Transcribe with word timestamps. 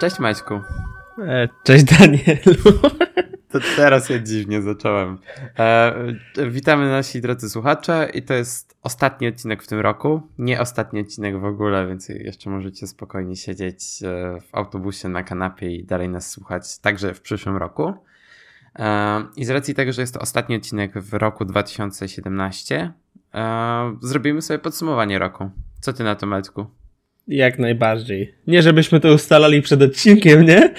Cześć 0.00 0.18
Maćku. 0.18 0.60
E, 1.18 1.48
cześć 1.64 1.84
Danielu. 1.84 2.72
To 3.50 3.58
teraz 3.76 4.10
ja 4.10 4.18
dziwnie 4.18 4.62
zacząłem. 4.62 5.18
E, 5.58 5.94
witamy 6.50 6.90
nasi 6.90 7.20
drodzy 7.20 7.50
słuchacze 7.50 8.10
i 8.14 8.22
to 8.22 8.34
jest 8.34 8.76
ostatni 8.82 9.28
odcinek 9.28 9.62
w 9.62 9.66
tym 9.66 9.80
roku. 9.80 10.22
Nie 10.38 10.60
ostatni 10.60 11.00
odcinek 11.00 11.40
w 11.40 11.44
ogóle, 11.44 11.86
więc 11.86 12.08
jeszcze 12.08 12.50
możecie 12.50 12.86
spokojnie 12.86 13.36
siedzieć 13.36 14.02
e, 14.02 14.40
w 14.40 14.54
autobusie 14.54 15.08
na 15.08 15.22
kanapie 15.22 15.76
i 15.76 15.84
dalej 15.84 16.08
nas 16.08 16.30
słuchać 16.30 16.78
także 16.78 17.14
w 17.14 17.20
przyszłym 17.20 17.56
roku. 17.56 17.94
E, 18.78 19.24
I 19.36 19.44
z 19.44 19.50
racji 19.50 19.74
tego, 19.74 19.92
że 19.92 20.02
jest 20.02 20.14
to 20.14 20.20
ostatni 20.20 20.56
odcinek 20.56 20.98
w 20.98 21.14
roku 21.14 21.44
2017, 21.44 22.92
e, 23.34 23.96
zrobimy 24.02 24.42
sobie 24.42 24.58
podsumowanie 24.58 25.18
roku. 25.18 25.50
Co 25.80 25.92
ty 25.92 26.04
na 26.04 26.14
to, 26.14 26.26
Maćku? 26.26 26.66
Jak 27.28 27.58
najbardziej. 27.58 28.34
Nie, 28.46 28.62
żebyśmy 28.62 29.00
to 29.00 29.12
ustalali 29.14 29.62
przed 29.62 29.82
odcinkiem, 29.82 30.44
nie? 30.44 30.74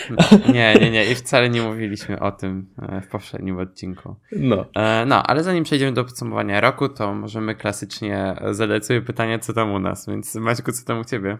Nie, 0.54 0.76
nie, 0.82 0.92
nie. 0.92 1.06
I 1.12 1.16
wcale 1.16 1.50
nie 1.50 1.62
mówiliśmy 1.62 2.20
o 2.20 2.32
tym 2.32 2.66
e, 2.82 3.02
w 3.02 3.08
poprzednim 3.08 3.58
odcinku. 3.60 4.16
No. 4.32 4.66
E, 4.76 5.06
no, 5.06 5.24
ale 5.24 5.44
zanim 5.44 5.64
przejdziemy 5.64 5.94
do 5.94 6.04
podsumowania 6.04 6.62
roku, 6.62 6.90
to 6.90 7.14
możemy 7.14 7.56
klasycznie 7.56 8.36
zadać 8.52 8.86
sobie 8.86 9.02
pytanie, 9.02 9.40
co 9.40 9.54
tam 9.54 9.72
u 9.72 9.80
nas. 9.80 10.08
Więc 10.10 10.36
Maćku, 10.36 10.72
co 10.72 10.86
tam 10.86 11.00
u 11.00 11.04
ciebie? 11.04 11.38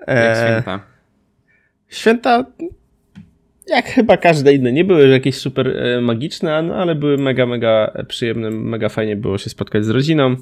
Jak 0.00 0.08
E, 0.18 0.46
święta? 0.46 0.80
święta, 1.88 2.44
jak 3.66 3.86
chyba 3.86 4.16
każde 4.16 4.52
inne, 4.52 4.72
nie 4.72 4.84
były 4.84 5.08
jakieś 5.08 5.34
super 5.38 5.76
magiczne, 6.02 6.62
no, 6.62 6.74
ale 6.74 6.94
były 6.94 7.18
mega, 7.18 7.46
mega 7.46 7.92
przyjemne, 8.08 8.50
mega 8.50 8.88
fajnie 8.88 9.16
było 9.16 9.38
się 9.38 9.50
spotkać 9.50 9.84
z 9.84 9.88
rodziną, 9.90 10.36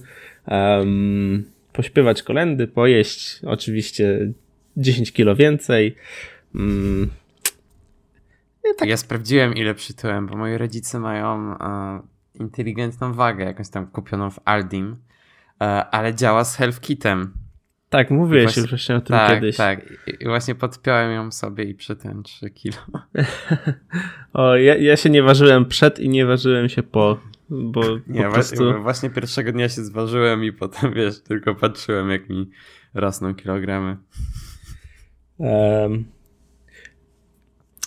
um, 0.48 1.44
pośpiewać 1.72 2.22
kolendy, 2.22 2.66
pojeść 2.66 3.40
oczywiście 3.46 4.32
10 4.76 5.12
kilo 5.12 5.36
więcej. 5.36 5.96
Mm, 6.54 7.10
tak. 8.78 8.88
Ja 8.88 8.96
sprawdziłem, 8.96 9.54
ile 9.54 9.74
przytyłem, 9.74 10.26
bo 10.26 10.36
moi 10.36 10.56
rodzice 10.58 10.98
mają 10.98 11.56
e, 11.58 12.00
inteligentną 12.34 13.12
wagę, 13.12 13.44
jakąś 13.44 13.68
tam 13.68 13.86
kupioną 13.86 14.30
w 14.30 14.38
Aldim, 14.44 14.96
e, 15.60 15.64
ale 15.90 16.14
działa 16.14 16.44
z 16.44 16.56
Health 16.56 16.80
Kitem. 16.80 17.32
tak, 17.90 18.10
mówiłeś 18.10 18.44
Właśnie- 18.44 18.60
już 18.62 18.70
właśnie 18.70 18.96
o 18.96 19.00
tym 19.00 19.16
Tak, 19.16 19.30
kiedyś. 19.34 19.56
tak. 19.56 19.80
I 20.20 20.24
właśnie 20.24 20.54
podpiąłem 20.54 21.12
ją 21.12 21.30
sobie 21.32 21.64
i 21.64 21.74
przytyłem 21.74 22.22
3 22.22 22.50
kilo. 22.50 22.76
O, 24.32 24.56
ja, 24.56 24.76
ja 24.76 24.96
się 24.96 25.10
nie 25.10 25.22
ważyłem 25.22 25.66
przed 25.66 25.98
i 26.00 26.08
nie 26.08 26.26
ważyłem 26.26 26.68
się 26.68 26.82
po, 26.82 27.18
bo 27.52 27.82
Nie, 28.06 28.30
prostu... 28.30 28.82
właśnie 28.82 29.10
pierwszego 29.10 29.52
dnia 29.52 29.68
się 29.68 29.84
zważyłem 29.84 30.44
i 30.44 30.52
potem, 30.52 30.94
wiesz, 30.96 31.20
tylko 31.20 31.54
patrzyłem, 31.54 32.10
jak 32.10 32.28
mi 32.28 32.50
rosną 32.94 33.34
kilogramy. 33.34 33.96
Em, 35.40 36.04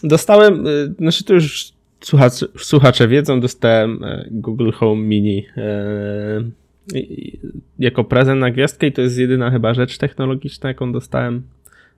dostałem, 0.04 0.68
y, 0.68 0.94
znaczy 1.00 1.24
to 1.24 1.34
już 1.34 1.74
słuchacze, 2.02 2.46
słuchacze 2.58 3.08
wiedzą, 3.08 3.40
dostałem 3.40 4.04
e, 4.04 4.28
Google 4.32 4.72
Home 4.72 5.02
Mini 5.02 5.46
e, 5.58 6.44
jako 7.80 8.04
prezent 8.04 8.42
na 8.42 8.52
gwiazdkę 8.52 8.88
i 8.88 8.92
to 8.92 9.02
jest 9.02 9.18
jedyna 9.18 9.52
chyba 9.52 9.74
rzecz 9.74 9.98
technologiczna, 9.98 10.70
jaką 10.70 10.92
dostałem. 10.92 11.44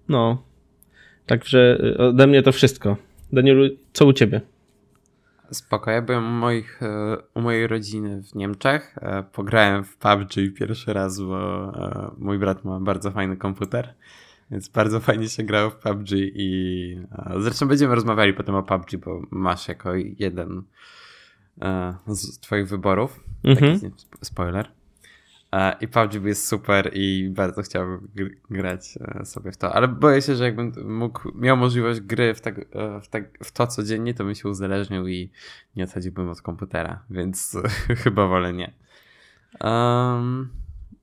No, 0.09 0.43
także 1.25 1.77
y, 1.83 1.97
ode 1.97 2.27
mnie 2.27 2.43
to 2.43 2.51
wszystko. 2.51 2.97
Danielu, 3.33 3.69
co 3.93 4.05
u 4.05 4.13
ciebie? 4.13 4.41
Spoko, 5.51 5.91
ja 5.91 6.01
byłem 6.01 6.25
u, 6.25 6.29
moich, 6.31 6.83
e, 6.83 7.17
u 7.33 7.41
mojej 7.41 7.67
rodziny 7.67 8.23
w 8.23 8.35
Niemczech. 8.35 8.95
E, 9.01 9.23
Pograłem 9.23 9.83
w 9.83 9.97
PUBG 9.97 10.33
pierwszy 10.55 10.93
raz, 10.93 11.21
bo 11.21 11.63
e, 11.75 12.11
mój 12.17 12.39
brat 12.39 12.65
ma 12.65 12.79
bardzo 12.79 13.11
fajny 13.11 13.37
komputer, 13.37 13.93
więc 14.51 14.69
bardzo 14.69 14.99
fajnie 14.99 15.29
się 15.29 15.43
grało 15.43 15.69
w 15.69 15.75
PUBG 15.75 16.07
i 16.13 17.01
zresztą 17.39 17.67
będziemy 17.67 17.95
rozmawiali 17.95 18.33
potem 18.33 18.55
o 18.55 18.63
PUBG, 18.63 18.97
bo 18.97 19.21
masz 19.31 19.67
jako 19.67 19.95
jeden 19.95 20.63
z 22.07 22.39
twoich 22.39 22.67
wyborów. 22.67 23.23
Mhm. 23.43 23.79
Taki 23.79 23.93
sp- 24.03 24.17
spoiler. 24.21 24.71
E, 25.51 25.75
I 25.81 25.87
PUBG 25.87 26.25
jest 26.25 26.47
super 26.47 26.91
i 26.93 27.29
bardzo 27.29 27.61
chciałbym 27.61 28.07
gr- 28.15 28.35
grać 28.49 28.97
e, 29.01 29.25
sobie 29.25 29.51
w 29.51 29.57
to, 29.57 29.73
ale 29.73 29.87
boję 29.87 30.21
się, 30.21 30.35
że 30.35 30.43
jakbym 30.43 30.97
mógł, 30.97 31.31
miał 31.35 31.57
możliwość 31.57 31.99
gry 31.99 32.33
w, 32.33 32.41
tak, 32.41 32.59
e, 32.59 33.01
w, 33.01 33.07
tak, 33.07 33.37
w 33.43 33.51
to 33.51 33.67
codziennie, 33.67 34.13
to 34.13 34.23
bym 34.23 34.35
się 34.35 34.49
uzależnił 34.49 35.07
i 35.07 35.31
nie 35.75 35.83
odchodziłbym 35.83 36.29
od 36.29 36.41
komputera, 36.41 37.03
więc 37.09 37.57
chyba 38.03 38.27
wolę 38.27 38.53
nie. 38.53 38.73
Um, 39.61 40.49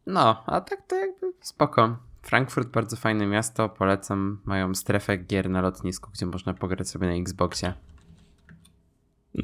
no, 0.06 0.44
a 0.46 0.60
tak 0.60 0.86
to 0.86 0.96
jakby 0.96 1.32
spoko. 1.40 1.96
Frankfurt 2.22 2.68
bardzo 2.68 2.96
fajne 2.96 3.26
miasto, 3.26 3.68
polecam. 3.68 4.38
Mają 4.44 4.74
strefę 4.74 5.16
gier 5.16 5.50
na 5.50 5.60
lotnisku, 5.60 6.10
gdzie 6.14 6.26
można 6.26 6.54
pograć 6.54 6.88
sobie 6.88 7.06
na 7.06 7.14
Xboxie. 7.14 7.72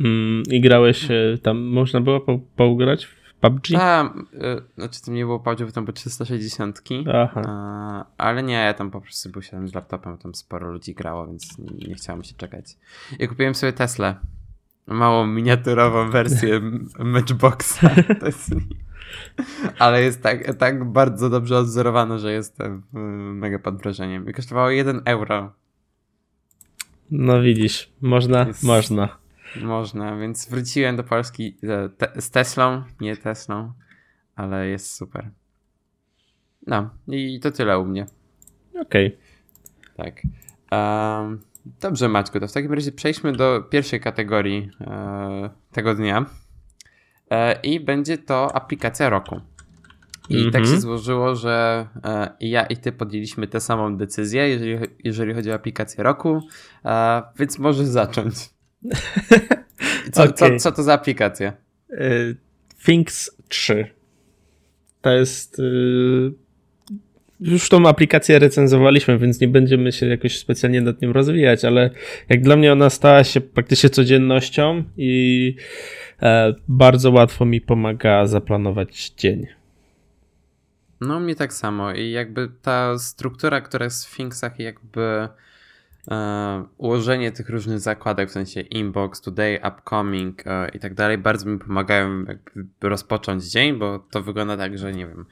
Mm, 0.00 0.42
I 0.50 0.60
grałeś 0.60 1.08
tam, 1.42 1.58
można 1.58 2.00
było 2.00 2.20
po, 2.20 2.38
pougrać 2.56 3.04
w 3.06 3.19
PUBG? 3.40 3.68
Tam, 3.72 4.26
y, 4.34 4.62
znaczy 4.78 5.02
to 5.02 5.10
nie 5.10 5.24
było 5.24 5.40
PUBG, 5.40 5.60
bo 5.60 5.72
tam 5.72 5.84
były 5.84 5.92
360. 5.92 6.82
Aha. 7.14 7.42
A, 7.46 8.04
ale 8.18 8.42
nie, 8.42 8.54
ja 8.54 8.74
tam 8.74 8.90
po 8.90 9.00
prostu 9.00 9.30
był 9.30 9.42
siadłem 9.42 9.68
z 9.68 9.74
laptopem, 9.74 10.18
tam 10.18 10.34
sporo 10.34 10.70
ludzi 10.72 10.94
grało, 10.94 11.26
więc 11.26 11.58
nie, 11.58 11.88
nie 11.88 11.94
chciałem 11.94 12.24
się 12.24 12.34
czekać. 12.34 12.76
I 13.18 13.28
kupiłem 13.28 13.54
sobie 13.54 13.72
Teslę. 13.72 14.16
Małą 14.86 15.26
miniaturową 15.26 16.10
wersję 16.10 16.60
Matchboxa. 16.98 17.90
Ale 19.78 20.02
jest 20.02 20.22
tak, 20.22 20.54
tak 20.54 20.84
bardzo 20.84 21.30
dobrze 21.30 21.58
odzorowana, 21.58 22.18
że 22.18 22.32
jestem 22.32 22.82
y, 22.94 22.98
mega 23.34 23.58
pod 23.58 23.82
wrażeniem. 23.82 24.28
I 24.28 24.32
kosztowało 24.32 24.70
1 24.70 25.02
euro. 25.04 25.52
No 27.10 27.42
widzisz, 27.42 27.92
można, 28.00 28.46
Jest- 28.46 28.62
można. 28.62 29.19
Można, 29.56 30.16
więc 30.16 30.48
wróciłem 30.48 30.96
do 30.96 31.04
Polski 31.04 31.56
e, 31.62 31.88
te, 31.88 32.20
z 32.20 32.30
Teslą, 32.30 32.82
nie 33.00 33.16
Teslą, 33.16 33.72
ale 34.36 34.68
jest 34.68 34.94
super. 34.94 35.30
No, 36.66 36.90
i 37.08 37.40
to 37.40 37.50
tyle 37.50 37.78
u 37.78 37.84
mnie. 37.84 38.06
Okej. 38.80 39.18
Tak. 39.96 40.22
Em, 40.70 41.40
dobrze, 41.80 42.08
Maćku, 42.08 42.40
to 42.40 42.48
w 42.48 42.52
takim 42.52 42.72
razie 42.72 42.92
przejdźmy 42.92 43.32
do 43.32 43.62
pierwszej 43.70 44.00
kategorii 44.00 44.70
e, 44.80 45.50
tego 45.72 45.94
dnia. 45.94 46.26
E, 47.30 47.60
I 47.62 47.80
będzie 47.80 48.18
to 48.18 48.56
aplikacja 48.56 49.08
roku. 49.10 49.40
I 50.28 50.36
Mhm. 50.36 50.52
tak 50.52 50.66
się 50.66 50.80
złożyło, 50.80 51.34
że 51.34 51.86
e, 52.04 52.36
ja 52.40 52.66
i 52.66 52.76
ty 52.76 52.92
podjęliśmy 52.92 53.46
tę 53.46 53.60
samą 53.60 53.96
decyzję, 53.96 54.48
jeżeli, 54.48 54.78
jeżeli 55.04 55.34
chodzi 55.34 55.50
o 55.50 55.54
aplikację 55.54 56.04
roku, 56.04 56.40
e, 56.84 57.22
więc 57.38 57.58
możesz 57.58 57.86
zacząć. 57.86 58.50
Co, 60.12 60.32
co, 60.32 60.46
Okej. 60.46 60.58
co 60.60 60.72
to 60.72 60.82
za 60.82 60.92
aplikacja? 60.94 61.52
Y, 61.90 62.36
Things 62.86 63.30
3. 63.48 63.86
To 65.02 65.10
jest. 65.10 65.58
y, 65.58 66.32
Już 67.40 67.68
tą 67.68 67.88
aplikację 67.88 68.38
recenzowaliśmy, 68.38 69.18
więc 69.18 69.40
nie 69.40 69.48
będziemy 69.48 69.92
się 69.92 70.06
jakoś 70.06 70.38
specjalnie 70.38 70.80
nad 70.80 71.02
nią 71.02 71.12
rozwijać, 71.12 71.64
ale 71.64 71.90
jak 72.28 72.42
dla 72.42 72.56
mnie 72.56 72.72
ona 72.72 72.90
stała 72.90 73.24
się 73.24 73.40
praktycznie 73.40 73.90
codziennością 73.90 74.84
i 74.96 75.54
e, 76.22 76.54
bardzo 76.68 77.10
łatwo 77.10 77.44
mi 77.44 77.60
pomaga 77.60 78.26
zaplanować 78.26 79.12
dzień. 79.16 79.46
No, 81.00 81.20
mnie 81.20 81.34
tak 81.34 81.52
samo. 81.52 81.92
I 81.92 82.10
jakby 82.10 82.48
ta 82.62 82.98
struktura, 82.98 83.60
która 83.60 83.84
jest 83.84 84.06
w 84.06 84.16
Thingsach, 84.16 84.58
jakby 84.58 85.28
e, 86.10 86.64
ułożenie 86.78 87.32
tych 87.32 87.48
różnych 87.48 87.80
zakładek, 87.80 88.28
w 88.28 88.32
sensie 88.32 88.60
inbox, 88.60 89.20
today, 89.20 89.60
upcoming 89.68 90.46
e, 90.46 90.68
i 90.68 90.78
tak 90.78 90.94
dalej, 90.94 91.18
bardzo 91.18 91.48
mi 91.48 91.58
pomagają 91.58 92.24
rozpocząć 92.80 93.44
dzień, 93.44 93.78
bo 93.78 93.98
to 93.98 94.22
wygląda 94.22 94.56
tak, 94.56 94.78
że 94.78 94.92
nie 94.92 95.06
wiem, 95.06 95.26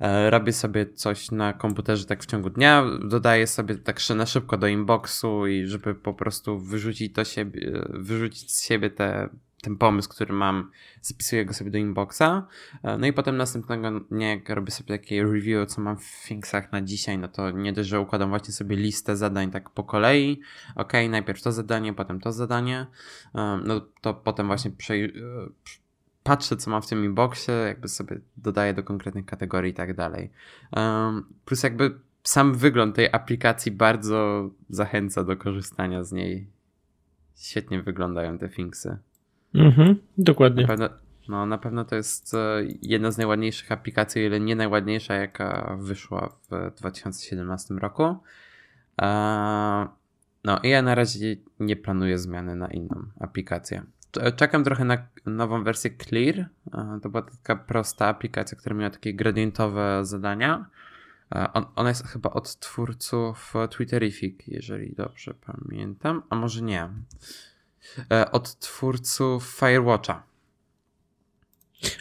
e, 0.00 0.30
robię 0.30 0.52
sobie 0.52 0.86
coś 0.86 1.30
na 1.30 1.52
komputerze 1.52 2.04
tak 2.04 2.22
w 2.22 2.26
ciągu 2.26 2.50
dnia, 2.50 2.84
dodaję 3.04 3.46
sobie 3.46 3.74
tak 3.74 4.00
na 4.16 4.26
szybko 4.26 4.56
do 4.56 4.66
inboxu 4.66 5.46
i 5.46 5.66
żeby 5.66 5.94
po 5.94 6.14
prostu 6.14 6.58
wyrzucić 6.58 7.14
to 7.14 7.24
siebie, 7.24 7.72
wyrzucić 7.88 8.52
z 8.52 8.66
siebie 8.66 8.90
te, 8.90 9.28
ten 9.64 9.76
pomysł, 9.76 10.08
który 10.08 10.32
mam, 10.32 10.70
zapisuję 11.02 11.44
go 11.44 11.54
sobie 11.54 11.70
do 11.70 11.78
inboxa. 11.78 12.46
E, 12.82 12.98
No 12.98 13.06
i 13.06 13.12
potem 13.12 13.36
następnego 13.36 14.00
dnia, 14.00 14.30
jak 14.30 14.48
robię 14.48 14.70
sobie 14.70 14.98
takie 14.98 15.22
review, 15.22 15.68
co 15.68 15.80
mam 15.80 15.96
w 15.96 16.24
Thingsach 16.28 16.72
na 16.72 16.82
dzisiaj, 16.82 17.18
no 17.18 17.28
to 17.28 17.50
nie 17.50 17.72
dość, 17.72 17.88
że 17.88 18.00
układam 18.00 18.28
właśnie 18.28 18.54
sobie 18.54 18.76
listę 18.76 19.16
zadań 19.16 19.50
tak 19.50 19.70
po 19.70 19.84
kolei. 19.84 20.40
Ok, 20.76 20.92
najpierw 21.10 21.42
to 21.42 21.52
zadanie, 21.52 21.94
potem 21.94 22.20
to 22.20 22.32
zadanie. 22.32 22.86
E, 23.34 23.60
No 23.64 23.80
to 24.00 24.14
potem 24.14 24.46
właśnie 24.46 24.70
e, 24.70 25.08
patrzę, 26.22 26.56
co 26.56 26.70
mam 26.70 26.82
w 26.82 26.86
tym 26.86 27.04
inboxie, 27.04 27.54
jakby 27.54 27.88
sobie 27.88 28.20
dodaję 28.36 28.74
do 28.74 28.82
konkretnych 28.82 29.26
kategorii 29.26 29.70
i 29.70 29.74
tak 29.74 29.94
dalej. 29.96 30.30
Plus 31.44 31.62
jakby 31.62 31.98
sam 32.22 32.54
wygląd 32.54 32.96
tej 32.96 33.08
aplikacji 33.12 33.72
bardzo 33.72 34.50
zachęca 34.68 35.24
do 35.24 35.36
korzystania 35.36 36.04
z 36.04 36.12
niej. 36.12 36.46
Świetnie 37.36 37.82
wyglądają 37.82 38.38
te 38.38 38.48
Thingsy. 38.48 38.98
Mhm, 39.54 39.96
dokładnie. 40.18 40.62
Na 40.62 40.68
pewno, 40.68 40.88
no, 41.28 41.46
na 41.46 41.58
pewno 41.58 41.84
to 41.84 41.96
jest 41.96 42.34
e, 42.34 42.38
jedna 42.82 43.10
z 43.10 43.18
najładniejszych 43.18 43.72
aplikacji, 43.72 44.22
o 44.22 44.26
ile 44.26 44.40
nie 44.40 44.56
najładniejsza, 44.56 45.14
jaka 45.14 45.76
wyszła 45.80 46.36
w 46.50 46.74
2017 46.74 47.74
roku. 47.74 48.16
E, 49.02 49.86
No 50.44 50.60
i 50.62 50.68
ja 50.68 50.82
na 50.82 50.94
razie 50.94 51.36
nie 51.60 51.76
planuję 51.76 52.18
zmiany 52.18 52.56
na 52.56 52.68
inną 52.68 53.06
aplikację. 53.20 53.82
Czekam 54.36 54.64
trochę 54.64 54.84
na 54.84 55.06
nową 55.26 55.64
wersję 55.64 55.90
Clear. 55.90 56.46
To 57.02 57.08
była 57.08 57.22
taka 57.22 57.56
prosta 57.56 58.06
aplikacja, 58.06 58.58
która 58.58 58.76
miała 58.76 58.90
takie 58.90 59.14
gradientowe 59.14 60.04
zadania. 60.04 60.66
On, 61.52 61.64
ona 61.76 61.88
jest 61.88 62.06
chyba 62.06 62.30
od 62.30 62.58
twórców 62.58 63.54
Twitterific, 63.70 64.34
jeżeli 64.46 64.94
dobrze 64.94 65.34
pamiętam, 65.34 66.22
a 66.30 66.36
może 66.36 66.62
nie. 66.62 66.88
E, 68.12 68.30
od 68.30 68.58
twórców 68.58 69.56
Firewatcha. 69.60 70.22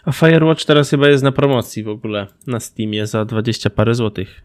A 0.06 0.12
Firewatch 0.12 0.66
teraz 0.66 0.90
chyba 0.90 1.08
jest 1.08 1.24
na 1.24 1.32
promocji 1.32 1.84
w 1.84 1.90
ogóle 1.90 2.28
na 2.48 2.60
Steamie 2.60 3.08
za 3.08 3.26
20 3.26 3.70
parę 3.70 3.96
złotych. 3.96 4.42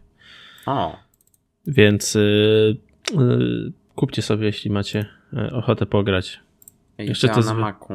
O. 0.65 0.97
Więc 1.67 2.15
yy, 2.15 2.77
yy, 3.13 3.71
kupcie 3.95 4.21
sobie, 4.21 4.45
jeśli 4.45 4.71
macie 4.71 5.05
y, 5.33 5.51
ochotę 5.51 5.85
pograć. 5.85 6.39
Jeszcze 6.97 7.29
to 7.29 7.41
na 7.41 7.53
Macu. 7.53 7.93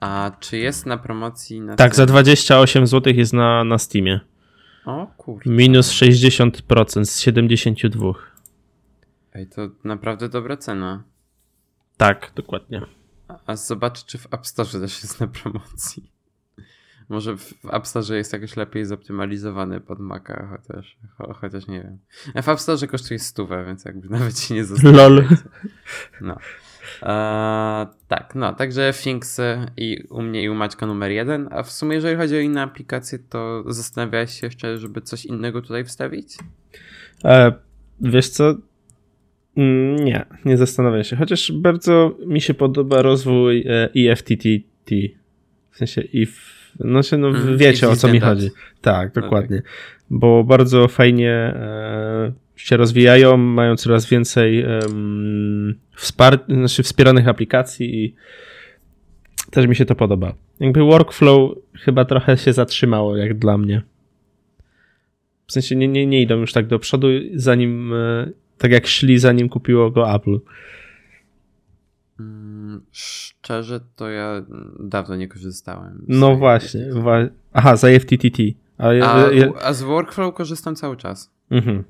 A 0.00 0.30
czy 0.40 0.58
jest 0.58 0.86
na 0.86 0.98
promocji 0.98 1.60
na 1.60 1.76
Tak, 1.76 1.94
za 1.94 2.06
28 2.06 2.86
zł 2.86 3.12
jest 3.16 3.32
na, 3.32 3.64
na 3.64 3.78
Steamie. 3.78 4.20
O 4.84 5.06
kurde. 5.16 5.50
Minus 5.50 5.92
60% 5.92 7.04
z 7.04 7.20
72. 7.20 8.12
Ej, 9.38 9.46
to 9.46 9.68
naprawdę 9.84 10.28
dobra 10.28 10.56
cena. 10.56 11.04
Tak, 11.96 12.32
dokładnie. 12.34 12.82
A, 13.28 13.38
a 13.46 13.56
zobacz, 13.56 14.04
czy 14.04 14.18
w 14.18 14.34
App 14.34 14.46
Store 14.46 14.70
też 14.70 15.02
jest 15.02 15.20
na 15.20 15.26
promocji. 15.26 16.10
Może 17.08 17.36
w 17.36 17.54
App 17.72 17.86
Store 17.86 18.16
jest 18.16 18.32
jakoś 18.32 18.56
lepiej 18.56 18.84
zoptymalizowany 18.84 19.80
pod 19.80 20.00
Maca, 20.00 20.48
chociaż, 20.50 20.96
cho, 21.16 21.34
chociaż 21.34 21.66
nie 21.66 21.82
wiem. 21.82 21.98
W 22.42 22.48
App 22.48 22.60
Store 22.60 22.86
kosztuje 22.86 23.18
stówę, 23.18 23.64
więc 23.66 23.84
jakby 23.84 24.08
nawet 24.18 24.38
się 24.38 24.54
nie 24.54 24.64
zostało. 24.64 24.96
LOL. 24.96 25.24
No. 26.20 26.38
Eee, 27.02 27.86
tak, 28.08 28.34
no, 28.34 28.54
także 28.54 28.92
Finksy 28.92 29.66
i 29.76 30.04
u 30.10 30.22
mnie 30.22 30.42
i 30.42 30.48
u 30.48 30.54
Maćka 30.54 30.86
numer 30.86 31.10
jeden. 31.10 31.48
A 31.50 31.62
w 31.62 31.72
sumie, 31.72 31.94
jeżeli 31.94 32.16
chodzi 32.16 32.36
o 32.36 32.40
inne 32.40 32.62
aplikacje, 32.62 33.18
to 33.18 33.64
zastanawiałeś 33.66 34.40
się 34.40 34.46
jeszcze, 34.46 34.78
żeby 34.78 35.00
coś 35.00 35.24
innego 35.24 35.62
tutaj 35.62 35.84
wstawić? 35.84 36.38
E, 37.24 37.52
wiesz 38.00 38.28
co? 38.28 38.54
Mm, 39.58 40.04
nie, 40.04 40.24
nie 40.44 40.56
zastanawiam 40.56 41.04
się. 41.04 41.16
Chociaż 41.16 41.52
bardzo 41.52 42.16
mi 42.26 42.40
się 42.40 42.54
podoba 42.54 43.02
rozwój 43.02 43.64
EFTTT. 43.96 44.90
W 45.70 45.76
sensie 45.76 46.00
if. 46.00 46.32
No, 46.80 47.02
się, 47.02 47.18
no 47.18 47.28
mm, 47.28 47.58
wiecie 47.58 47.88
o 47.88 47.96
co 47.96 48.08
mi 48.08 48.20
chodzi. 48.20 48.50
Tak, 48.80 49.12
dokładnie. 49.12 49.58
Okay. 49.58 49.70
Bo 50.10 50.44
bardzo 50.44 50.88
fajnie 50.88 51.30
e, 51.30 52.32
się 52.56 52.76
rozwijają, 52.76 53.36
mają 53.36 53.76
coraz 53.76 54.06
więcej 54.06 54.64
um, 54.64 55.74
wspar 55.96 56.38
znaczy 56.48 56.82
wspieranych 56.82 57.28
aplikacji 57.28 58.04
i 58.04 58.14
też 59.50 59.66
mi 59.66 59.76
się 59.76 59.84
to 59.84 59.94
podoba. 59.94 60.34
Jakby 60.60 60.84
workflow 60.84 61.58
chyba 61.74 62.04
trochę 62.04 62.36
się 62.36 62.52
zatrzymało, 62.52 63.16
jak 63.16 63.38
dla 63.38 63.58
mnie. 63.58 63.82
W 65.46 65.52
sensie 65.52 65.76
nie, 65.76 65.88
nie, 65.88 66.06
nie 66.06 66.22
idą 66.22 66.36
już 66.36 66.52
tak 66.52 66.66
do 66.66 66.78
przodu, 66.78 67.08
zanim 67.34 67.92
e, 67.92 68.28
tak 68.58 68.70
jak 68.70 68.86
szli, 68.86 69.18
zanim 69.18 69.48
kupiło 69.48 69.90
go 69.90 70.14
Apple. 70.14 70.38
Mm, 72.20 72.80
szczerze, 72.92 73.80
to 73.96 74.08
ja 74.08 74.42
dawno 74.80 75.16
nie 75.16 75.28
korzystałem. 75.28 76.04
No 76.08 76.36
właśnie. 76.36 76.86
Wa 76.92 77.18
Aha, 77.52 77.76
za 77.76 77.88
FTTT. 78.00 78.42
A, 78.78 78.88
a, 79.04 79.30
a, 79.62 79.72
z 79.72 79.82
Workflow 79.82 80.34
korzystam 80.34 80.76
cały 80.76 80.96
czas. 80.96 81.30
Mhm. 81.50 81.84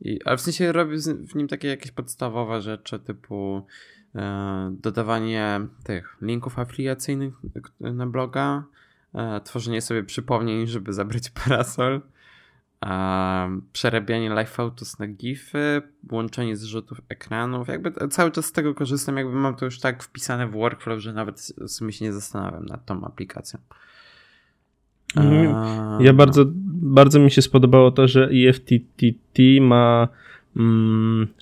I, 0.00 0.22
ale 0.24 0.36
w 0.36 0.40
sensie 0.40 0.72
robię 0.72 0.96
w 1.28 1.34
nim 1.34 1.48
takie 1.48 1.68
jakieś 1.68 1.90
podstawowe 1.90 2.62
rzeczy 2.62 2.98
typu 2.98 3.66
e, 4.14 4.76
dodawanie 4.82 5.60
tych 5.84 6.16
linków 6.22 6.58
afiliacyjnych 6.58 7.34
na 7.80 8.06
bloga, 8.06 8.64
e, 9.14 9.40
tworzenie 9.40 9.80
sobie 9.80 10.02
przypomnień, 10.02 10.66
żeby 10.66 10.92
zabrać 10.92 11.30
parasol, 11.44 12.00
przerabianie 13.72 14.30
live 14.30 14.50
photos 14.50 14.98
na 14.98 15.06
gify, 15.06 15.82
łączenie 16.12 16.56
zrzutów 16.56 17.00
ekranów. 17.08 17.68
Jakby 17.68 18.08
cały 18.08 18.30
czas 18.30 18.46
z 18.46 18.52
tego 18.52 18.74
korzystam, 18.74 19.16
jakby 19.16 19.34
mam 19.34 19.54
to 19.54 19.64
już 19.64 19.80
tak 19.80 20.02
wpisane 20.02 20.46
w 20.46 20.50
workflow, 20.50 21.00
że 21.00 21.12
nawet 21.12 21.52
w 21.58 21.68
sumie 21.68 21.92
się 21.92 22.04
nie 22.04 22.12
zastanawiam 22.12 22.66
nad 22.66 22.86
tą 22.86 23.04
aplikacją. 23.04 23.60
Mhm. 25.16 26.00
Ja 26.00 26.12
bardzo, 26.12 26.44
bardzo 26.66 27.20
mi 27.20 27.30
się 27.30 27.42
spodobało 27.42 27.90
to, 27.90 28.08
że 28.08 28.28
EFTTT 28.48 29.38
ma 29.60 30.08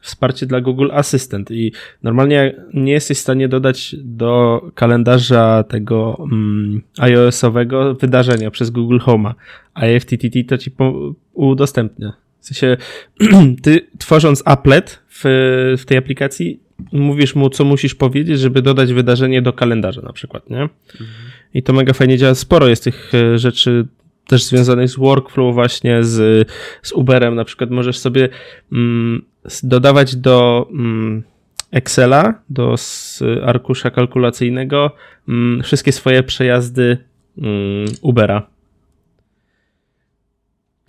wsparcie 0.02 0.46
dla 0.46 0.60
Google 0.60 0.88
Assistant 0.92 1.50
i 1.50 1.72
normalnie 2.02 2.54
nie 2.74 2.92
jesteś 2.92 3.18
w 3.18 3.20
stanie 3.20 3.48
dodać 3.48 3.96
do 3.98 4.62
kalendarza 4.74 5.64
tego 5.68 6.26
mm, 6.32 6.82
iOS-owego 6.98 7.94
wydarzenia 7.94 8.50
przez 8.50 8.70
Google 8.70 8.98
Home, 8.98 9.34
a 9.74 9.84
EFTTT 9.84 10.44
to 10.48 10.58
ci 10.58 10.70
udostępnia. 11.32 12.12
W 12.40 12.46
sensie, 12.46 12.76
ty 13.62 13.80
tworząc 13.98 14.42
applet 14.44 15.02
w, 15.08 15.22
w 15.78 15.84
tej 15.84 15.98
aplikacji, 15.98 16.60
mówisz 16.92 17.34
mu, 17.34 17.50
co 17.50 17.64
musisz 17.64 17.94
powiedzieć, 17.94 18.40
żeby 18.40 18.62
dodać 18.62 18.92
wydarzenie 18.92 19.42
do 19.42 19.52
kalendarza 19.52 20.02
na 20.02 20.12
przykład, 20.12 20.50
nie? 20.50 20.62
Mhm. 20.62 21.10
I 21.54 21.62
to 21.62 21.72
mega 21.72 21.92
fajnie 21.92 22.18
działa. 22.18 22.34
Sporo 22.34 22.68
jest 22.68 22.84
tych 22.84 23.12
e, 23.14 23.38
rzeczy 23.38 23.86
też 24.26 24.44
związanych 24.44 24.88
z 24.88 24.96
workflow 24.96 25.54
właśnie, 25.54 26.04
z, 26.04 26.48
z 26.82 26.92
Uberem 26.92 27.34
na 27.34 27.44
przykład. 27.44 27.70
Możesz 27.70 27.98
sobie 27.98 28.28
mm, 28.72 29.24
dodawać 29.62 30.16
do 30.16 30.68
mm, 30.70 31.22
Excela, 31.70 32.34
do 32.50 32.74
arkusza 33.44 33.90
kalkulacyjnego 33.90 34.90
mm, 35.28 35.62
wszystkie 35.62 35.92
swoje 35.92 36.22
przejazdy 36.22 36.98
mm, 37.38 37.86
Ubera. 38.02 38.51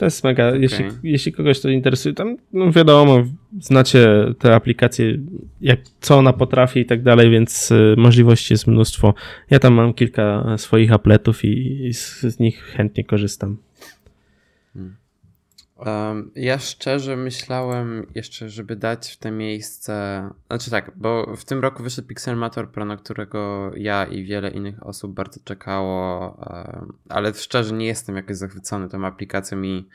To 0.04 0.08
jest 0.08 0.24
mega, 0.24 0.48
okay. 0.48 0.60
jeśli, 0.60 0.86
jeśli 1.04 1.32
kogoś 1.32 1.60
to 1.60 1.70
interesuje, 1.70 2.16
tam 2.16 2.38
no 2.54 2.72
wiadomo, 2.72 3.24
znacie 3.60 4.08
te 4.40 4.56
aplikacje, 4.56 5.18
jak, 5.62 5.80
co 6.02 6.18
ona 6.18 6.34
potrafi 6.34 6.80
i 6.80 6.86
tak 6.86 7.02
dalej, 7.02 7.30
więc 7.30 7.72
y, 7.72 7.96
możliwości 7.98 8.54
jest 8.54 8.68
mnóstwo. 8.68 9.14
Ja 9.50 9.60
tam 9.60 9.74
mam 9.74 9.94
kilka 9.94 10.58
swoich 10.58 10.92
apletów 10.94 11.46
i, 11.46 11.86
i 11.88 11.94
z, 11.94 12.22
z, 12.22 12.40
nich 12.40 12.64
chętnie 12.64 13.04
korzystam. 13.04 13.58
Um, 15.86 16.32
ja 16.36 16.60
szczerze 16.60 17.18
myślałem 17.18 18.08
jeszcze, 18.16 18.50
żeby 18.50 18.76
dać 18.76 19.12
w 19.12 19.18
te 19.18 19.32
miejsce. 19.32 20.30
Znaczy 20.48 20.72
tak, 20.72 20.92
bo 20.96 21.36
w 21.36 21.46
tym 21.46 21.60
roku 21.60 21.84
wyszedł 21.84 22.08
Pixelmator 22.08 22.72
Pro, 22.72 22.86
na 22.86 22.98
którego 22.98 23.72
ja 23.76 24.06
i 24.06 24.24
wiele 24.24 24.50
innych 24.50 24.86
osób 24.86 25.14
bardzo 25.14 25.40
czekało, 25.44 26.30
um, 26.30 26.94
ale 27.10 27.34
szczerze 27.34 27.76
nie 27.76 27.86
jestem 27.86 28.16
jakoś 28.16 28.38
zachwycony 28.38 28.90
tą 28.90 29.06
aplikacją 29.06 29.62
i 29.62 29.86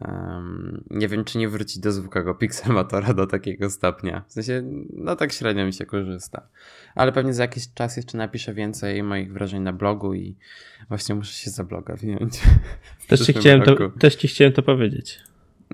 um, 0.00 0.84
nie 0.90 1.08
wiem, 1.08 1.24
czy 1.24 1.38
nie 1.38 1.48
wróci 1.48 1.80
do 1.80 1.92
zwykłego 1.92 2.34
Pixelmatora 2.34 3.14
do 3.14 3.26
takiego 3.26 3.70
stopnia. 3.70 4.24
W 4.28 4.32
sensie, 4.32 4.62
no 4.92 5.16
tak 5.16 5.32
średnio 5.32 5.66
mi 5.66 5.72
się 5.72 5.86
korzysta. 5.86 6.48
Ale 6.94 7.12
pewnie 7.12 7.34
za 7.34 7.42
jakiś 7.42 7.72
czas 7.74 7.96
jeszcze 7.96 8.18
napiszę 8.18 8.54
więcej 8.54 9.02
moich 9.02 9.32
wrażeń 9.32 9.62
na 9.62 9.72
blogu 9.72 10.14
i 10.14 10.36
właśnie 10.88 11.14
muszę 11.14 11.32
się 11.32 11.50
za 11.50 11.64
bloga 11.64 11.96
wziąć. 11.96 12.40
Też 13.08 13.20
ci, 13.20 13.32
chciałem 13.32 13.62
to, 13.62 13.76
też 13.98 14.14
ci 14.14 14.28
chciałem 14.28 14.52
to 14.52 14.62
powiedzieć. 14.62 15.20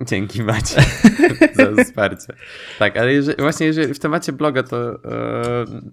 Dzięki 0.01 0.43
Macie 0.43 0.83
za 1.55 1.85
wsparcie. 1.85 2.33
Tak, 2.79 2.97
ale 2.97 3.13
jeżeli, 3.13 3.43
właśnie 3.43 3.67
jeżeli 3.67 3.95
w 3.95 3.99
temacie 3.99 4.33
bloga, 4.33 4.63
to 4.63 4.91
yy, 4.91 5.91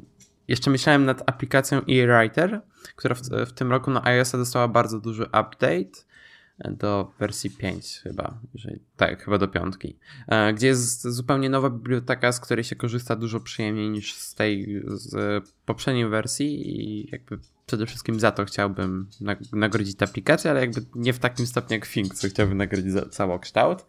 jeszcze 0.48 0.72
myślałem 0.72 1.06
nad 1.06 1.30
aplikacją 1.30 1.78
e-writer, 1.78 2.62
która 2.96 3.16
w, 3.16 3.22
w, 3.22 3.52
tym 3.52 3.72
roku 3.72 3.92
na 3.92 4.06
iOS 4.06 4.32
dostała 4.32 4.68
bardzo 4.68 5.00
duży 5.00 5.24
update 5.24 6.09
do 6.70 7.12
wersji 7.20 7.52
5 7.52 8.00
chyba, 8.04 8.38
jeżeli, 8.54 8.80
tak, 8.98 9.24
chyba 9.24 9.38
do 9.38 9.48
piątki, 9.48 9.98
yy, 10.28 10.54
gdzie 10.54 10.68
jest 10.68 11.08
zupełnie 11.08 11.50
nowa 11.50 11.70
biblioteka, 11.70 12.32
z 12.32 12.40
której 12.40 12.64
się 12.64 12.76
korzysta 12.76 13.16
dużo 13.16 13.40
przyjemniej 13.40 13.90
niż 13.90 14.14
z 14.14 14.36
tej 14.36 14.84
z 14.88 15.44
poprzedniej 15.66 16.08
wersji 16.08 16.80
i 16.80 17.10
jakby 17.12 17.40
przede 17.66 17.86
wszystkim 17.86 18.20
za 18.20 18.32
to 18.32 18.46
chciałbym 18.46 19.08
nagrodzić 19.54 20.04
aplikację, 20.04 20.52
ale 20.52 20.60
jakby 20.60 20.82
nie 20.96 21.14
w 21.14 21.20
takim 21.20 21.48
stopniu 21.48 21.76
jak 21.76 21.86
Fink, 21.86 22.14
co 22.14 22.28
chciałbym 22.28 22.58
nagrodzić 22.58 22.92
za 22.92 23.10
całokształt. 23.10 23.86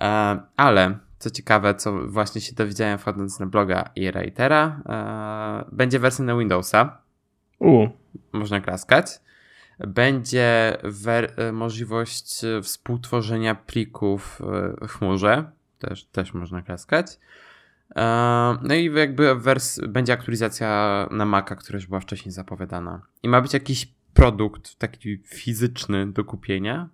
E, 0.00 0.40
ale 0.56 0.98
co 1.18 1.30
ciekawe, 1.30 1.74
co 1.74 1.92
właśnie 2.06 2.40
się 2.40 2.54
dowiedziałem 2.54 2.98
wchodząc 2.98 3.40
na 3.40 3.46
bloga 3.46 3.90
i 3.96 4.12
Writera, 4.12 4.82
e, 4.88 5.74
będzie 5.74 5.98
wersja 5.98 6.24
na 6.24 6.36
Windowsa. 6.36 6.98
U. 7.58 7.88
Można 8.32 8.60
klaskać. 8.60 9.06
Będzie 9.86 10.76
e, 11.36 11.52
możliwość 11.52 12.40
współtworzenia 12.62 13.54
plików 13.54 14.40
w 14.80 14.88
chmurze. 14.88 15.50
Też, 15.78 16.04
też 16.04 16.34
można 16.34 16.62
klaskać. 16.62 17.18
No 18.62 18.74
i 18.74 18.84
jakby 18.94 19.34
wers- 19.34 19.88
będzie 19.88 20.12
aktualizacja 20.12 21.08
na 21.10 21.24
Maca, 21.24 21.56
która 21.56 21.76
już 21.76 21.86
była 21.86 22.00
wcześniej 22.00 22.32
zapowiadana. 22.32 23.02
I 23.22 23.28
ma 23.28 23.40
być 23.40 23.52
jakiś 23.54 23.94
produkt 24.14 24.74
taki 24.78 25.18
fizyczny 25.24 26.12
do 26.12 26.24
kupienia, 26.24 26.88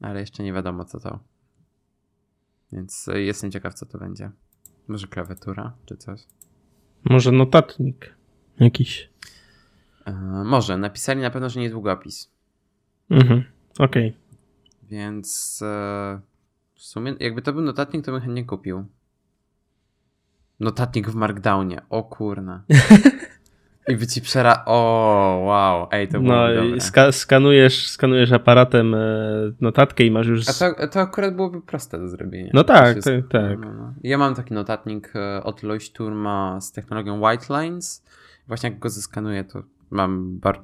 ale 0.00 0.20
jeszcze 0.20 0.42
nie 0.42 0.52
wiadomo 0.52 0.84
co 0.84 1.00
to. 1.00 1.18
Więc 2.72 3.08
e, 3.08 3.20
jestem 3.20 3.50
ciekaw, 3.50 3.74
co 3.74 3.86
to 3.86 3.98
będzie. 3.98 4.30
Może 4.88 5.06
klawiatura, 5.06 5.72
czy 5.86 5.96
coś? 5.96 6.20
Może 7.04 7.32
notatnik 7.32 8.14
jakiś. 8.60 9.10
E, 10.06 10.12
może. 10.44 10.78
Napisali 10.78 11.20
na 11.20 11.30
pewno, 11.30 11.48
że 11.48 11.60
nie 11.60 11.70
długopis. 11.70 12.30
Mhm, 13.10 13.44
okej. 13.78 14.08
Okay. 14.08 14.24
Więc 14.82 15.60
e, 15.62 16.20
w 16.74 16.82
sumie, 16.82 17.14
jakby 17.20 17.42
to 17.42 17.52
był 17.52 17.62
notatnik, 17.62 18.04
to 18.04 18.12
bym 18.12 18.20
chętnie 18.20 18.44
kupił. 18.44 18.84
Notatnik 20.60 21.08
w 21.08 21.14
Markdownie. 21.14 21.82
O 21.90 22.02
kurna. 22.02 22.64
I 23.88 23.96
by 23.96 24.06
ci 24.06 24.22
przera... 24.22 24.62
O, 24.66 25.42
wow. 25.46 25.88
Ej, 25.90 26.08
to 26.08 26.20
było 26.20 26.34
No 26.34 26.62
i 26.62 26.80
ska 26.80 27.12
skanujesz, 27.12 27.88
skanujesz 27.88 28.32
aparatem 28.32 28.94
e, 28.94 28.98
notatkę 29.60 30.04
i 30.04 30.10
masz 30.10 30.26
już... 30.26 30.48
A 30.48 30.52
to, 30.52 30.88
to 30.88 31.00
akurat 31.00 31.36
byłoby 31.36 31.62
proste 31.62 31.98
do 31.98 32.08
zrobienia. 32.08 32.50
No 32.54 32.64
tak, 32.64 32.96
jest... 32.96 33.08
tak, 33.08 33.28
tak. 33.28 33.58
No, 33.60 33.72
no. 33.72 33.94
Ja 34.02 34.18
mam 34.18 34.34
taki 34.34 34.54
notatnik 34.54 35.12
e, 35.16 35.42
od 35.42 35.62
Leuchtturma 35.62 36.60
z 36.60 36.72
technologią 36.72 37.20
White 37.20 37.60
Lines. 37.60 38.04
Właśnie 38.46 38.70
jak 38.70 38.78
go 38.78 38.90
zeskanuję, 38.90 39.44
to 39.44 39.62
mam 39.94 40.38
bar 40.38 40.60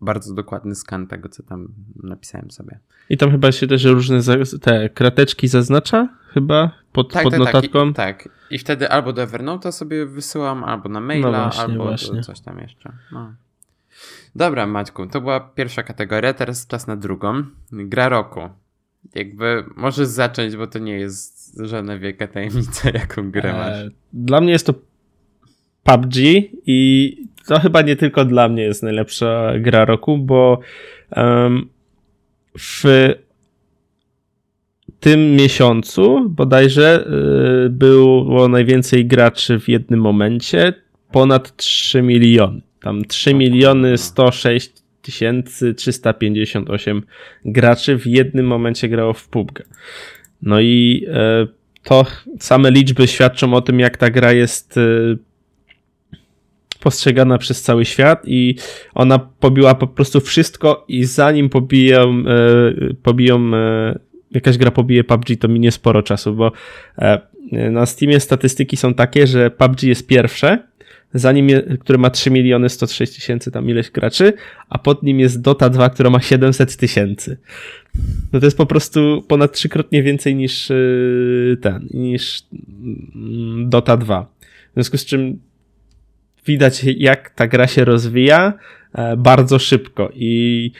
bardzo 0.00 0.34
dokładny 0.34 0.74
skan 0.74 1.06
tego, 1.06 1.28
co 1.28 1.42
tam 1.42 1.68
napisałem 2.02 2.50
sobie. 2.50 2.78
I 3.10 3.16
tam 3.16 3.30
chyba 3.30 3.52
się 3.52 3.66
też 3.66 3.84
różne 3.84 4.20
te 4.60 4.88
krateczki 4.88 5.48
zaznacza 5.48 6.08
chyba 6.34 6.70
pod, 6.92 7.12
tak, 7.12 7.22
pod 7.22 7.32
tak, 7.32 7.40
notatką. 7.40 7.94
Tak 7.94 8.20
i, 8.20 8.22
tak, 8.22 8.34
i 8.50 8.58
wtedy 8.58 8.90
albo 8.90 9.12
do 9.12 9.22
Evernote'a 9.22 9.72
sobie 9.72 10.06
wysyłam, 10.06 10.64
albo 10.64 10.88
na 10.88 11.00
maila, 11.00 11.30
no 11.30 11.42
właśnie, 11.42 11.62
albo 11.62 11.84
właśnie. 11.84 12.22
coś 12.22 12.40
tam 12.40 12.58
jeszcze. 12.58 12.92
No. 13.12 13.34
Dobra, 14.34 14.66
Maćku, 14.66 15.06
to 15.06 15.20
była 15.20 15.40
pierwsza 15.40 15.82
kategoria, 15.82 16.34
teraz 16.34 16.66
czas 16.66 16.86
na 16.86 16.96
drugą. 16.96 17.42
Gra 17.72 18.08
roku. 18.08 18.40
Jakby 19.14 19.64
możesz 19.76 20.08
zacząć, 20.08 20.56
bo 20.56 20.66
to 20.66 20.78
nie 20.78 20.98
jest 20.98 21.60
żadna 21.64 21.98
wielka 21.98 22.26
tajemnica, 22.26 22.90
jaką 23.00 23.30
grę 23.30 23.52
masz. 23.52 23.78
E, 23.78 23.90
dla 24.12 24.40
mnie 24.40 24.52
jest 24.52 24.66
to 24.66 24.74
PUBG 25.84 26.16
i 26.66 27.16
to 27.50 27.60
chyba 27.60 27.82
nie 27.82 27.96
tylko 27.96 28.24
dla 28.24 28.48
mnie 28.48 28.62
jest 28.62 28.82
najlepsza 28.82 29.52
gra 29.58 29.84
roku, 29.84 30.18
bo 30.18 30.60
um, 31.16 31.68
w 32.58 32.84
tym 35.00 35.36
miesiącu 35.36 36.28
bodajże 36.28 37.06
y, 37.66 37.70
było 37.70 38.48
najwięcej 38.48 39.06
graczy 39.06 39.60
w 39.60 39.68
jednym 39.68 40.00
momencie, 40.00 40.74
ponad 41.12 41.56
3 41.56 42.02
miliony. 42.02 42.60
Tam 42.82 43.04
3 43.04 43.34
miliony 43.34 43.98
106 43.98 44.72
tysięcy 45.02 45.74
358 45.74 47.02
graczy 47.44 47.98
w 47.98 48.06
jednym 48.06 48.46
momencie 48.46 48.88
grało 48.88 49.12
w 49.12 49.28
PUBG. 49.28 49.62
No 50.42 50.60
i 50.60 51.04
y, 51.44 51.48
to 51.82 52.06
same 52.38 52.70
liczby 52.70 53.06
świadczą 53.06 53.54
o 53.54 53.60
tym, 53.60 53.80
jak 53.80 53.96
ta 53.96 54.10
gra 54.10 54.32
jest 54.32 54.76
y, 54.76 55.18
postrzegana 56.80 57.38
przez 57.38 57.62
cały 57.62 57.84
świat 57.84 58.22
i 58.24 58.54
ona 58.94 59.18
pobiła 59.18 59.74
po 59.74 59.86
prostu 59.86 60.20
wszystko 60.20 60.84
i 60.88 61.04
zanim 61.04 61.48
pobiją, 61.48 62.22
e, 62.26 62.94
pobiją 63.02 63.54
e, 63.54 63.98
jakaś 64.30 64.58
gra 64.58 64.70
pobije 64.70 65.04
PUBG, 65.04 65.26
to 65.40 65.48
minie 65.48 65.72
sporo 65.72 66.02
czasu, 66.02 66.34
bo 66.34 66.52
e, 66.98 67.20
na 67.70 67.86
Steamie 67.86 68.20
statystyki 68.20 68.76
są 68.76 68.94
takie, 68.94 69.26
że 69.26 69.50
PUBG 69.50 69.82
jest 69.82 70.06
pierwsze, 70.06 70.58
zanim 71.14 71.48
je, 71.48 71.62
które 71.62 71.98
ma 71.98 72.10
3 72.10 72.30
miliony 72.30 72.68
106 72.68 73.14
tysięcy 73.14 73.50
tam 73.50 73.70
ileś 73.70 73.90
graczy, 73.90 74.32
a 74.68 74.78
pod 74.78 75.02
nim 75.02 75.20
jest 75.20 75.40
Dota 75.40 75.70
2, 75.70 75.90
która 75.90 76.10
ma 76.10 76.20
700 76.20 76.76
tysięcy. 76.76 77.36
No 78.32 78.40
to 78.40 78.46
jest 78.46 78.56
po 78.56 78.66
prostu 78.66 79.24
ponad 79.28 79.52
trzykrotnie 79.52 80.02
więcej 80.02 80.34
niż 80.34 80.68
ten, 81.60 81.88
niż 81.94 82.42
mm, 83.14 83.70
Dota 83.70 83.96
2. 83.96 84.26
W 84.70 84.74
związku 84.74 84.98
z 84.98 85.04
czym 85.04 85.38
widać, 86.46 86.84
jak 86.84 87.30
ta 87.30 87.46
gra 87.46 87.66
się 87.66 87.84
rozwija 87.84 88.52
e, 88.94 89.16
bardzo 89.16 89.58
szybko 89.58 90.10
i 90.14 90.72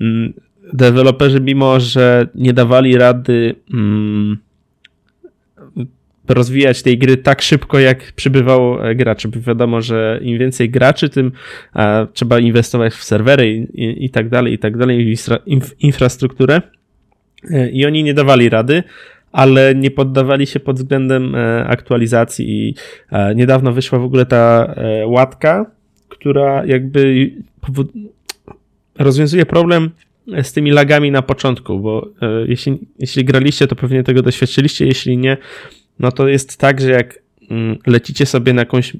mm, 0.00 0.32
deweloperzy, 0.72 1.40
mimo 1.40 1.80
że 1.80 2.26
nie 2.34 2.52
dawali 2.52 2.96
rady 2.96 3.54
mm, 3.74 4.38
rozwijać 6.28 6.82
tej 6.82 6.98
gry 6.98 7.16
tak 7.16 7.42
szybko, 7.42 7.78
jak 7.78 8.12
przybywało 8.12 8.88
e, 8.88 8.94
graczy, 8.94 9.28
bo 9.28 9.40
wiadomo, 9.40 9.82
że 9.82 10.20
im 10.22 10.38
więcej 10.38 10.70
graczy, 10.70 11.08
tym 11.08 11.32
e, 11.76 12.06
trzeba 12.12 12.38
inwestować 12.38 12.94
w 12.94 13.04
serwery 13.04 13.52
i, 13.52 13.84
i, 13.84 14.04
i 14.04 14.10
tak 14.10 14.28
dalej, 14.28 14.52
i 14.52 14.58
tak 14.58 14.76
dalej, 14.76 15.16
w 15.46 15.82
infrastrukturę. 15.82 16.62
I 17.72 17.86
oni 17.86 18.04
nie 18.04 18.14
dawali 18.14 18.48
rady, 18.48 18.82
ale 19.32 19.74
nie 19.74 19.90
poddawali 19.90 20.46
się 20.46 20.60
pod 20.60 20.76
względem 20.76 21.34
e, 21.34 21.64
aktualizacji 21.66 22.46
i 22.50 22.74
e, 23.10 23.34
niedawno 23.34 23.72
wyszła 23.72 23.98
w 23.98 24.04
ogóle 24.04 24.26
ta 24.26 24.74
e, 24.76 25.06
łatka, 25.06 25.70
która 26.08 26.66
jakby 26.66 27.30
rozwiązuje 28.98 29.46
problem 29.46 29.90
z 30.42 30.52
tymi 30.52 30.70
lagami 30.70 31.10
na 31.10 31.22
początku, 31.22 31.80
bo 31.80 32.08
jeśli, 32.46 32.78
jeśli 32.98 33.24
graliście, 33.24 33.66
to 33.66 33.76
pewnie 33.76 34.02
tego 34.02 34.22
doświadczyliście, 34.22 34.86
jeśli 34.86 35.18
nie, 35.18 35.36
no 35.98 36.12
to 36.12 36.28
jest 36.28 36.58
tak, 36.58 36.80
że 36.80 36.90
jak 36.90 37.18
mm, 37.50 37.78
lecicie 37.86 38.26
sobie 38.26 38.52
na 38.52 38.62
jakąś 38.62 38.96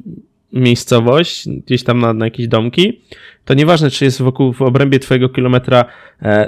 miejscowość, 0.52 1.48
gdzieś 1.48 1.84
tam 1.84 2.00
na, 2.00 2.12
na 2.12 2.24
jakieś 2.24 2.48
domki, 2.48 3.00
to 3.48 3.54
nieważne, 3.54 3.90
czy 3.90 4.04
jest 4.04 4.22
wokół, 4.22 4.52
w 4.52 4.62
obrębie 4.62 4.98
twojego 4.98 5.28
kilometra 5.28 5.84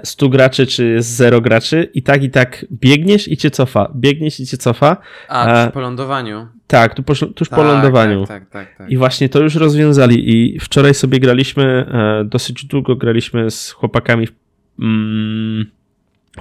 100 0.05 0.27
e, 0.27 0.29
graczy, 0.29 0.67
czy 0.67 0.89
jest 0.89 1.17
0 1.17 1.41
graczy, 1.41 1.91
i 1.95 2.03
tak, 2.03 2.23
i 2.23 2.31
tak 2.31 2.67
biegniesz 2.73 3.29
i 3.29 3.37
cię 3.37 3.51
cofa. 3.51 3.93
Biegniesz 3.97 4.41
i 4.41 4.47
cię 4.47 4.57
cofa. 4.57 4.97
A, 5.29 5.65
tuż 5.65 5.75
po 5.75 5.81
lądowaniu. 5.81 6.49
Tak, 6.67 6.95
tu 6.95 7.03
po, 7.03 7.15
tuż 7.15 7.49
tak, 7.49 7.59
po 7.59 7.65
lądowaniu. 7.65 8.27
Tak, 8.27 8.43
tak, 8.43 8.51
tak, 8.51 8.79
tak, 8.79 8.91
I 8.91 8.97
właśnie 8.97 9.29
to 9.29 9.41
już 9.41 9.55
rozwiązali 9.55 10.31
i 10.37 10.59
wczoraj 10.59 10.95
sobie 10.95 11.21
graliśmy, 11.21 11.65
e, 11.65 12.25
dosyć 12.25 12.65
długo 12.65 12.97
graliśmy 12.97 13.51
z 13.51 13.71
chłopakami 13.71 14.27
w, 14.27 14.33
mm, 14.81 15.67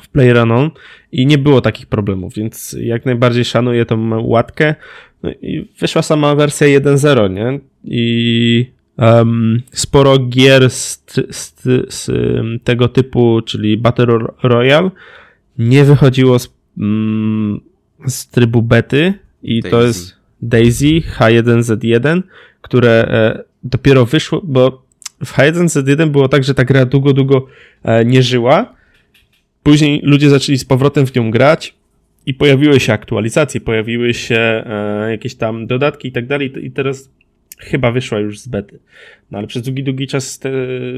w 0.01 0.09
PlayerUnknown 0.09 0.71
i 1.11 1.25
nie 1.25 1.37
było 1.37 1.61
takich 1.61 1.85
problemów, 1.85 2.33
więc 2.33 2.75
jak 2.79 3.05
najbardziej 3.05 3.45
szanuję 3.45 3.85
tą 3.85 4.23
łatkę. 4.23 4.75
No 5.23 5.31
i 5.31 5.69
wyszła 5.79 6.01
sama 6.01 6.35
wersja 6.35 6.67
1.0, 6.67 7.29
nie? 7.29 7.59
I 7.83 8.78
um, 8.99 9.61
sporo 9.71 10.17
gier 10.17 10.69
z, 10.69 11.03
z, 11.29 11.53
z, 11.89 12.11
tego 12.63 12.87
typu, 12.87 13.41
czyli 13.45 13.77
Battle 13.77 14.19
Royale, 14.43 14.91
nie 15.57 15.83
wychodziło 15.83 16.39
z, 16.39 16.53
mm, 16.77 17.61
z 18.07 18.27
trybu 18.27 18.61
bety 18.61 19.13
i 19.43 19.61
Daisy. 19.61 19.71
to 19.71 19.81
jest 19.83 20.15
Daisy 20.41 21.01
H1Z1, 21.17 22.21
które 22.61 22.89
e, 22.89 23.43
dopiero 23.63 24.05
wyszło, 24.05 24.41
bo 24.43 24.83
w 25.25 25.33
H1Z1 25.33 26.09
było 26.09 26.27
tak, 26.27 26.43
że 26.43 26.53
ta 26.53 26.65
gra 26.65 26.85
długo, 26.85 27.13
długo 27.13 27.47
e, 27.83 28.05
nie 28.05 28.23
żyła. 28.23 28.75
Później 29.63 30.01
ludzie 30.03 30.29
zaczęli 30.29 30.57
z 30.57 30.65
powrotem 30.65 31.05
w 31.05 31.15
nią 31.15 31.31
grać 31.31 31.75
i 32.25 32.33
pojawiły 32.33 32.79
się 32.79 32.93
aktualizacje, 32.93 33.61
pojawiły 33.61 34.13
się 34.13 34.63
e, 34.65 35.07
jakieś 35.11 35.35
tam 35.35 35.67
dodatki 35.67 36.07
i 36.07 36.11
tak 36.11 36.27
dalej 36.27 36.65
i 36.65 36.71
teraz 36.71 37.09
chyba 37.59 37.91
wyszła 37.91 38.19
już 38.19 38.39
z 38.39 38.47
bety. 38.47 38.79
No 39.31 39.37
ale 39.37 39.47
przez 39.47 39.63
długi, 39.63 39.83
długi 39.83 40.07
czas 40.07 40.39
te, 40.39 40.51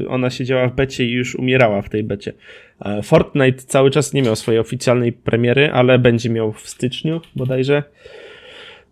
ona 0.08 0.30
siedziała 0.30 0.68
w 0.68 0.74
becie 0.74 1.04
i 1.04 1.10
już 1.10 1.34
umierała 1.34 1.82
w 1.82 1.88
tej 1.88 2.04
becie. 2.04 2.32
E, 2.80 3.02
Fortnite 3.02 3.62
cały 3.62 3.90
czas 3.90 4.12
nie 4.12 4.22
miał 4.22 4.36
swojej 4.36 4.60
oficjalnej 4.60 5.12
premiery, 5.12 5.72
ale 5.72 5.98
będzie 5.98 6.30
miał 6.30 6.52
w 6.52 6.68
styczniu 6.68 7.20
bodajże. 7.36 7.82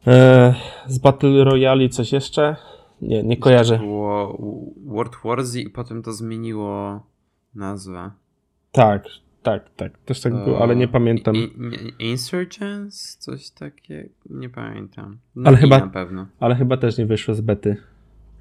E, 0.06 0.54
z 0.86 0.98
Battle 0.98 1.44
Royale 1.44 1.88
coś 1.88 2.12
jeszcze? 2.12 2.56
Nie, 3.02 3.22
nie 3.22 3.36
kojarzę. 3.36 3.78
Było 3.78 4.38
World 4.86 5.12
War 5.24 5.44
Z 5.44 5.56
i 5.56 5.70
potem 5.70 6.02
to 6.02 6.12
zmieniło 6.12 7.00
nazwę. 7.54 8.10
Tak, 8.72 9.04
tak, 9.42 9.70
tak. 9.76 9.98
Też 9.98 10.20
tak 10.20 10.32
było, 10.32 10.62
ale 10.62 10.76
nie 10.76 10.88
pamiętam. 10.88 11.34
Insurgents? 11.98 13.16
Coś 13.16 13.50
takiego? 13.50 14.08
Nie 14.30 14.48
pamiętam. 14.48 15.18
No 15.36 15.48
ale 15.48 15.56
chyba, 15.56 15.78
na 15.78 15.86
pewno. 15.86 16.26
Ale 16.40 16.54
chyba 16.54 16.76
też 16.76 16.98
nie 16.98 17.06
wyszło 17.06 17.34
z 17.34 17.40
bety. 17.40 17.76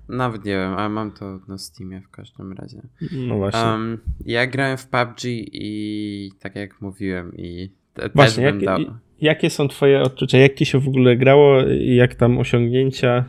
Nawet 0.10 0.46
nie 0.46 0.52
wiem, 0.52 0.74
ale 0.74 0.90
mam 0.90 1.12
to 1.12 1.40
na 1.48 1.58
Steamie 1.58 2.02
w 2.02 2.10
każdym 2.10 2.54
razie. 2.54 2.82
No 3.12 3.38
właśnie. 3.38 3.62
Um, 3.62 3.98
ja 4.26 4.48
grałem 4.48 4.78
w 4.78 4.88
PUBG 4.88 5.24
i 5.54 6.32
tak 6.40 6.56
jak 6.56 6.82
mówiłem 6.82 7.32
i 7.38 7.72
te, 7.94 8.10
właśnie, 8.16 8.44
jak, 8.44 8.64
dał... 8.64 8.80
jakie 9.22 9.50
są 9.50 9.68
twoje 9.68 10.02
odczucia? 10.02 10.38
Jak 10.38 10.54
ci 10.54 10.66
się 10.66 10.80
w 10.80 10.88
ogóle 10.88 11.18
grało 11.18 11.62
i 11.62 11.96
jak 11.96 12.16
tam 12.16 12.38
osiągnięcia? 12.38 13.26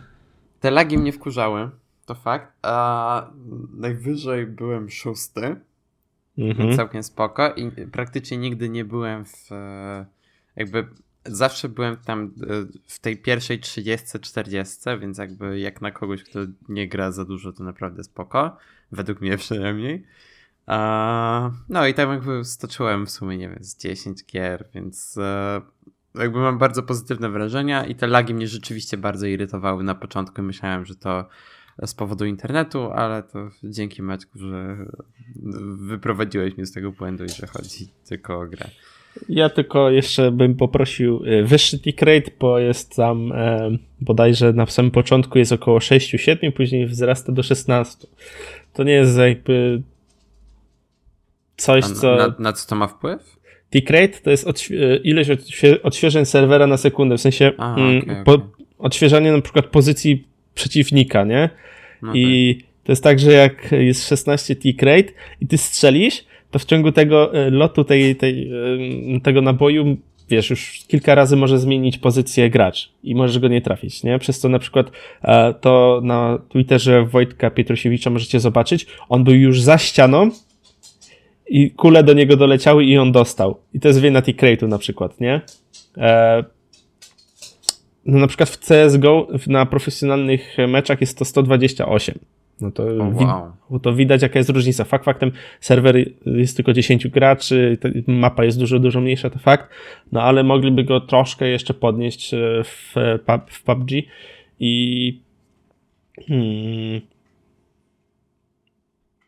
Te 0.61 0.71
lagi 0.71 0.99
mnie 0.99 1.12
wkurzały, 1.12 1.71
to 2.07 2.15
fakt. 2.15 2.53
A 2.62 3.31
najwyżej 3.75 4.47
byłem 4.47 4.91
szósty 4.91 5.57
Mhm. 6.40 6.76
Całkiem 6.76 7.02
spoko 7.02 7.54
i 7.54 7.70
praktycznie 7.92 8.38
nigdy 8.38 8.68
nie 8.68 8.85
byłem 8.85 9.25
w 9.25 9.52
e, 9.52 10.06
jakby 10.56 10.87
zawsze 11.25 11.68
byłem 11.68 11.97
tam 11.97 12.23
e, 12.23 12.28
w 12.87 12.99
tej 12.99 13.16
pierwszej 13.16 13.61
30-40, 13.61 15.00
więc 15.00 15.18
jakby 15.18 15.61
jak 15.61 15.80
na 15.80 15.90
kogoś, 15.90 16.25
kto 16.25 16.38
nie 16.68 16.88
gra 16.88 17.12
za 17.12 17.25
dużo, 17.25 17.52
to 17.52 17.64
naprawdę 17.64 18.04
spoko. 18.04 18.56
Według 18.92 19.20
mnie 19.20 19.37
przynajmniej. 19.37 20.04
no 21.68 21.87
i 21.87 21.94
tam 21.94 22.11
jakby 22.11 22.44
stoczyłem 22.44 23.06
w 23.06 23.11
sumie, 23.11 23.38
nie 23.38 23.49
wiem, 23.49 23.59
z 23.61 23.76
10 23.76 24.25
gier, 24.25 24.68
więc 24.75 25.18
jakby 26.14 26.38
mam 26.38 26.59
bardzo 26.59 26.82
pozytywne 26.82 27.28
wrażenia 27.28 27.87
i 27.87 27.94
te 27.94 28.06
lagi 28.06 28.35
mnie 28.35 28.49
rzeczywiście 28.49 28.97
bardzo 28.97 29.26
irytowały 29.26 29.82
na 29.82 29.94
początku. 29.94 30.42
Myślałem, 30.42 30.85
że 30.85 30.94
to 30.94 31.28
z 31.87 31.95
powodu 31.95 32.25
internetu, 32.25 32.83
ale 32.93 33.23
to 33.23 33.51
dzięki 33.65 34.03
Maćku, 34.03 34.39
że 34.39 34.77
wyprowadziłeś 35.77 36.57
mnie 36.57 36.67
z 36.67 36.73
tego 36.73 36.93
błędu 36.93 37.25
i 37.25 37.29
że 37.29 37.47
chodzi 37.47 37.89
tylko 38.09 38.41
o 38.41 38.47
grę. 38.47 38.67
Ja 39.29 39.49
tylko 39.49 39.91
jeszcze 39.91 40.31
bym 40.31 40.55
poprosił 40.57 41.25
y, 41.25 41.45
wyższy 41.45 41.79
tick 41.79 42.03
rate, 42.03 42.31
bo 42.41 42.59
jest 42.59 42.97
tam 42.97 43.33
e, 43.33 43.71
bodajże 44.01 44.53
na 44.53 44.67
samym 44.67 44.91
początku 44.91 45.39
jest 45.39 45.53
około 45.53 45.79
6-7, 45.79 46.53
później 46.53 46.87
wzrasta 46.87 47.33
do 47.33 47.43
16. 47.43 48.09
To 48.73 48.85
nie 48.85 48.93
jest 48.93 49.19
jakby 49.19 49.83
coś, 51.57 51.85
co... 51.85 52.17
Na, 52.17 52.35
na 52.39 52.53
co 52.53 52.69
to 52.69 52.77
ma 52.77 52.87
wpływ? 52.87 53.37
Tick 53.71 53.91
rate 53.91 54.21
to 54.23 54.31
jest 54.31 54.47
odświe 54.47 54.97
ilość 54.97 55.31
odświe 55.31 55.83
odświeżeń 55.83 56.25
serwera 56.25 56.67
na 56.67 56.77
sekundę, 56.77 57.17
w 57.17 57.21
sensie 57.21 57.53
A, 57.59 57.73
okay, 57.73 57.85
mm, 57.85 58.25
po, 58.25 58.39
odświeżanie 58.79 59.33
na 59.33 59.41
przykład 59.41 59.67
pozycji 59.67 60.30
przeciwnika, 60.61 61.25
nie? 61.25 61.50
No 62.02 62.12
I 62.14 62.57
tak. 62.61 62.67
to 62.85 62.93
jest 62.93 63.05
tak, 63.05 63.19
że 63.19 63.33
jak 63.33 63.73
jest 63.73 64.09
16 64.09 64.57
tick 64.57 64.83
rate 64.83 65.12
i 65.40 65.47
ty 65.47 65.59
strzelisz, 65.59 66.25
to 66.50 66.59
w 66.59 66.64
ciągu 66.64 66.93
tego 66.93 67.35
e, 67.35 67.50
lotu 67.50 67.85
tej, 67.85 68.17
tej, 68.17 68.50
e, 69.17 69.21
tego 69.21 69.43
naboju 69.43 69.97
wiesz, 70.29 70.50
już 70.50 70.85
kilka 70.88 71.14
razy 71.14 71.37
może 71.37 71.59
zmienić 71.59 71.99
pozycję 71.99 72.50
gracz 72.50 72.93
i 73.02 73.14
możesz 73.14 73.38
go 73.38 73.49
nie 73.49 73.61
trafić, 73.61 74.05
nie? 74.05 74.19
Przez 74.19 74.40
to 74.40 74.49
na 74.49 74.59
przykład 74.59 74.90
e, 75.23 75.55
to 75.55 76.00
na 76.05 76.38
Twitterze 76.49 77.05
Wojtka 77.05 77.50
Pietrosiewicza 77.50 78.11
możecie 78.11 78.40
zobaczyć, 78.40 78.87
on 79.09 79.25
był 79.25 79.35
już 79.35 79.62
za 79.62 79.79
ścianą 79.79 80.31
i 81.49 81.71
kule 81.71 82.05
do 82.05 82.12
niego 82.12 82.37
doleciały 82.37 82.85
i 82.85 82.99
on 82.99 83.12
dostał. 83.12 83.61
I 83.75 83.81
to 83.81 83.88
jest 83.88 84.00
wina 84.00 84.23
T-Crate'u 84.23 84.69
na 84.69 84.79
przykład, 84.79 85.21
nie? 85.21 85.40
No 88.11 88.19
na 88.19 88.26
przykład 88.26 88.49
w 88.49 88.59
CSGO 88.59 89.29
na 89.47 89.67
profesjonalnych 89.67 90.57
meczach 90.69 91.00
jest 91.00 91.19
to 91.19 91.25
128. 91.25 92.19
No 92.61 92.71
to, 92.71 92.85
oh, 92.85 93.52
wow. 93.71 93.81
to 93.81 93.95
widać, 93.95 94.23
jaka 94.23 94.38
jest 94.38 94.50
różnica. 94.50 94.85
Fakt 94.85 95.05
faktem, 95.05 95.33
serwer 95.61 95.97
jest 96.26 96.57
tylko 96.57 96.73
10 96.73 97.09
graczy, 97.09 97.79
mapa 98.07 98.45
jest 98.45 98.59
dużo, 98.59 98.79
dużo 98.79 99.00
mniejsza, 99.00 99.31
to 99.31 99.38
fakt, 99.38 99.69
no 100.12 100.23
ale 100.23 100.43
mogliby 100.43 100.85
go 100.85 101.00
troszkę 101.00 101.49
jeszcze 101.49 101.75
podnieść 101.75 102.35
e, 102.35 102.38
w, 102.64 102.95
w 103.49 103.62
PUBG 103.62 103.90
i 104.61 105.21
hmm, 106.29 107.00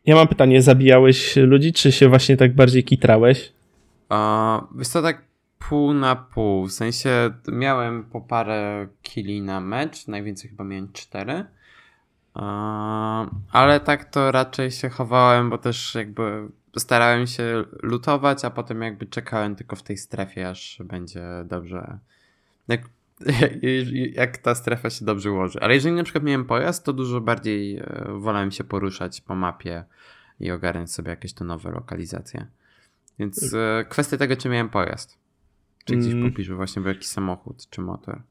ja 0.05 0.15
mam 0.15 0.27
pytanie, 0.27 0.61
zabijałeś 0.61 1.35
ludzi, 1.35 1.73
czy 1.73 1.91
się 1.91 2.09
właśnie 2.09 2.37
tak 2.37 2.55
bardziej 2.55 2.83
kitrałeś? 2.83 3.53
Uh, 4.11 4.77
wiesz 4.77 4.87
co, 4.87 5.01
tak 5.01 5.32
pół 5.69 5.93
na 5.93 6.15
pół, 6.15 6.67
w 6.67 6.71
sensie 6.71 7.33
miałem 7.51 8.03
po 8.03 8.21
parę 8.21 8.87
killi 9.01 9.41
na 9.41 9.59
mecz, 9.59 10.07
najwięcej 10.07 10.49
chyba 10.49 10.63
miałem 10.63 10.93
cztery, 10.93 11.45
ale 13.51 13.79
tak 13.79 14.05
to 14.05 14.31
raczej 14.31 14.71
się 14.71 14.89
chowałem, 14.89 15.49
bo 15.49 15.57
też 15.57 15.95
jakby 15.95 16.47
starałem 16.77 17.27
się 17.27 17.63
lutować, 17.81 18.45
a 18.45 18.49
potem 18.49 18.81
jakby 18.81 19.05
czekałem 19.05 19.55
tylko 19.55 19.75
w 19.75 19.83
tej 19.83 19.97
strefie, 19.97 20.49
aż 20.49 20.81
będzie 20.85 21.23
dobrze. 21.45 21.97
Jak, 22.67 22.81
jak 24.13 24.37
ta 24.37 24.55
strefa 24.55 24.89
się 24.89 25.05
dobrze 25.05 25.31
ułoży. 25.31 25.59
Ale 25.61 25.73
jeżeli 25.73 25.95
na 25.95 26.03
przykład 26.03 26.23
miałem 26.23 26.45
pojazd, 26.45 26.85
to 26.85 26.93
dużo 26.93 27.21
bardziej 27.21 27.77
e, 27.77 28.05
wolałem 28.17 28.51
się 28.51 28.63
poruszać 28.63 29.21
po 29.21 29.35
mapie 29.35 29.83
i 30.39 30.51
ogarnąć 30.51 30.91
sobie 30.93 31.09
jakieś 31.09 31.33
to 31.33 31.45
nowe 31.45 31.71
lokalizacje. 31.71 32.47
Więc 33.19 33.53
e, 33.53 33.85
kwestia 33.89 34.17
tego, 34.17 34.35
czy 34.35 34.49
miałem 34.49 34.69
pojazd. 34.69 35.22
Czy 35.85 35.95
gdzieś 35.95 36.13
mm. 36.13 36.55
właśnie 36.55 36.81
był 36.81 36.89
jakiś 36.89 37.07
samochód, 37.07 37.69
czy 37.69 37.81
motor. 37.81 38.21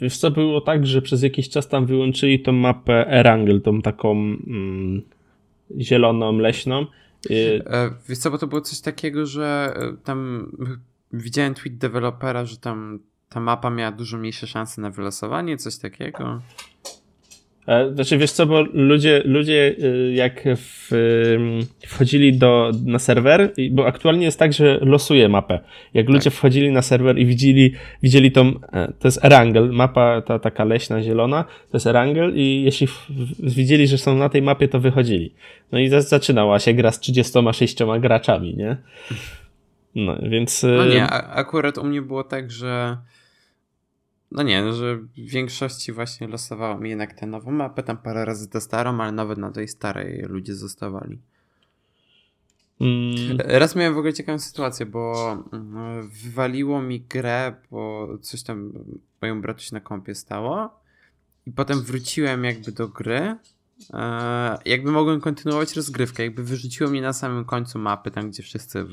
Wiesz 0.00 0.18
co, 0.18 0.30
było 0.30 0.60
tak, 0.60 0.86
że 0.86 1.02
przez 1.02 1.22
jakiś 1.22 1.48
czas 1.48 1.68
tam 1.68 1.86
wyłączyli 1.86 2.42
tą 2.42 2.52
mapę 2.52 3.06
Erangel, 3.08 3.60
tą 3.60 3.82
taką 3.82 4.12
mm, 4.12 5.02
zieloną, 5.80 6.38
leśną. 6.38 6.86
E, 7.30 7.90
wiesz 8.08 8.18
co, 8.18 8.30
bo 8.30 8.38
to 8.38 8.46
było 8.46 8.60
coś 8.60 8.80
takiego, 8.80 9.26
że 9.26 9.74
e, 9.76 9.96
tam 10.04 10.50
widziałem 11.12 11.54
tweet 11.54 11.78
dewelopera, 11.78 12.44
że 12.44 12.56
tam 12.56 12.98
ta 13.28 13.40
mapa 13.40 13.70
miała 13.70 13.92
dużo 13.92 14.18
mniejsze 14.18 14.46
szanse 14.46 14.80
na 14.80 14.90
wylosowanie, 14.90 15.56
coś 15.56 15.78
takiego. 15.78 16.40
E, 17.66 17.94
znaczy, 17.94 18.18
wiesz 18.18 18.32
co, 18.32 18.46
bo 18.46 18.62
ludzie, 18.72 19.22
ludzie 19.24 19.74
y, 19.78 20.12
jak 20.14 20.44
w, 20.56 20.90
wchodzili 21.86 22.38
do, 22.38 22.72
na 22.84 22.98
serwer, 22.98 23.52
bo 23.70 23.86
aktualnie 23.86 24.24
jest 24.24 24.38
tak, 24.38 24.52
że 24.52 24.78
losuje 24.82 25.28
mapę. 25.28 25.60
Jak 25.94 26.06
tak. 26.06 26.14
ludzie 26.14 26.30
wchodzili 26.30 26.70
na 26.70 26.82
serwer 26.82 27.18
i 27.18 27.26
widzieli, 27.26 27.72
widzieli 28.02 28.32
tą, 28.32 28.52
e, 28.72 28.92
to 28.98 29.08
jest 29.08 29.24
Erangel, 29.24 29.72
mapa 29.72 30.22
ta 30.22 30.38
taka 30.38 30.64
leśna, 30.64 31.02
zielona, 31.02 31.44
to 31.44 31.76
jest 31.76 31.86
Erangel 31.86 32.32
i 32.34 32.62
jeśli 32.62 32.86
w, 32.86 33.06
widzieli, 33.40 33.86
że 33.86 33.98
są 33.98 34.16
na 34.16 34.28
tej 34.28 34.42
mapie, 34.42 34.68
to 34.68 34.80
wychodzili. 34.80 35.34
No 35.72 35.78
i 35.78 35.88
zaczynała 35.88 36.58
się 36.58 36.74
gra 36.74 36.92
z 36.92 37.00
36 37.00 37.76
graczami, 38.00 38.56
nie? 38.56 38.76
No, 39.94 40.16
więc... 40.22 40.62
No 40.62 40.86
nie, 40.86 41.06
akurat 41.10 41.78
u 41.78 41.84
mnie 41.84 42.02
było 42.02 42.24
tak, 42.24 42.50
że 42.50 42.96
no 44.36 44.42
nie, 44.42 44.62
no, 44.62 44.72
że 44.72 44.96
w 44.96 45.14
większości 45.14 45.92
właśnie 45.92 46.28
losowało 46.28 46.78
mi 46.78 46.90
jednak 46.90 47.14
tę 47.14 47.26
nową 47.26 47.50
mapę, 47.50 47.82
tam 47.82 47.96
parę 47.96 48.24
razy 48.24 48.48
tę 48.48 48.60
starą, 48.60 49.00
ale 49.00 49.12
nawet 49.12 49.38
na 49.38 49.50
tej 49.50 49.68
starej 49.68 50.22
ludzie 50.28 50.54
zostawali. 50.54 51.18
Mm. 52.80 53.38
Raz 53.38 53.76
miałem 53.76 53.94
w 53.94 53.98
ogóle 53.98 54.12
ciekawą 54.12 54.38
sytuację, 54.38 54.86
bo 54.86 55.32
mm, 55.52 56.10
wywaliło 56.24 56.82
mi 56.82 57.00
grę, 57.00 57.54
bo 57.70 58.08
coś 58.22 58.42
tam 58.42 58.72
moją 59.22 59.40
bratuś 59.40 59.72
na 59.72 59.80
kompie 59.80 60.14
stało 60.14 60.80
i 61.46 61.52
potem 61.52 61.82
wróciłem 61.82 62.44
jakby 62.44 62.72
do 62.72 62.88
gry 62.88 63.36
e, 63.92 64.58
jakby 64.64 64.90
mogłem 64.90 65.20
kontynuować 65.20 65.76
rozgrywkę, 65.76 66.22
jakby 66.22 66.44
wyrzuciło 66.44 66.90
mnie 66.90 67.02
na 67.02 67.12
samym 67.12 67.44
końcu 67.44 67.78
mapy, 67.78 68.10
tam 68.10 68.30
gdzie 68.30 68.42
wszyscy 68.42 68.84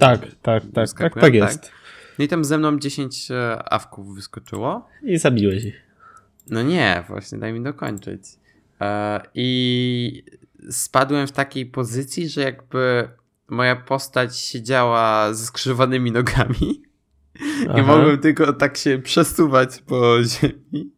tak, 0.00 0.20
tak, 0.42 0.62
tak, 0.74 0.92
tak, 0.92 1.14
tak 1.20 1.34
jest. 1.34 1.70
No 2.18 2.24
i 2.24 2.28
tam 2.28 2.44
ze 2.44 2.58
mną 2.58 2.78
10 2.78 3.30
e, 3.30 3.72
awków 3.72 4.14
wyskoczyło. 4.14 4.88
I 5.02 5.18
zabiłeś 5.18 5.64
ich. 5.64 5.82
No 6.50 6.62
nie, 6.62 7.04
właśnie, 7.08 7.38
daj 7.38 7.52
mi 7.52 7.62
dokończyć. 7.62 8.22
E, 8.80 9.20
I 9.34 10.24
spadłem 10.70 11.26
w 11.26 11.32
takiej 11.32 11.66
pozycji, 11.66 12.28
że 12.28 12.40
jakby 12.40 13.08
moja 13.48 13.76
postać 13.76 14.38
siedziała 14.38 15.34
ze 15.34 15.46
skrzyżowanymi 15.46 16.12
nogami. 16.12 16.82
Aha. 17.68 17.78
I 17.78 17.82
mogłem 17.82 18.18
tylko 18.18 18.52
tak 18.52 18.76
się 18.76 18.98
przesuwać 18.98 19.82
po 19.86 20.24
ziemi. 20.24 20.90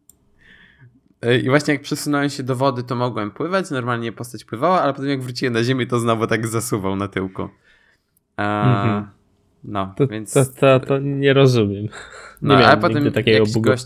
E, 1.21 1.37
I 1.37 1.49
właśnie 1.49 1.73
jak 1.73 1.83
przesunąłem 1.83 2.29
się 2.29 2.43
do 2.43 2.55
wody, 2.55 2.83
to 2.83 2.95
mogłem 2.95 3.31
pływać, 3.31 3.71
normalnie 3.71 4.11
postać 4.11 4.43
pływała, 4.45 4.81
ale 4.81 4.93
potem 4.93 5.09
jak 5.09 5.21
wróciłem 5.21 5.53
na 5.53 5.63
ziemię, 5.63 5.87
to 5.87 5.99
znowu 5.99 6.27
tak 6.27 6.47
zasuwał 6.47 6.95
na 6.95 7.07
tyłku. 7.07 7.49
Mhm. 8.37 9.18
No, 9.63 9.93
to, 9.97 10.07
więc... 10.07 10.33
To, 10.33 10.45
to, 10.45 10.79
to 10.79 10.99
nie 10.99 11.33
rozumiem. 11.33 11.87
No, 12.41 12.59
nie 12.59 12.67
a 12.67 12.77
potem 12.77 13.11
takiego 13.11 13.37
jakiś 13.37 13.59
gość, 13.59 13.85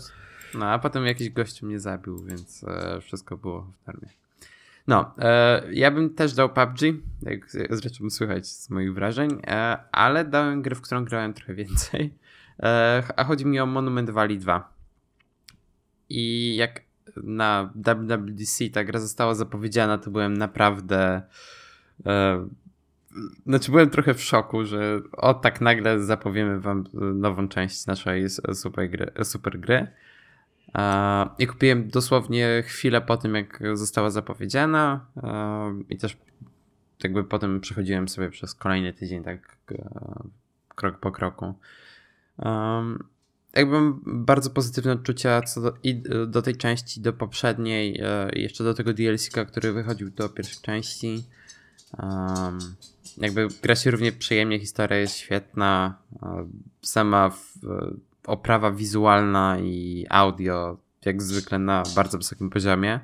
No, 0.54 0.66
a 0.66 0.78
potem 0.78 1.06
jakiś 1.06 1.30
gościu 1.30 1.66
mnie 1.66 1.80
zabił, 1.80 2.24
więc 2.24 2.64
e, 2.64 3.00
wszystko 3.00 3.36
było 3.36 3.60
w 3.62 3.86
normie. 3.86 4.08
No, 4.86 5.14
e, 5.18 5.62
ja 5.72 5.90
bym 5.90 6.14
też 6.14 6.34
dał 6.34 6.48
PUBG, 6.48 6.80
jak 7.22 7.50
zresztą 7.50 8.10
słychać 8.10 8.46
z 8.46 8.70
moich 8.70 8.94
wrażeń, 8.94 9.30
e, 9.46 9.78
ale 9.92 10.24
dałem 10.24 10.62
grę, 10.62 10.74
w 10.74 10.80
którą 10.80 11.04
grałem 11.04 11.34
trochę 11.34 11.54
więcej. 11.54 12.14
E, 12.62 13.02
a 13.16 13.24
chodzi 13.24 13.46
mi 13.46 13.60
o 13.60 13.66
Monument 13.66 14.10
Valley 14.10 14.38
2. 14.38 14.74
I 16.08 16.56
jak 16.56 16.80
na 17.16 17.72
WWDC 17.74 18.70
ta 18.72 18.84
gra 18.84 19.00
została 19.00 19.34
zapowiedziana, 19.34 19.98
to 19.98 20.10
byłem 20.10 20.36
naprawdę 20.36 21.22
e, 22.06 22.48
znaczy 23.46 23.70
byłem 23.70 23.90
trochę 23.90 24.14
w 24.14 24.22
szoku, 24.22 24.64
że 24.64 25.00
o 25.12 25.34
tak 25.34 25.60
nagle 25.60 26.00
zapowiemy 26.00 26.60
wam 26.60 26.84
nową 27.14 27.48
część 27.48 27.86
naszej 27.86 28.30
super 28.54 28.90
gry. 28.90 29.12
Super 29.22 29.60
gry. 29.60 29.86
I 31.38 31.46
kupiłem 31.46 31.88
dosłownie 31.88 32.62
chwilę 32.66 33.00
po 33.00 33.16
tym, 33.16 33.34
jak 33.34 33.62
została 33.74 34.10
zapowiedziana 34.10 35.06
i 35.88 35.96
też 35.96 36.16
jakby 37.04 37.24
potem 37.24 37.60
przechodziłem 37.60 38.08
sobie 38.08 38.30
przez 38.30 38.54
kolejny 38.54 38.92
tydzień 38.92 39.24
tak 39.24 39.56
e, 39.72 39.88
krok 40.68 40.98
po 40.98 41.12
kroku. 41.12 41.54
Jakby 43.54 43.72
mam 43.72 44.00
bardzo 44.06 44.50
pozytywne 44.50 44.92
odczucia 44.92 45.42
co 45.42 45.60
do, 45.60 45.74
i 45.82 46.02
do 46.26 46.42
tej 46.42 46.56
części, 46.56 47.00
do 47.00 47.12
poprzedniej, 47.12 48.00
e, 48.02 48.30
jeszcze 48.32 48.64
do 48.64 48.74
tego 48.74 48.92
DLC, 48.92 49.30
który 49.48 49.72
wychodził 49.72 50.10
do 50.10 50.28
pierwszej 50.28 50.62
części. 50.62 51.24
Um, 51.98 52.58
jakby 53.16 53.48
gra 53.62 53.76
się 53.76 53.90
równie 53.90 54.12
przyjemnie, 54.12 54.60
historia 54.60 54.98
jest 54.98 55.16
świetna, 55.16 55.98
sama 56.82 57.30
w, 57.30 57.58
oprawa 58.26 58.70
wizualna 58.70 59.58
i 59.58 60.06
audio 60.10 60.78
jak 61.04 61.22
zwykle 61.22 61.58
na 61.58 61.82
bardzo 61.96 62.18
wysokim 62.18 62.50
poziomie. 62.50 63.00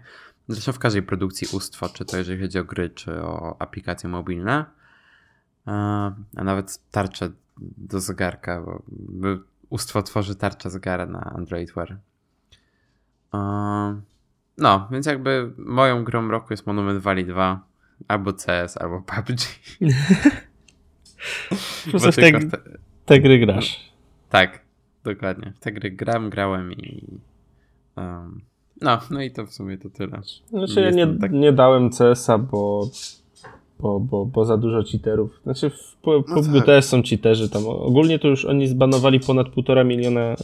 Zresztą 0.49 0.73
w 0.73 0.79
każdej 0.79 1.03
produkcji 1.03 1.49
ustwo, 1.53 1.89
czy 1.89 2.05
to 2.05 2.17
jeżeli 2.17 2.43
chodzi 2.43 2.59
o 2.59 2.65
gry, 2.65 2.91
czy 2.91 3.23
o 3.23 3.57
aplikacje 3.59 4.09
mobilne. 4.09 4.65
A 5.67 6.13
nawet 6.45 6.79
tarcze 6.91 7.31
do 7.77 8.01
zegarka, 8.01 8.65
bo 8.99 9.29
Ustwo 9.71 10.03
tworzy 10.03 10.35
tarczę 10.35 10.71
Zagara 10.71 11.07
na 11.07 11.21
Android 11.21 11.73
Wear. 11.73 11.99
No, 14.59 14.89
więc 14.91 15.07
jakby 15.07 15.53
moją 15.59 16.05
grą 16.05 16.29
roku 16.29 16.47
jest 16.51 16.67
Monument 16.67 17.03
Valley 17.03 17.27
2, 17.27 17.61
albo 18.09 18.33
CS, 18.33 18.77
albo 18.77 19.03
PUBG. 19.03 19.41
Po 21.85 21.91
prostu 21.91 22.13
w 22.13 22.17
te, 22.17 22.41
te... 23.05 23.21
gry 23.21 23.39
grasz. 23.39 23.91
Tak, 24.31 24.65
dokładnie. 25.05 25.53
W 25.57 25.59
te 25.61 25.73
gry 25.73 25.91
gram, 25.91 26.31
grałem 26.31 26.73
i 26.73 27.05
um, 27.97 28.41
no, 28.81 28.99
no 29.11 29.23
i 29.23 29.31
to 29.31 29.47
w 29.47 29.53
sumie 29.53 29.79
to 29.79 29.91
tyle. 29.91 30.21
Znaczy 30.51 30.81
ja 30.81 30.91
nie, 30.91 31.07
tak... 31.07 31.33
nie 31.33 31.53
dałem 31.53 31.91
CS-a, 31.91 32.39
bo, 32.39 32.89
bo, 33.79 34.01
bo, 34.01 34.27
bo 34.27 34.45
za 34.45 34.57
dużo 34.57 34.83
cheaterów. 34.83 35.41
Znaczy 35.43 35.71
w 35.71 35.97
PUBG 36.03 36.29
no 36.29 36.57
tak. 36.57 36.67
też 36.67 36.85
są 36.85 37.03
cheaterzy 37.03 37.51
tam. 37.51 37.67
Ogólnie 37.67 38.19
to 38.19 38.29
już 38.29 38.45
oni 38.45 38.69
zbanowali 38.69 39.21
ponad 39.21 39.49
półtora 39.49 39.85
miliona 39.85 40.21
e, 40.21 40.37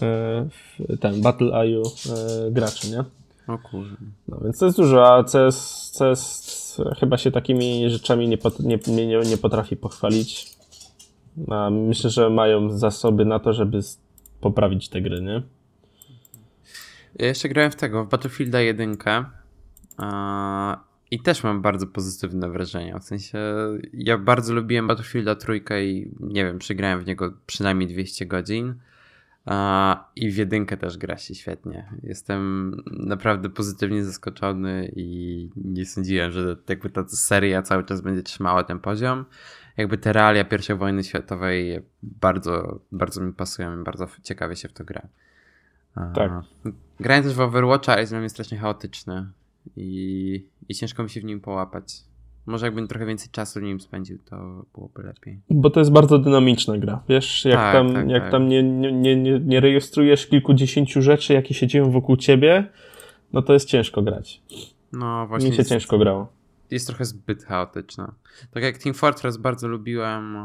w 0.50 0.98
ten 1.00 1.22
Battle.io 1.22 1.82
e, 1.82 2.50
graczy, 2.50 2.90
nie? 2.90 3.04
O 3.48 3.58
kurde. 3.58 3.96
No 4.28 4.40
więc 4.44 4.58
to 4.58 4.66
jest 4.66 4.78
dużo, 4.78 5.14
a 5.14 5.24
CS, 5.24 5.92
CS 5.98 6.80
chyba 7.00 7.18
się 7.18 7.30
takimi 7.30 7.90
rzeczami 7.90 8.28
nie, 8.28 8.38
pot, 8.38 8.60
nie, 8.60 8.78
nie, 8.86 9.18
nie 9.18 9.36
potrafi 9.36 9.76
pochwalić. 9.76 10.56
A 11.50 11.70
myślę, 11.70 12.10
że 12.10 12.30
mają 12.30 12.70
zasoby 12.70 13.24
na 13.24 13.38
to, 13.38 13.52
żeby 13.52 13.80
poprawić 14.40 14.88
te 14.88 15.00
gry, 15.00 15.20
nie? 15.22 15.42
Ja 17.18 17.26
jeszcze 17.26 17.48
grałem 17.48 17.70
w 17.70 17.76
tego, 17.76 18.04
w 18.04 18.08
Battlefielda 18.08 18.60
1 18.60 18.96
i 21.10 21.20
też 21.20 21.44
mam 21.44 21.62
bardzo 21.62 21.86
pozytywne 21.86 22.50
wrażenia. 22.50 22.98
W 22.98 23.04
sensie, 23.04 23.38
ja 23.92 24.18
bardzo 24.18 24.54
lubiłem 24.54 24.86
Battlefielda 24.86 25.34
trójkę 25.34 25.86
i 25.86 26.10
nie 26.20 26.44
wiem, 26.44 26.58
przegrałem 26.58 27.00
w 27.00 27.06
niego 27.06 27.32
przynajmniej 27.46 27.88
200 27.88 28.26
godzin. 28.26 28.74
I 30.16 30.30
w 30.30 30.36
jedynkę 30.36 30.76
też 30.76 30.98
gra 30.98 31.16
się 31.18 31.34
świetnie. 31.34 31.92
Jestem 32.02 32.72
naprawdę 32.86 33.50
pozytywnie 33.50 34.04
zaskoczony 34.04 34.92
i 34.96 35.50
nie 35.56 35.86
sądziłem, 35.86 36.30
że 36.30 36.56
jakby 36.68 36.90
ta 36.90 37.08
seria 37.08 37.62
cały 37.62 37.84
czas 37.84 38.00
będzie 38.00 38.22
trzymała 38.22 38.64
ten 38.64 38.80
poziom. 38.80 39.24
Jakby 39.76 39.98
te 39.98 40.12
realia 40.12 40.44
I 40.70 40.74
wojny 40.74 41.04
światowej 41.04 41.80
bardzo, 42.02 42.80
bardzo 42.92 43.20
mi 43.20 43.32
pasują 43.32 43.80
i 43.80 43.84
bardzo 43.84 44.08
ciekawie 44.22 44.56
się 44.56 44.68
w 44.68 44.72
to 44.72 44.84
gra. 44.84 45.08
Tak. 46.14 46.32
Grałem 47.00 47.24
też 47.24 47.34
w 47.34 47.40
Overwatcha, 47.40 48.00
jest 48.00 48.12
dla 48.12 48.18
mnie 48.18 48.28
strasznie 48.28 48.58
chaotyczny 48.58 49.30
i, 49.76 50.46
i 50.68 50.74
ciężko 50.74 51.02
mi 51.02 51.10
się 51.10 51.20
w 51.20 51.24
nim 51.24 51.40
połapać. 51.40 52.04
Może 52.46 52.66
jakbym 52.66 52.88
trochę 52.88 53.06
więcej 53.06 53.28
czasu 53.30 53.60
nim 53.60 53.80
spędził, 53.80 54.18
to 54.18 54.64
byłoby 54.74 55.02
lepiej. 55.02 55.40
Bo 55.50 55.70
to 55.70 55.80
jest 55.80 55.92
bardzo 55.92 56.18
dynamiczna 56.18 56.78
gra. 56.78 57.02
Wiesz, 57.08 57.44
jak 57.44 57.56
tak, 57.56 57.72
tam, 57.74 57.94
tak, 57.94 58.08
jak 58.08 58.22
tak. 58.22 58.32
tam 58.32 58.48
nie, 58.48 58.62
nie, 58.62 58.92
nie, 59.16 59.40
nie 59.40 59.60
rejestrujesz 59.60 60.26
kilkudziesięciu 60.26 61.02
rzeczy, 61.02 61.32
jakie 61.32 61.54
się 61.54 61.66
dzieją 61.66 61.90
wokół 61.90 62.16
ciebie, 62.16 62.68
no 63.32 63.42
to 63.42 63.52
jest 63.52 63.68
ciężko 63.68 64.02
grać. 64.02 64.42
No 64.92 65.26
właśnie. 65.26 65.48
Mi 65.48 65.54
się 65.54 65.60
jest, 65.60 65.70
ciężko 65.70 65.98
grało. 65.98 66.32
Jest 66.70 66.86
trochę 66.86 67.04
zbyt 67.04 67.44
chaotyczna. 67.44 68.14
Tak 68.50 68.62
jak 68.62 68.78
Team 68.78 68.94
Fortress 68.94 69.36
bardzo 69.36 69.68
lubiłem 69.68 70.36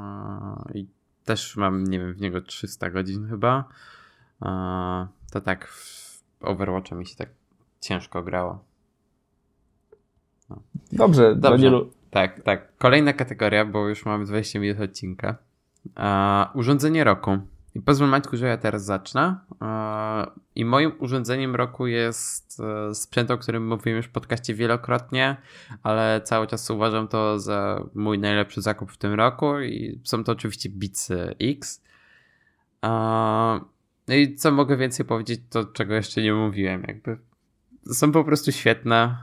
i 0.74 0.88
też 1.26 1.56
mam, 1.58 1.84
nie 1.84 2.00
wiem, 2.00 2.14
w 2.14 2.22
niego 2.22 2.42
300 2.42 2.90
godzin 2.90 3.28
chyba, 3.28 3.64
to 5.32 5.42
tak 5.44 5.68
w 5.68 6.22
Overwatcha 6.42 6.96
mi 6.96 7.06
się 7.06 7.16
tak 7.16 7.30
ciężko 7.82 8.24
grało. 8.24 8.71
No. 10.52 10.62
Dobrze, 10.92 11.36
Dobrze. 11.36 11.58
Danielu. 11.58 11.92
Tak, 12.10 12.42
tak. 12.42 12.78
Kolejna 12.78 13.14
kategoria, 13.14 13.66
bo 13.66 13.90
już 13.90 14.06
mamy 14.06 14.26
20 14.26 14.60
minut 14.60 14.82
odcinka. 14.82 15.36
urządzenie 16.54 17.04
roku. 17.04 17.38
I 17.76 17.82
pozwól 17.82 18.08
Maćku, 18.08 18.38
że 18.38 18.48
ja 18.48 18.58
teraz 18.58 18.84
zacznę. 18.86 19.36
I 20.56 20.66
moim 20.66 20.92
urządzeniem 21.00 21.56
roku 21.56 21.88
jest 21.88 22.60
e, 22.60 22.96
sprzęt, 22.96 23.32
o 23.32 23.38
którym 23.38 23.68
mówiłem 23.68 23.98
już 23.98 24.06
w 24.06 24.12
podcaście 24.12 24.54
wielokrotnie, 24.54 25.38
ale 25.84 26.22
cały 26.24 26.48
czas 26.48 26.70
uważam 26.70 27.08
to 27.08 27.40
za 27.40 27.84
mój 27.96 28.20
najlepszy 28.20 28.62
zakup 28.62 28.92
w 28.92 28.98
tym 28.98 29.14
roku 29.14 29.60
i 29.60 30.00
są 30.04 30.24
to 30.24 30.32
oczywiście 30.32 30.70
Beats 30.70 31.12
X. 31.42 31.84
No 34.08 34.16
i 34.16 34.36
co 34.36 34.52
mogę 34.52 34.78
więcej 34.78 35.06
powiedzieć, 35.06 35.42
to 35.50 35.66
czego 35.66 35.94
jeszcze 35.94 36.22
nie 36.22 36.34
mówiłem, 36.34 36.84
jakby 36.88 37.18
są 37.86 38.12
po 38.12 38.24
prostu 38.24 38.52
świetne, 38.52 39.18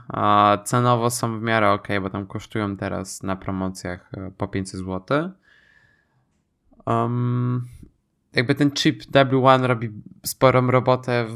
cenowo 0.63 1.09
są 1.09 1.39
w 1.39 1.41
miarę 1.41 1.71
ok, 1.71 1.87
bo 2.01 2.09
tam 2.09 2.25
kosztują 2.25 2.77
teraz 2.77 3.23
na 3.23 3.35
promocjach 3.35 4.09
e, 4.13 4.31
po 4.37 4.47
500 4.47 4.79
zł. 4.79 5.31
Um, 6.85 7.67
jakby 8.33 8.55
ten 8.55 8.71
chip 8.71 9.03
W1 9.03 9.65
robi 9.65 9.89
sporą 10.25 10.71
robotę 10.71 11.27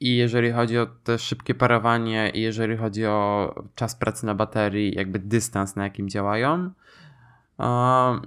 i 0.00 0.16
jeżeli 0.16 0.52
chodzi 0.52 0.78
o 0.78 0.86
te 0.86 1.18
szybkie 1.18 1.54
parowanie 1.54 2.30
i 2.34 2.40
jeżeli 2.40 2.76
chodzi 2.76 3.06
o 3.06 3.54
czas 3.74 3.94
pracy 3.94 4.26
na 4.26 4.34
baterii, 4.34 4.94
jakby 4.96 5.18
dystans 5.18 5.76
na 5.76 5.84
jakim 5.84 6.08
działają. 6.08 6.70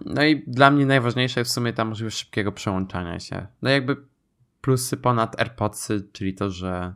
No 0.06 0.24
i 0.24 0.44
dla 0.48 0.72
mnie 0.72 0.86
najważniejsza 0.86 1.39
jest 1.39 1.52
w 1.52 1.54
sumie 1.54 1.74
ta 1.74 1.86
możliwość 1.86 2.17
szybkiego 2.17 2.52
przełączania 2.52 3.20
się. 3.20 3.48
No 3.62 3.70
jakby 3.70 3.98
plusy 4.62 4.98
ponad 4.98 5.39
AirPodsy, 5.39 6.08
czyli 6.12 6.34
to, 6.34 6.50
że 6.50 6.94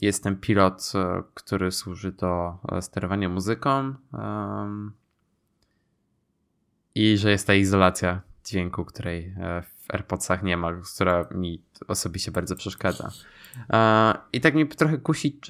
jest 0.00 0.22
ten 0.22 0.36
pilot, 0.36 0.92
e, 0.94 1.22
który 1.34 1.72
służy 1.72 2.12
do 2.12 2.58
e, 2.72 2.82
sterowania 2.82 3.28
muzyką 3.28 3.94
i 6.94 7.18
że 7.18 7.30
jest 7.30 7.46
ta 7.46 7.54
izolacja 7.54 8.20
dźwięku, 8.44 8.84
której 8.84 9.34
e, 9.38 9.62
w 9.62 9.90
AirPodsach 9.90 10.42
nie 10.42 10.56
ma, 10.56 10.72
która 10.94 11.28
mi 11.30 11.62
osobiście 11.88 12.30
bardzo 12.30 12.56
przeszkadza. 12.56 13.10
I 14.32 14.40
tak 14.40 14.54
mnie 14.54 14.66
trochę 14.66 14.98
kusi, 14.98 15.40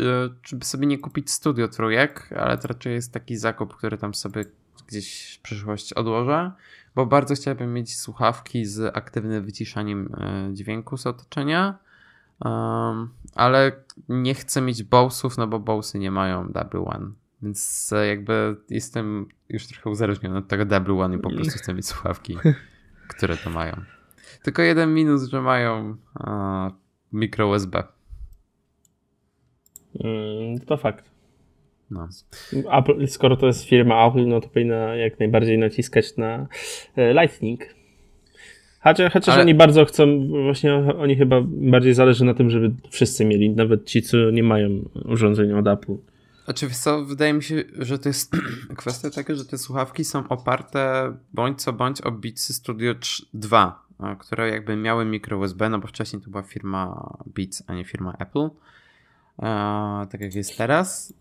żeby 0.42 0.64
sobie 0.64 0.86
nie 0.86 0.98
kupić 0.98 1.30
studio 1.30 1.68
trójek, 1.68 2.30
ale 2.36 2.58
to 2.58 2.68
raczej 2.68 2.94
jest 2.94 3.12
taki 3.12 3.36
zakup, 3.36 3.76
który 3.76 3.98
tam 3.98 4.14
sobie 4.14 4.44
gdzieś 4.88 5.36
w 5.38 5.42
przyszłość 5.42 5.92
odłożę, 5.92 6.52
bo 6.94 7.06
bardzo 7.06 7.34
chciałbym 7.34 7.74
mieć 7.74 7.96
słuchawki 7.96 8.64
z 8.64 8.96
aktywnym 8.96 9.44
wyciszaniem 9.44 10.16
dźwięku 10.52 10.96
z 10.96 11.06
otoczenia 11.06 11.78
Um, 12.44 13.10
ale 13.34 13.72
nie 14.08 14.34
chcę 14.34 14.60
mieć 14.60 14.82
Bowsów, 14.82 15.38
no 15.38 15.46
bo 15.46 15.58
Bowsy 15.58 15.98
nie 15.98 16.10
mają 16.10 16.52
Double 16.52 16.80
One. 16.80 17.10
Więc 17.42 17.94
jakby 18.08 18.56
jestem 18.70 19.26
już 19.48 19.66
trochę 19.66 19.90
uzależniony 19.90 20.38
od 20.38 20.48
tego 20.48 20.64
Double 20.64 20.94
One 20.94 21.16
i 21.16 21.18
po 21.18 21.30
prostu 21.36 21.58
chcę 21.58 21.74
mieć 21.74 21.86
słuchawki, 21.86 22.36
które 23.08 23.36
to 23.36 23.50
mają. 23.50 23.76
Tylko 24.42 24.62
jeden 24.62 24.94
minus, 24.94 25.28
że 25.28 25.40
mają 25.40 25.96
mikro 27.12 27.48
USB. 27.48 27.82
Mm, 30.00 30.60
to 30.60 30.76
fakt. 30.76 31.10
No. 31.90 32.08
Apple, 32.72 33.06
skoro 33.06 33.36
to 33.36 33.46
jest 33.46 33.64
firma 33.64 34.06
Apple, 34.06 34.26
no 34.26 34.40
to 34.40 34.48
powinna 34.48 34.96
jak 34.96 35.18
najbardziej 35.18 35.58
naciskać 35.58 36.16
na 36.16 36.46
e, 36.96 37.12
Lightning. 37.12 37.75
Chociaż, 38.86 39.12
chociaż 39.12 39.34
Ale... 39.34 39.42
oni 39.42 39.54
bardzo 39.54 39.84
chcą, 39.84 40.28
właśnie 40.28 40.74
oni 40.74 41.16
chyba 41.16 41.36
bardziej 41.46 41.94
zależy 41.94 42.24
na 42.24 42.34
tym, 42.34 42.50
żeby 42.50 42.74
wszyscy 42.90 43.24
mieli, 43.24 43.50
nawet 43.50 43.84
ci, 43.84 44.02
co 44.02 44.16
nie 44.16 44.42
mają 44.42 44.68
urządzenia 45.04 45.58
od 45.58 45.66
Apple. 45.66 45.96
Oczywiście, 46.46 46.82
co, 46.82 47.04
wydaje 47.04 47.32
mi 47.32 47.42
się, 47.42 47.64
że 47.78 47.98
to 47.98 48.08
jest 48.08 48.36
kwestia 48.76 49.10
taka, 49.10 49.34
że 49.34 49.44
te 49.44 49.58
słuchawki 49.58 50.04
są 50.04 50.28
oparte 50.28 51.12
bądź 51.34 51.62
co 51.62 51.72
bądź 51.72 52.00
o 52.00 52.12
Beatsy 52.12 52.54
Studio 52.54 52.94
2, 53.34 53.86
które 54.18 54.50
jakby 54.50 54.76
miały 54.76 55.04
mikro 55.04 55.38
USB, 55.38 55.68
no 55.68 55.78
bo 55.78 55.88
wcześniej 55.88 56.22
to 56.22 56.30
była 56.30 56.42
firma 56.42 57.12
Beats, 57.26 57.62
a 57.66 57.74
nie 57.74 57.84
firma 57.84 58.12
Apple. 58.18 58.48
Tak 60.10 60.20
jak 60.20 60.34
jest 60.34 60.58
teraz. 60.58 61.14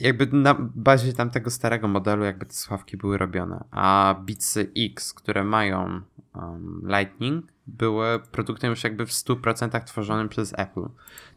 Jakby 0.00 0.26
na 0.26 0.54
bazie 0.60 1.12
tamtego 1.12 1.50
starego 1.50 1.88
modelu 1.88 2.24
jakby 2.24 2.46
te 2.46 2.52
słuchawki 2.54 2.96
były 2.96 3.18
robione, 3.18 3.64
a 3.70 4.14
Beatsy 4.26 4.72
X, 4.76 5.14
które 5.14 5.44
mają 5.44 6.00
um, 6.34 6.82
Lightning, 6.86 7.52
były 7.66 8.18
produktem 8.18 8.70
już 8.70 8.84
jakby 8.84 9.06
w 9.06 9.10
100% 9.10 9.84
tworzonym 9.84 10.28
przez 10.28 10.54
Apple. 10.58 10.88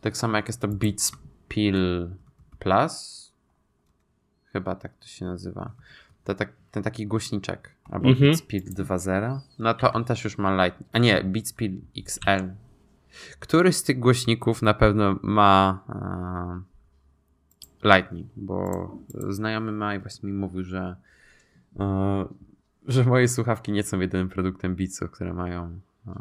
Tak 0.01 0.17
samo 0.17 0.37
jak 0.37 0.47
jest 0.47 0.61
to 0.61 0.67
Beats 0.67 1.11
Pill 1.47 2.09
Plus, 2.59 3.31
chyba 4.45 4.75
tak 4.75 4.97
to 4.97 5.07
się 5.07 5.25
nazywa. 5.25 5.71
To 6.23 6.35
tak, 6.35 6.53
ten 6.71 6.83
taki 6.83 7.07
głośniczek, 7.07 7.75
albo 7.89 8.09
mhm. 8.09 8.27
Beats 8.27 8.41
Pill 8.41 8.63
2.0, 8.63 9.39
no 9.59 9.73
to 9.73 9.93
on 9.93 10.05
też 10.05 10.23
już 10.23 10.37
ma 10.37 10.65
Lightning, 10.65 10.89
a 10.93 10.97
nie, 10.97 11.23
Beats 11.23 11.53
Pill 11.53 11.81
XL. 11.97 12.49
Któryś 13.39 13.75
z 13.75 13.83
tych 13.83 13.99
głośników 13.99 14.61
na 14.61 14.73
pewno 14.73 15.19
ma 15.21 15.83
Lightning, 17.83 18.27
bo 18.35 18.87
znajomy 19.09 19.71
ma 19.71 19.95
i 19.95 19.99
właśnie 19.99 20.29
mi 20.29 20.35
mówił, 20.35 20.63
że, 20.63 20.95
e, 21.79 22.25
że 22.87 23.03
moje 23.03 23.27
słuchawki 23.27 23.71
nie 23.71 23.83
są 23.83 23.99
jedynym 23.99 24.29
produktem 24.29 24.75
Beatsów, 24.75 25.11
które 25.11 25.33
mają 25.33 25.79
e, 26.07 26.13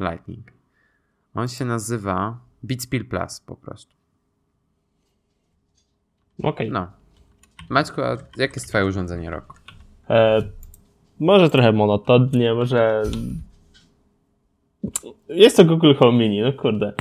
Lightning. 0.00 0.52
On 1.34 1.48
się 1.48 1.64
nazywa 1.64 2.38
Beats 2.62 2.86
Pill 2.86 3.08
Plus 3.08 3.40
po 3.40 3.56
prostu. 3.56 3.94
Okej. 6.38 6.50
Okay. 6.50 6.70
No. 6.70 6.86
Maćku, 7.68 8.02
a 8.02 8.16
jakie 8.36 8.54
jest 8.54 8.68
twoje 8.68 8.86
urządzenie 8.86 9.30
roku? 9.30 9.56
E, 10.10 10.42
może 11.20 11.50
trochę 11.50 11.72
monotonnie, 11.72 12.54
może 12.54 13.02
jest 15.28 15.56
to 15.56 15.64
Google 15.64 15.94
Home 15.94 16.18
Mini, 16.18 16.40
no 16.40 16.52
kurde. 16.52 16.92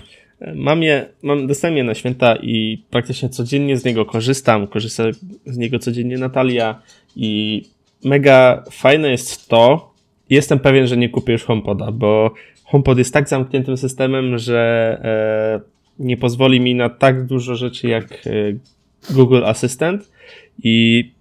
Mam 0.56 0.84
je, 0.84 1.06
mam, 1.24 1.48
dostałem 1.48 1.78
je 1.78 1.84
na 1.84 1.93
święta 1.93 2.36
i 2.36 2.84
praktycznie 2.89 3.30
codziennie 3.30 3.78
z 3.78 3.86
niego 3.86 4.06
korzystam. 4.06 4.67
Korzysta 4.67 5.04
z 5.45 5.58
niego 5.58 5.80
codziennie 5.80 6.17
Natalia 6.17 6.82
i 7.15 7.62
mega 8.04 8.63
fajne 8.71 9.12
jest 9.12 9.48
to, 9.50 9.93
jestem 10.30 10.60
pewien, 10.60 10.88
że 10.88 10.98
nie 10.98 11.10
kupię 11.10 11.34
już 11.34 11.43
HomePoda, 11.43 11.91
bo 11.91 12.34
HomePod 12.63 12.98
jest 12.98 13.13
tak 13.13 13.30
zamkniętym 13.30 13.78
systemem, 13.78 14.38
że 14.38 14.98
e, 15.04 16.06
nie 16.06 16.17
pozwoli 16.17 16.60
mi 16.60 16.76
na 16.76 16.89
tak 16.89 17.26
dużo 17.26 17.56
rzeczy 17.56 17.88
jak 17.88 18.28
e, 18.28 18.30
Google 19.13 19.45
Assistant 19.45 20.12
i, 20.63 21.12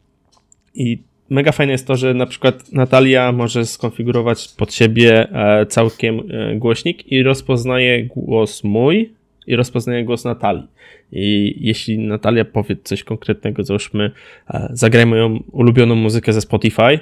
i 0.75 0.99
mega 1.31 1.53
fajne 1.53 1.73
jest 1.73 1.87
to, 1.87 1.97
że 1.97 2.15
na 2.15 2.27
przykład 2.27 2.73
Natalia 2.73 3.33
może 3.33 3.67
skonfigurować 3.67 4.49
pod 4.57 4.75
siebie 4.75 5.29
e, 5.33 5.67
całkiem 5.67 6.21
e, 6.31 6.57
głośnik 6.57 7.13
i 7.13 7.23
rozpoznaje 7.23 8.05
głos 8.05 8.65
mój 8.65 9.13
i 9.47 9.57
rozpoznaje 9.57 10.05
głos 10.05 10.25
Natalii. 10.25 10.67
I 11.13 11.57
jeśli 11.61 11.99
Natalia 11.99 12.45
powie 12.45 12.77
coś 12.85 13.05
konkretnego, 13.05 13.65
załóżmy, 13.65 14.11
e, 14.51 14.69
zagraj 14.73 15.07
moją 15.07 15.43
ulubioną 15.53 15.95
muzykę 15.95 16.33
ze 16.33 16.41
Spotify, 16.41 16.99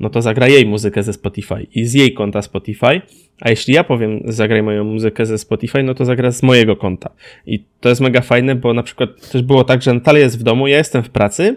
no 0.00 0.10
to 0.10 0.22
zagra 0.22 0.48
jej 0.48 0.66
muzykę 0.66 1.02
ze 1.02 1.12
Spotify 1.12 1.66
i 1.74 1.84
z 1.84 1.94
jej 1.94 2.12
konta 2.12 2.42
Spotify, 2.42 3.00
a 3.40 3.50
jeśli 3.50 3.74
ja 3.74 3.84
powiem 3.84 4.20
zagraj 4.24 4.62
moją 4.62 4.84
muzykę 4.84 5.26
ze 5.26 5.38
Spotify, 5.38 5.82
no 5.82 5.94
to 5.94 6.04
zagra 6.04 6.30
z 6.32 6.42
mojego 6.42 6.76
konta. 6.76 7.10
I 7.46 7.64
to 7.80 7.88
jest 7.88 8.00
mega 8.00 8.20
fajne, 8.20 8.54
bo 8.54 8.74
na 8.74 8.82
przykład 8.82 9.30
też 9.32 9.42
było 9.42 9.64
tak, 9.64 9.82
że 9.82 9.94
Natalia 9.94 10.20
jest 10.20 10.38
w 10.38 10.42
domu, 10.42 10.68
ja 10.68 10.78
jestem 10.78 11.02
w 11.02 11.10
pracy, 11.10 11.56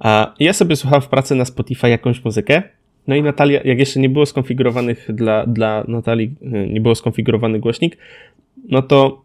a 0.00 0.34
ja 0.40 0.52
sobie 0.52 0.76
słucham 0.76 1.00
w 1.00 1.08
pracy 1.08 1.34
na 1.34 1.44
Spotify 1.44 1.88
jakąś 1.88 2.24
muzykę, 2.24 2.62
no 3.08 3.14
i 3.16 3.22
Natalia, 3.22 3.60
jak 3.64 3.78
jeszcze 3.78 4.00
nie 4.00 4.08
było 4.08 4.26
skonfigurowanych 4.26 5.06
dla, 5.14 5.46
dla 5.46 5.84
Natalii, 5.88 6.34
e, 6.42 6.66
nie 6.66 6.80
było 6.80 6.94
skonfigurowany 6.94 7.58
głośnik, 7.58 7.98
no 8.68 8.82
to 8.82 9.22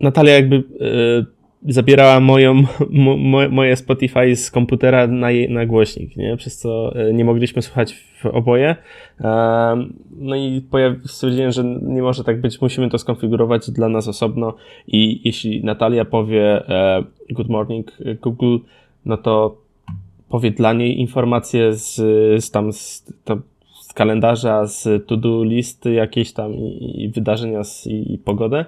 Natalia 0.00 0.34
jakby 0.34 0.56
e, 0.56 0.62
zabierała 1.72 2.20
moją, 2.20 2.62
mo, 2.90 3.48
moje 3.48 3.76
Spotify 3.76 4.36
z 4.36 4.50
komputera 4.50 5.06
na, 5.06 5.30
jej, 5.30 5.50
na 5.50 5.66
głośnik, 5.66 6.16
nie? 6.16 6.36
przez 6.36 6.58
co 6.58 6.96
e, 6.96 7.12
nie 7.12 7.24
mogliśmy 7.24 7.62
słuchać 7.62 7.94
w 7.94 8.26
oboje. 8.26 8.76
No 10.16 10.36
i 10.36 10.62
stwierdziłem, 11.06 11.52
że 11.52 11.64
nie 11.64 12.02
może 12.02 12.24
tak 12.24 12.40
być, 12.40 12.60
musimy 12.60 12.90
to 12.90 12.98
skonfigurować 12.98 13.70
dla 13.70 13.88
nas 13.88 14.08
osobno 14.08 14.54
i 14.86 15.20
jeśli 15.24 15.64
Natalia 15.64 16.04
powie 16.04 16.62
good 17.30 17.48
morning 17.48 17.92
Google, 18.20 18.58
no 19.04 19.16
to 19.16 19.56
powie 20.28 20.50
dla 20.50 20.72
niej 20.72 21.00
informacje 21.00 21.74
z, 21.74 21.94
z 22.44 22.50
tam 22.50 22.72
z, 22.72 23.12
to, 23.24 23.38
z 23.80 23.92
kalendarza, 23.92 24.66
z 24.66 25.06
to-do 25.06 25.44
listy 25.44 25.92
jakieś 25.92 26.32
tam 26.32 26.54
i, 26.54 27.02
i 27.02 27.08
wydarzenia 27.08 27.64
z, 27.64 27.86
i, 27.86 28.14
i, 28.14 28.18
pogodę, 28.18 28.64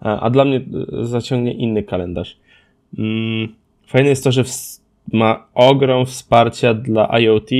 a, 0.00 0.20
a, 0.20 0.30
dla 0.30 0.44
mnie 0.44 0.56
e, 0.56 1.04
zaciągnie 1.04 1.52
inny 1.52 1.82
kalendarz. 1.82 2.36
Mm, 2.98 3.48
fajne 3.86 4.08
jest 4.08 4.24
to, 4.24 4.32
że 4.32 4.44
w, 4.44 4.50
ma 5.12 5.46
ogrom 5.54 6.06
wsparcia 6.06 6.74
dla 6.74 7.20
IoT, 7.20 7.50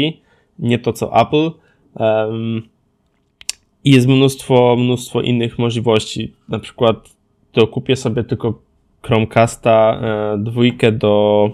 nie 0.59 0.79
to 0.79 0.93
co 0.93 1.21
Apple. 1.21 1.51
Um, 1.95 2.63
I 3.85 3.91
jest 3.91 4.09
mnóstwo, 4.09 4.77
mnóstwo 4.79 5.21
innych 5.21 5.59
możliwości. 5.59 6.33
Na 6.49 6.59
przykład 6.59 7.11
to 7.53 7.67
kupię 7.67 7.97
sobie 7.97 8.25
tylko 8.25 8.61
Chromecasta 9.03 10.01
e, 10.03 10.39
dwójkę 10.39 10.93
do 10.93 11.51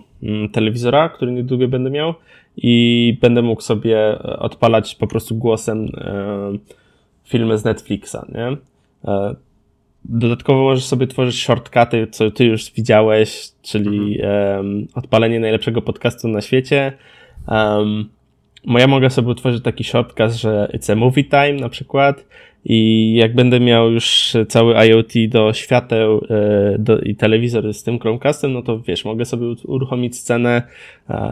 telewizora, 0.52 1.08
który 1.08 1.32
niedługo 1.32 1.68
będę 1.68 1.90
miał 1.90 2.14
i 2.56 3.16
będę 3.20 3.42
mógł 3.42 3.62
sobie 3.62 4.18
odpalać 4.22 4.94
po 4.94 5.06
prostu 5.06 5.34
głosem 5.34 5.88
e, 5.96 6.58
filmy 7.24 7.58
z 7.58 7.64
Netflixa, 7.64 8.16
nie? 8.34 8.56
E, 9.12 9.34
dodatkowo 10.04 10.62
możesz 10.62 10.84
sobie 10.84 11.06
tworzyć 11.06 11.42
shortcuty, 11.42 12.06
co 12.10 12.30
ty 12.30 12.44
już 12.44 12.72
widziałeś, 12.72 13.48
czyli 13.62 14.18
um, 14.22 14.86
odpalenie 14.94 15.40
najlepszego 15.40 15.82
podcastu 15.82 16.28
na 16.28 16.40
świecie. 16.40 16.92
Um, 17.48 18.08
ja 18.66 18.86
mogę 18.86 19.10
sobie 19.10 19.28
utworzyć 19.28 19.62
taki 19.62 19.84
shortcut, 19.84 20.32
że 20.32 20.68
it's 20.74 20.92
a 20.92 20.96
movie 20.96 21.24
time 21.24 21.52
na 21.52 21.68
przykład 21.68 22.24
i 22.64 23.12
jak 23.14 23.34
będę 23.34 23.60
miał 23.60 23.90
już 23.90 24.36
cały 24.48 24.74
IoT 24.74 25.12
do 25.28 25.52
świateł 25.52 26.26
e, 26.30 26.78
do, 26.78 26.98
i 26.98 27.14
telewizor 27.14 27.74
z 27.74 27.82
tym 27.82 27.98
Chromecastem, 27.98 28.52
no 28.52 28.62
to 28.62 28.80
wiesz, 28.80 29.04
mogę 29.04 29.24
sobie 29.24 29.46
uruchomić 29.64 30.16
scenę, 30.16 30.62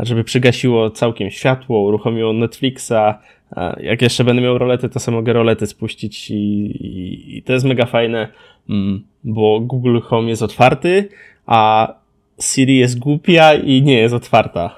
żeby 0.03 0.25
przygasiło 0.25 0.91
całkiem 0.91 1.31
światło, 1.31 1.81
uruchomiło 1.81 2.33
Netflixa. 2.33 3.15
Jak 3.81 4.03
jeszcze 4.03 4.25
będę 4.25 4.43
miał 4.43 4.59
rolety, 4.59 4.89
to 4.89 5.01
sobie 5.01 5.17
mogę 5.17 5.33
rolety 5.33 5.67
spuścić 5.67 6.31
i, 6.31 6.35
i, 6.35 7.39
i 7.39 7.43
to 7.43 7.53
jest 7.53 7.65
mega 7.65 7.87
fajne, 7.87 8.29
mm, 8.69 9.03
bo 9.25 9.61
Google 9.61 10.01
Home 10.01 10.29
jest 10.29 10.43
otwarty, 10.43 11.09
a 11.47 11.89
Siri 12.41 12.79
jest 12.79 12.99
głupia 12.99 13.55
i 13.55 13.83
nie 13.83 13.99
jest 13.99 14.15
otwarta. 14.15 14.77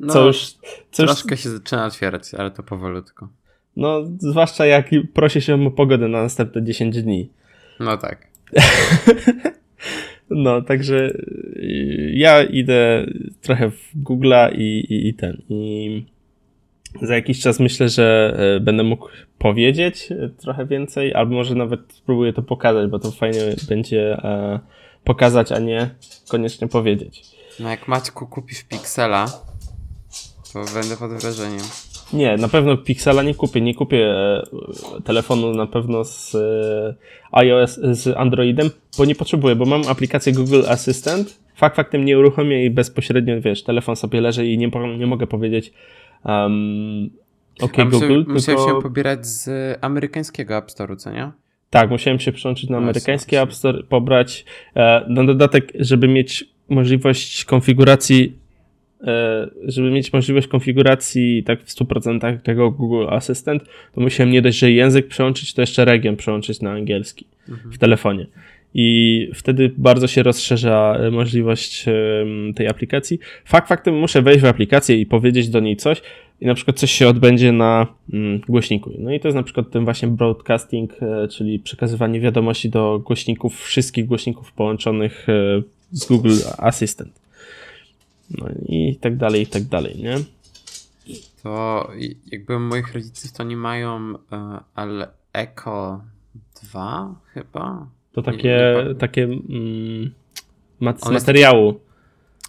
No, 0.00 0.12
co 0.12 0.26
już, 0.26 0.54
co 0.90 1.06
troszkę 1.06 1.34
już... 1.34 1.40
się 1.40 1.50
zaczyna 1.50 1.86
otwierać, 1.86 2.34
ale 2.34 2.50
to 2.50 2.62
powolutku. 2.62 3.28
No, 3.76 4.02
zwłaszcza 4.18 4.66
jak 4.66 4.90
prosi 5.14 5.40
się 5.40 5.66
o 5.66 5.70
pogodę 5.70 6.08
na 6.08 6.22
następne 6.22 6.62
10 6.62 7.02
dni. 7.02 7.30
No 7.80 7.96
tak. 7.96 8.26
no, 10.30 10.62
także 10.62 11.10
y, 11.56 12.12
ja 12.14 12.42
idę 12.42 13.06
trochę 13.42 13.70
w 13.70 13.92
Google'a 14.04 14.52
i, 14.52 14.80
i, 14.80 15.08
i 15.08 15.14
ten. 15.14 15.42
I 15.48 16.04
za 17.02 17.14
jakiś 17.14 17.40
czas 17.40 17.60
myślę, 17.60 17.88
że 17.88 18.36
y, 18.56 18.60
będę 18.60 18.82
mógł 18.82 19.08
powiedzieć 19.38 20.08
y, 20.10 20.30
trochę 20.38 20.66
więcej, 20.66 21.14
albo 21.14 21.34
może 21.34 21.54
nawet 21.54 21.80
spróbuję 21.92 22.32
to 22.32 22.42
pokazać, 22.42 22.90
bo 22.90 22.98
to 22.98 23.10
fajnie 23.10 23.40
będzie 23.68 24.12
e, 24.12 24.60
pokazać, 25.04 25.52
a 25.52 25.58
nie 25.58 25.90
koniecznie 26.28 26.68
powiedzieć. 26.68 27.22
No 27.60 27.70
jak 27.70 27.88
Maćku 27.88 28.26
kupisz 28.26 28.62
Pixela, 28.62 29.26
to 30.52 30.64
będę 30.74 30.96
pod 30.96 31.10
wrażeniem. 31.10 31.93
Nie, 32.12 32.36
na 32.36 32.48
pewno 32.48 32.76
Pixela 32.76 33.22
nie 33.22 33.34
kupię. 33.34 33.60
Nie 33.60 33.74
kupię 33.74 34.10
e, 34.10 34.42
telefonu 35.04 35.54
na 35.54 35.66
pewno 35.66 36.04
z 36.04 36.34
e, 36.34 36.94
iOS, 37.32 37.80
z 37.82 38.16
Androidem, 38.16 38.70
bo 38.98 39.04
nie 39.04 39.14
potrzebuję, 39.14 39.56
bo 39.56 39.64
mam 39.64 39.82
aplikację 39.88 40.32
Google 40.32 40.62
Assistant. 40.68 41.40
Fakt 41.54 41.76
faktem 41.76 42.04
nie 42.04 42.18
uruchomię 42.18 42.64
i 42.64 42.70
bezpośrednio, 42.70 43.40
wiesz, 43.40 43.62
telefon 43.62 43.96
sobie 43.96 44.20
leży 44.20 44.46
i 44.46 44.58
nie, 44.58 44.70
nie 44.98 45.06
mogę 45.06 45.26
powiedzieć 45.26 45.72
um, 46.24 47.10
OK 47.60 47.76
Google. 47.90 48.24
Musiałem 48.26 48.60
tylko... 48.60 48.76
się 48.76 48.82
pobierać 48.82 49.26
z 49.26 49.48
amerykańskiego 49.80 50.56
App 50.56 50.66
Store'u, 50.66 50.96
co 50.96 51.10
nie? 51.10 51.32
Tak, 51.70 51.90
musiałem 51.90 52.20
się 52.20 52.32
przełączyć 52.32 52.70
na 52.70 52.76
amerykański 52.78 53.36
App 53.36 53.54
Store, 53.54 53.82
pobrać 53.82 54.44
e, 54.74 55.04
na 55.08 55.24
dodatek, 55.24 55.72
żeby 55.78 56.08
mieć 56.08 56.44
możliwość 56.68 57.44
konfiguracji 57.44 58.38
żeby 59.64 59.90
mieć 59.90 60.12
możliwość 60.12 60.46
konfiguracji 60.46 61.42
tak 61.42 61.62
w 61.62 61.74
100% 61.74 62.38
tego 62.38 62.70
Google 62.70 63.06
Assistant, 63.08 63.64
to 63.94 64.00
musiałem 64.00 64.32
nie 64.32 64.42
dość, 64.42 64.58
że 64.58 64.72
język 64.72 65.08
przełączyć, 65.08 65.54
to 65.54 65.62
jeszcze 65.62 65.84
region 65.84 66.16
przełączyć 66.16 66.60
na 66.60 66.70
angielski 66.70 67.26
mhm. 67.48 67.72
w 67.72 67.78
telefonie. 67.78 68.26
I 68.74 69.30
wtedy 69.34 69.70
bardzo 69.76 70.06
się 70.06 70.22
rozszerza 70.22 70.96
e, 71.00 71.10
możliwość 71.10 71.84
tej 72.54 72.68
aplikacji. 72.68 73.18
Fakt 73.44 73.68
faktem 73.68 73.98
muszę 73.98 74.22
wejść 74.22 74.40
w 74.40 74.44
aplikację 74.44 75.00
i 75.00 75.06
powiedzieć 75.06 75.48
do 75.48 75.60
niej 75.60 75.76
coś 75.76 76.02
i 76.40 76.46
na 76.46 76.54
przykład 76.54 76.78
coś 76.78 76.90
się 76.90 77.08
odbędzie 77.08 77.52
na 77.52 77.86
mm, 78.12 78.40
głośniku. 78.48 78.90
No 78.98 79.12
i 79.12 79.20
to 79.20 79.28
jest 79.28 79.36
na 79.36 79.42
przykład 79.42 79.70
ten 79.70 79.84
właśnie 79.84 80.08
broadcasting, 80.08 80.92
e, 81.02 81.28
czyli 81.28 81.58
przekazywanie 81.58 82.20
wiadomości 82.20 82.70
do 82.70 82.98
głośników, 83.06 83.60
wszystkich 83.60 84.06
głośników 84.06 84.52
połączonych 84.52 85.26
z 85.90 86.06
Google 86.06 86.36
Assistant. 86.58 87.23
No 88.30 88.48
i 88.66 88.98
tak 89.00 89.16
dalej, 89.16 89.42
i 89.42 89.46
tak 89.46 89.62
dalej, 89.62 89.96
nie? 90.02 90.16
To 91.42 91.90
jakby 92.32 92.58
moich 92.58 92.94
rodziców 92.94 93.32
to 93.32 93.42
nie 93.44 93.56
mają, 93.56 94.14
ale 94.74 95.08
Echo 95.32 96.00
2 96.62 97.14
chyba? 97.34 97.86
To 98.12 98.22
takie, 98.22 98.74
nie, 98.78 98.88
nie 98.88 98.94
takie 98.94 99.24
mm, 99.24 100.10
mat 100.80 101.10
materiału. 101.10 101.80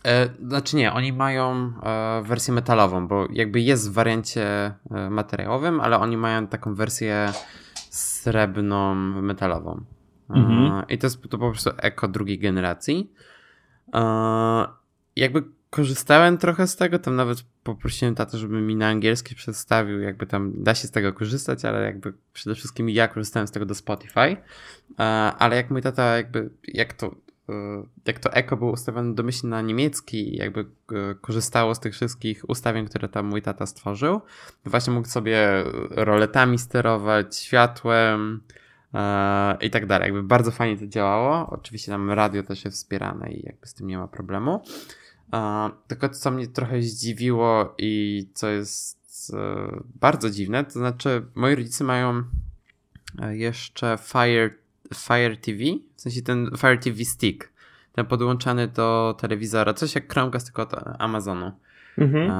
E, 0.05 0.29
znaczy 0.47 0.75
nie, 0.75 0.93
oni 0.93 1.13
mają 1.13 1.73
e, 1.83 2.21
wersję 2.25 2.53
metalową, 2.53 3.07
bo 3.07 3.27
jakby 3.31 3.61
jest 3.61 3.91
w 3.91 3.93
wariancie 3.93 4.73
e, 4.91 5.09
materiałowym, 5.09 5.81
ale 5.81 5.99
oni 5.99 6.17
mają 6.17 6.47
taką 6.47 6.75
wersję 6.75 7.31
srebrną, 7.89 8.95
metalową. 8.95 9.81
Mhm. 10.29 10.83
I 10.89 10.97
to 10.97 11.07
jest 11.07 11.21
to 11.21 11.37
po 11.37 11.49
prostu 11.49 11.69
Echo 11.77 12.07
drugiej 12.07 12.39
generacji. 12.39 13.11
Jakby 15.15 15.43
korzystałem 15.75 16.37
trochę 16.37 16.67
z 16.67 16.75
tego, 16.75 16.99
tam 16.99 17.15
nawet 17.15 17.43
poprosiłem 17.63 18.15
tatę, 18.15 18.37
żeby 18.37 18.61
mi 18.61 18.75
na 18.75 18.87
angielski 18.87 19.35
przedstawił, 19.35 19.99
jakby 19.99 20.25
tam 20.25 20.63
da 20.63 20.75
się 20.75 20.87
z 20.87 20.91
tego 20.91 21.13
korzystać, 21.13 21.65
ale 21.65 21.85
jakby 21.85 22.13
przede 22.33 22.55
wszystkim 22.55 22.89
ja 22.89 23.07
korzystałem 23.07 23.47
z 23.47 23.51
tego 23.51 23.65
do 23.65 23.75
Spotify, 23.75 24.19
e, 24.19 24.37
ale 25.39 25.55
jak 25.55 25.69
mój 25.69 25.81
tata 25.81 26.17
jakby, 26.17 26.49
jak 26.67 26.93
to 26.93 27.15
jak 28.05 28.19
to 28.19 28.33
Echo 28.33 28.57
było 28.57 28.71
ustawione 28.71 29.13
domyślnie 29.13 29.49
na 29.49 29.61
niemiecki 29.61 30.37
jakby 30.37 30.65
korzystało 31.21 31.75
z 31.75 31.79
tych 31.79 31.93
wszystkich 31.93 32.49
ustawień, 32.49 32.85
które 32.85 33.09
tam 33.09 33.25
mój 33.25 33.41
tata 33.41 33.65
stworzył, 33.65 34.21
właśnie 34.65 34.93
mógł 34.93 35.07
sobie 35.07 35.63
roletami 35.89 36.59
sterować, 36.59 37.37
światłem, 37.37 38.41
i 39.61 39.69
tak 39.69 39.85
dalej. 39.85 40.05
Jakby 40.05 40.23
bardzo 40.23 40.51
fajnie 40.51 40.77
to 40.77 40.87
działało. 40.87 41.49
Oczywiście 41.49 41.91
tam 41.91 42.11
radio 42.11 42.43
też 42.43 42.65
jest 42.65 42.77
wspierane 42.77 43.31
i 43.31 43.45
jakby 43.45 43.67
z 43.67 43.73
tym 43.73 43.87
nie 43.87 43.97
ma 43.97 44.07
problemu. 44.07 44.63
Tylko 45.87 46.09
co 46.09 46.31
mnie 46.31 46.47
trochę 46.47 46.81
zdziwiło 46.81 47.75
i 47.77 48.23
co 48.33 48.47
jest 48.47 49.33
e, 49.33 49.83
bardzo 49.95 50.29
dziwne, 50.29 50.65
to 50.65 50.71
znaczy 50.71 51.25
moi 51.35 51.55
rodzice 51.55 51.83
mają 51.83 52.23
e, 53.21 53.37
jeszcze 53.37 53.97
Fire, 54.01 54.49
Fire 54.95 55.37
TV, 55.37 55.59
w 55.95 56.01
sensie 56.01 56.21
ten 56.21 56.51
Fire 56.57 56.77
TV 56.77 57.05
Stick, 57.05 57.49
ten 57.93 58.05
podłączany 58.05 58.67
do 58.67 59.15
telewizora, 59.19 59.73
coś 59.73 59.95
jak 59.95 60.13
Chromecast 60.13 60.45
tylko 60.45 60.61
od 60.61 60.73
Amazonu. 60.99 61.51
Mhm. 61.97 62.31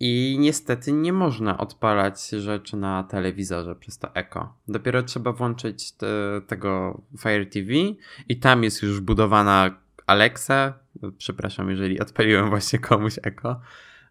I 0.00 0.36
niestety 0.40 0.92
nie 0.92 1.12
można 1.12 1.58
odpalać 1.58 2.28
rzeczy 2.28 2.76
na 2.76 3.02
telewizorze 3.04 3.74
przez 3.76 3.98
to 3.98 4.14
Echo. 4.14 4.54
Dopiero 4.68 5.02
trzeba 5.02 5.32
włączyć 5.32 5.92
te, 5.92 6.06
tego 6.46 7.00
Fire 7.18 7.46
TV 7.46 7.72
i 8.28 8.36
tam 8.36 8.64
jest 8.64 8.82
już 8.82 9.00
wbudowana 9.00 9.70
Alexa. 10.06 10.74
Przepraszam, 11.18 11.70
jeżeli 11.70 12.00
odpaliłem 12.00 12.50
właśnie 12.50 12.78
komuś 12.78 13.18
Echo. 13.22 13.60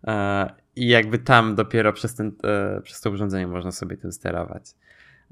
E, 0.07 0.53
I 0.75 0.87
jakby 0.87 1.19
tam 1.19 1.55
dopiero 1.55 1.93
przez, 1.93 2.15
ten, 2.15 2.31
e, 2.43 2.81
przez 2.81 3.01
to 3.01 3.11
urządzenie 3.11 3.47
można 3.47 3.71
sobie 3.71 3.97
tym 3.97 4.11
sterować. 4.11 4.63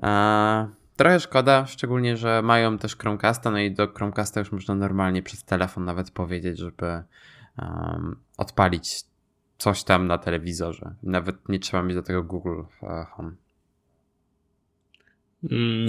E, 0.03 0.69
trochę 0.95 1.19
szkoda, 1.19 1.65
szczególnie, 1.65 2.17
że 2.17 2.41
mają 2.41 2.77
też 2.77 2.97
Chromecasta, 2.97 3.51
no 3.51 3.59
i 3.59 3.71
do 3.71 3.87
Chromecasta 3.87 4.39
już 4.39 4.51
można 4.51 4.75
normalnie 4.75 5.23
przez 5.23 5.43
telefon 5.43 5.85
nawet 5.85 6.11
powiedzieć, 6.11 6.57
żeby 6.57 7.03
um, 7.57 8.15
odpalić 8.37 9.03
coś 9.57 9.83
tam 9.83 10.07
na 10.07 10.17
telewizorze. 10.17 10.95
Nawet 11.03 11.49
nie 11.49 11.59
trzeba 11.59 11.83
mieć 11.83 11.95
do 11.95 12.03
tego 12.03 12.23
Google 12.23 12.61
Home. 13.09 13.31
Mm, 15.51 15.87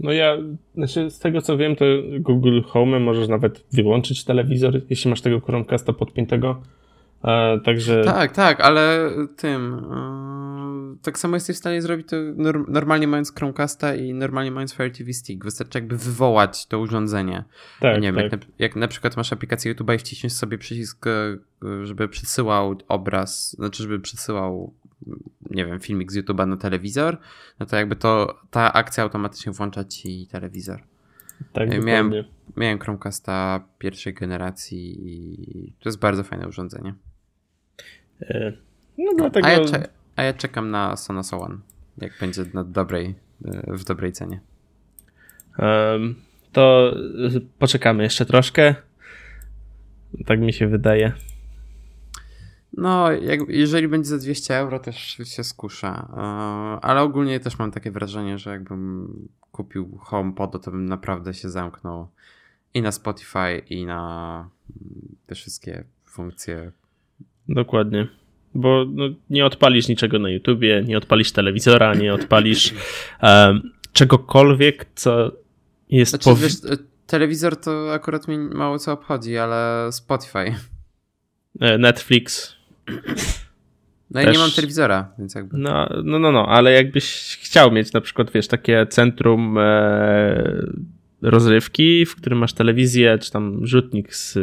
no 0.00 0.12
ja, 0.12 0.36
znaczy 0.74 1.10
z 1.10 1.18
tego 1.18 1.42
co 1.42 1.56
wiem, 1.56 1.76
to 1.76 1.84
Google 2.20 2.60
Home 2.62 3.00
możesz 3.00 3.28
nawet 3.28 3.64
wyłączyć 3.72 4.24
telewizor, 4.24 4.80
jeśli 4.90 5.10
masz 5.10 5.20
tego 5.20 5.40
Chromecasta 5.40 5.92
podpiętego. 5.92 6.62
E, 7.24 7.60
także... 7.64 8.04
Tak, 8.04 8.32
tak, 8.32 8.60
ale 8.60 9.10
tym. 9.36 9.82
Yy, 10.90 10.96
tak 11.02 11.18
samo 11.18 11.36
jesteś 11.36 11.56
w 11.56 11.58
stanie 11.58 11.82
zrobić 11.82 12.08
to 12.08 12.16
normalnie 12.68 13.08
mając 13.08 13.34
Chromecasta 13.34 13.94
i 13.94 14.14
normalnie 14.14 14.50
mając 14.50 14.74
Fire 14.74 14.90
TV 14.90 15.12
Stick. 15.12 15.44
Wystarczy 15.44 15.78
jakby 15.78 15.96
wywołać 15.96 16.66
to 16.66 16.78
urządzenie. 16.78 17.44
Tak, 17.80 18.02
nie 18.02 18.12
tak. 18.12 18.16
wiem, 18.16 18.24
jak 18.24 18.32
na, 18.32 18.38
jak 18.58 18.76
na 18.76 18.88
przykład 18.88 19.16
masz 19.16 19.32
aplikację 19.32 19.68
YouTube 19.68 19.90
i 19.94 19.98
wciśniesz 19.98 20.32
sobie 20.32 20.58
przycisk, 20.58 21.06
e, 21.06 21.38
żeby 21.84 22.08
przesyłał 22.08 22.76
obraz, 22.88 23.56
znaczy 23.58 23.82
żeby 23.82 24.00
przesyłał 24.00 24.74
nie 25.50 25.66
wiem, 25.66 25.80
filmik 25.80 26.12
z 26.12 26.16
YouTube'a 26.16 26.48
na 26.48 26.56
telewizor, 26.56 27.18
no 27.60 27.66
to 27.66 27.76
jakby 27.76 27.96
to 27.96 28.40
ta 28.50 28.72
akcja 28.72 29.04
automatycznie 29.04 29.52
włącza 29.52 29.84
ci 29.84 30.26
telewizor. 30.26 30.82
Tak, 31.52 31.84
miałem, 31.84 32.12
miałem 32.56 32.78
Chromecasta 32.78 33.64
pierwszej 33.78 34.14
generacji 34.14 35.12
i 35.12 35.72
to 35.80 35.88
jest 35.88 35.98
bardzo 35.98 36.24
fajne 36.24 36.48
urządzenie. 36.48 36.94
E, 38.22 38.52
no 38.98 39.12
dlatego... 39.16 39.46
a, 39.46 39.50
ja 39.50 39.60
a 40.16 40.22
ja 40.22 40.32
czekam 40.32 40.70
na 40.70 40.96
Sonos 40.96 41.32
One, 41.32 41.58
jak 41.98 42.12
będzie 42.20 42.44
na 42.54 42.64
dobrej, 42.64 43.14
e, 43.44 43.76
w 43.76 43.84
dobrej 43.84 44.12
cenie. 44.12 44.40
Um, 45.58 46.14
to 46.52 46.94
poczekamy 47.58 48.02
jeszcze 48.02 48.26
troszkę. 48.26 48.74
Tak 50.26 50.40
mi 50.40 50.52
się 50.52 50.68
wydaje. 50.68 51.12
No, 52.76 53.12
jak, 53.12 53.40
jeżeli 53.48 53.88
będzie 53.88 54.08
za 54.08 54.18
200 54.18 54.56
euro, 54.56 54.78
też 54.78 55.18
się 55.24 55.44
skuszę. 55.44 55.88
E, 55.88 56.20
ale 56.82 57.00
ogólnie 57.00 57.40
też 57.40 57.58
mam 57.58 57.70
takie 57.70 57.90
wrażenie, 57.90 58.38
że 58.38 58.50
jakbym 58.50 59.08
kupił 59.52 59.98
HomePod, 60.00 60.64
to 60.64 60.70
bym 60.70 60.86
naprawdę 60.86 61.34
się 61.34 61.50
zamknął 61.50 62.08
i 62.74 62.82
na 62.82 62.92
Spotify, 62.92 63.62
i 63.70 63.86
na 63.86 64.48
te 65.26 65.34
wszystkie 65.34 65.84
funkcje. 66.04 66.72
Dokładnie. 67.48 68.08
Bo 68.54 68.84
no, 68.88 69.04
nie 69.30 69.46
odpalisz 69.46 69.88
niczego 69.88 70.18
na 70.18 70.30
YouTubie, 70.30 70.84
nie 70.86 70.98
odpalisz 70.98 71.32
telewizora, 71.32 71.94
nie 71.94 72.14
odpalisz 72.14 72.74
um, 73.22 73.72
czegokolwiek, 73.92 74.86
co 74.94 75.32
jest. 75.90 76.10
Znaczy, 76.10 76.30
powi- 76.30 76.42
wiesz, 76.42 76.78
telewizor 77.06 77.56
to 77.56 77.92
akurat 77.92 78.28
mi 78.28 78.38
mało 78.38 78.78
co 78.78 78.92
obchodzi, 78.92 79.38
ale 79.38 79.88
Spotify. 79.92 80.54
E, 81.60 81.78
Netflix. 81.78 82.56
No 84.10 84.20
Też... 84.20 84.28
i 84.28 84.32
nie 84.32 84.38
mam 84.38 84.50
telewizora, 84.50 85.12
więc 85.18 85.34
jakby. 85.34 85.58
No, 85.58 85.88
no, 86.04 86.18
no, 86.18 86.32
no, 86.32 86.46
ale 86.48 86.72
jakbyś 86.72 87.38
chciał 87.42 87.72
mieć 87.72 87.92
na 87.92 88.00
przykład, 88.00 88.30
wiesz, 88.30 88.48
takie 88.48 88.86
centrum 88.86 89.58
e, 89.58 90.62
rozrywki, 91.22 92.06
w 92.06 92.16
którym 92.16 92.38
masz 92.38 92.52
telewizję, 92.52 93.18
czy 93.18 93.30
tam 93.30 93.66
rzutnik 93.66 94.14
z, 94.14 94.38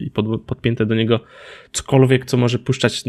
i 0.00 0.10
pod, 0.10 0.42
podpięte 0.42 0.86
do 0.86 0.94
niego 0.94 1.20
cokolwiek, 1.72 2.26
co 2.26 2.36
może 2.36 2.58
puszczać 2.58 3.02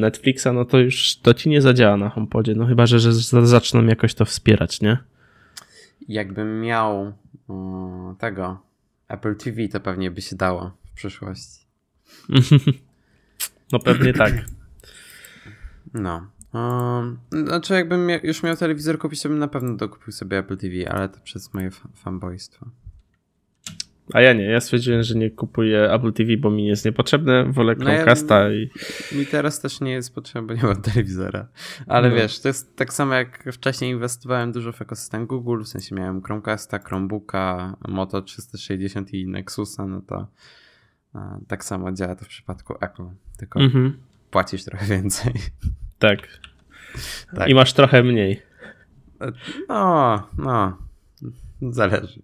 Netflixa, 0.00 0.46
no 0.54 0.64
to 0.64 0.78
już 0.78 1.16
to 1.16 1.34
ci 1.34 1.48
nie 1.48 1.62
zadziała 1.62 1.96
na 1.96 2.08
HomePodzie, 2.08 2.54
no 2.54 2.66
chyba, 2.66 2.86
że, 2.86 2.98
że 3.00 3.12
zaczną 3.46 3.86
jakoś 3.86 4.14
to 4.14 4.24
wspierać, 4.24 4.80
nie? 4.80 4.98
Jakbym 6.08 6.60
miał 6.60 7.12
um, 7.48 8.16
tego 8.18 8.62
Apple 9.08 9.36
TV, 9.36 9.68
to 9.68 9.80
pewnie 9.80 10.10
by 10.10 10.20
się 10.20 10.36
dało 10.36 10.70
w 10.84 10.94
przyszłości. 10.94 11.60
no 13.72 13.78
pewnie 13.78 14.12
tak. 14.12 14.32
No. 15.94 16.30
Um, 16.52 17.18
znaczy, 17.32 17.74
jakbym 17.74 18.08
już 18.22 18.42
miał 18.42 18.56
telewizor 18.56 18.98
kupić, 18.98 19.22
to 19.22 19.28
bym 19.28 19.38
na 19.38 19.48
pewno 19.48 19.76
dokupił 19.76 20.12
sobie 20.12 20.38
Apple 20.38 20.56
TV, 20.56 20.92
ale 20.92 21.08
to 21.08 21.20
przez 21.20 21.54
moje 21.54 21.70
fanboystwo. 21.94 22.66
A 24.14 24.20
ja 24.20 24.32
nie, 24.32 24.44
ja 24.44 24.60
stwierdziłem, 24.60 25.02
że 25.02 25.14
nie 25.14 25.30
kupuję 25.30 25.92
Apple 25.92 26.12
TV, 26.12 26.36
bo 26.36 26.50
mi 26.50 26.66
jest 26.66 26.84
niepotrzebne, 26.84 27.52
wolę 27.52 27.74
Chromecasta 27.74 28.40
no 28.40 28.48
ja, 28.48 28.54
i... 28.54 28.70
Mi 29.12 29.26
teraz 29.26 29.60
też 29.60 29.80
nie 29.80 29.92
jest 29.92 30.14
potrzebne, 30.14 30.48
bo 30.48 30.62
nie 30.62 30.68
mam 30.68 30.82
telewizora. 30.82 31.48
Ale 31.86 32.08
no. 32.08 32.16
wiesz, 32.16 32.40
to 32.40 32.48
jest 32.48 32.76
tak 32.76 32.92
samo 32.92 33.14
jak 33.14 33.44
wcześniej 33.52 33.90
inwestowałem 33.90 34.52
dużo 34.52 34.72
w 34.72 34.82
ekosystem 34.82 35.26
Google, 35.26 35.62
w 35.62 35.68
sensie 35.68 35.94
miałem 35.94 36.22
Chromecasta, 36.22 36.78
Chromebooka, 36.78 37.76
Moto 37.88 38.22
360 38.22 39.14
i 39.14 39.26
Nexusa, 39.26 39.86
no 39.86 40.00
to 40.00 40.26
tak 41.48 41.64
samo 41.64 41.92
działa 41.92 42.16
to 42.16 42.24
w 42.24 42.28
przypadku 42.28 42.74
Apple, 42.80 43.06
tylko 43.36 43.60
mhm. 43.60 43.98
płacisz 44.30 44.64
trochę 44.64 44.86
więcej. 44.86 45.32
Tak. 45.98 46.18
tak. 47.36 47.48
I 47.48 47.54
masz 47.54 47.72
trochę 47.72 48.02
mniej. 48.02 48.42
No, 49.68 50.28
no. 50.38 50.78
Zależy. 51.62 52.22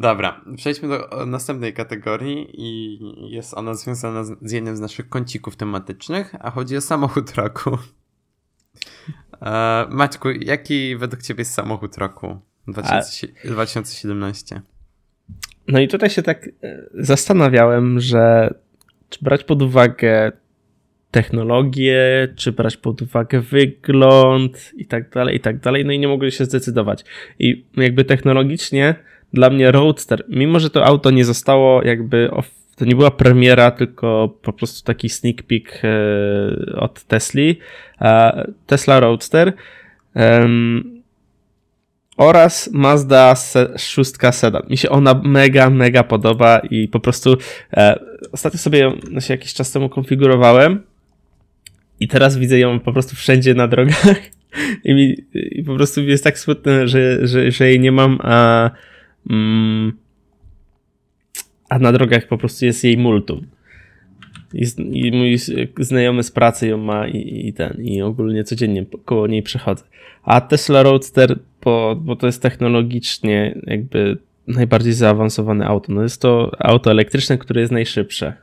Dobra, 0.00 0.44
przejdźmy 0.56 0.88
do 0.88 1.26
następnej 1.26 1.74
kategorii 1.74 2.48
i 2.52 2.98
jest 3.30 3.54
ona 3.54 3.74
związana 3.74 4.24
z 4.24 4.52
jednym 4.52 4.76
z 4.76 4.80
naszych 4.80 5.08
kącików 5.08 5.56
tematycznych, 5.56 6.34
a 6.40 6.50
chodzi 6.50 6.76
o 6.76 6.80
samochód 6.80 7.34
roku. 7.34 7.78
E, 9.42 9.86
Maćku, 9.90 10.30
jaki 10.30 10.96
według 10.96 11.22
ciebie 11.22 11.40
jest 11.40 11.54
samochód 11.54 11.98
roku 11.98 12.40
2017? 12.68 14.62
No 15.68 15.80
i 15.80 15.88
tutaj 15.88 16.10
się 16.10 16.22
tak 16.22 16.48
e, 16.62 16.82
zastanawiałem, 16.94 18.00
że 18.00 18.54
czy 19.10 19.18
brać 19.24 19.44
pod 19.44 19.62
uwagę 19.62 20.32
technologię, 21.10 22.28
czy 22.36 22.52
brać 22.52 22.76
pod 22.76 23.02
uwagę 23.02 23.40
wygląd 23.40 24.72
i 24.76 24.86
tak 24.86 25.10
dalej, 25.10 25.36
i 25.36 25.40
tak 25.40 25.58
dalej. 25.58 25.84
No 25.84 25.92
i 25.92 25.98
nie 25.98 26.08
mogłem 26.08 26.30
się 26.30 26.44
zdecydować. 26.44 27.04
I 27.38 27.64
jakby 27.76 28.04
technologicznie 28.04 28.94
dla 29.32 29.50
mnie 29.50 29.72
Roadster, 29.72 30.24
mimo 30.28 30.60
że 30.60 30.70
to 30.70 30.84
auto 30.84 31.10
nie 31.10 31.24
zostało 31.24 31.82
jakby, 31.82 32.30
to 32.76 32.84
nie 32.84 32.96
była 32.96 33.10
premiera, 33.10 33.70
tylko 33.70 34.38
po 34.42 34.52
prostu 34.52 34.84
taki 34.84 35.08
sneak 35.08 35.42
peek 35.42 35.82
e, 35.84 36.76
od 36.76 37.04
Tesli, 37.04 37.58
Tesla 38.66 39.00
Roadster 39.00 39.52
oraz 42.20 42.70
Mazda 42.72 43.34
6 43.76 44.12
Sedan. 44.30 44.62
Mi 44.70 44.76
się 44.76 44.88
ona 44.88 45.20
mega, 45.24 45.70
mega 45.70 46.02
podoba 46.02 46.58
i 46.58 46.88
po 46.88 47.00
prostu 47.00 47.36
e, 47.72 48.00
ostatnio 48.32 48.58
sobie 48.58 48.78
ją 48.78 48.98
jakiś 49.28 49.54
czas 49.54 49.72
temu 49.72 49.88
konfigurowałem 49.88 50.82
i 52.00 52.08
teraz 52.08 52.38
widzę 52.38 52.58
ją 52.58 52.80
po 52.80 52.92
prostu 52.92 53.16
wszędzie 53.16 53.54
na 53.54 53.68
drogach 53.68 54.16
i, 54.84 54.94
mi, 54.94 55.16
i 55.34 55.64
po 55.64 55.74
prostu 55.74 56.02
jest 56.02 56.24
tak 56.24 56.38
smutne, 56.38 56.88
że, 56.88 57.26
że, 57.26 57.50
że 57.50 57.68
jej 57.68 57.80
nie 57.80 57.92
mam, 57.92 58.18
a, 58.22 58.70
mm, 59.30 59.92
a 61.68 61.78
na 61.78 61.92
drogach 61.92 62.28
po 62.28 62.38
prostu 62.38 62.64
jest 62.64 62.84
jej 62.84 62.98
multum. 62.98 63.46
I, 64.54 64.66
I, 64.92 65.12
mój 65.12 65.36
znajomy 65.78 66.22
z 66.22 66.30
pracy 66.30 66.68
ją 66.68 66.78
ma 66.78 67.08
i, 67.08 67.48
i, 67.48 67.52
ten, 67.52 67.76
i 67.82 68.02
ogólnie 68.02 68.44
codziennie 68.44 68.86
koło 69.04 69.26
niej 69.26 69.42
przechodzę. 69.42 69.84
A 70.22 70.40
Tesla 70.40 70.82
Roadster, 70.82 71.38
bo, 71.62 71.96
bo 71.96 72.16
to 72.16 72.26
jest 72.26 72.42
technologicznie 72.42 73.60
jakby 73.66 74.18
najbardziej 74.46 74.92
zaawansowane 74.92 75.66
auto? 75.66 75.92
No 75.92 76.02
jest 76.02 76.22
to 76.22 76.50
auto 76.58 76.90
elektryczne, 76.90 77.38
które 77.38 77.60
jest 77.60 77.72
najszybsze. 77.72 78.36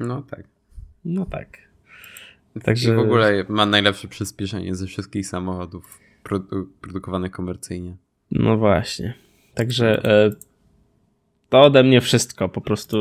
No 0.00 0.22
tak. 0.22 0.44
No 1.04 1.26
tak. 1.26 1.58
Także... 2.62 2.92
I 2.92 2.96
w 2.96 2.98
ogóle 2.98 3.44
ma 3.48 3.66
najlepsze 3.66 4.08
przyspieszenie 4.08 4.74
ze 4.74 4.86
wszystkich 4.86 5.26
samochodów 5.26 6.00
produ 6.22 6.68
produkowanych 6.80 7.30
komercyjnie. 7.30 7.96
No 8.30 8.56
właśnie. 8.56 9.14
Także 9.54 10.04
e, 10.04 10.30
to 11.48 11.60
ode 11.62 11.82
mnie 11.82 12.00
wszystko. 12.00 12.48
Po 12.48 12.60
prostu 12.60 12.96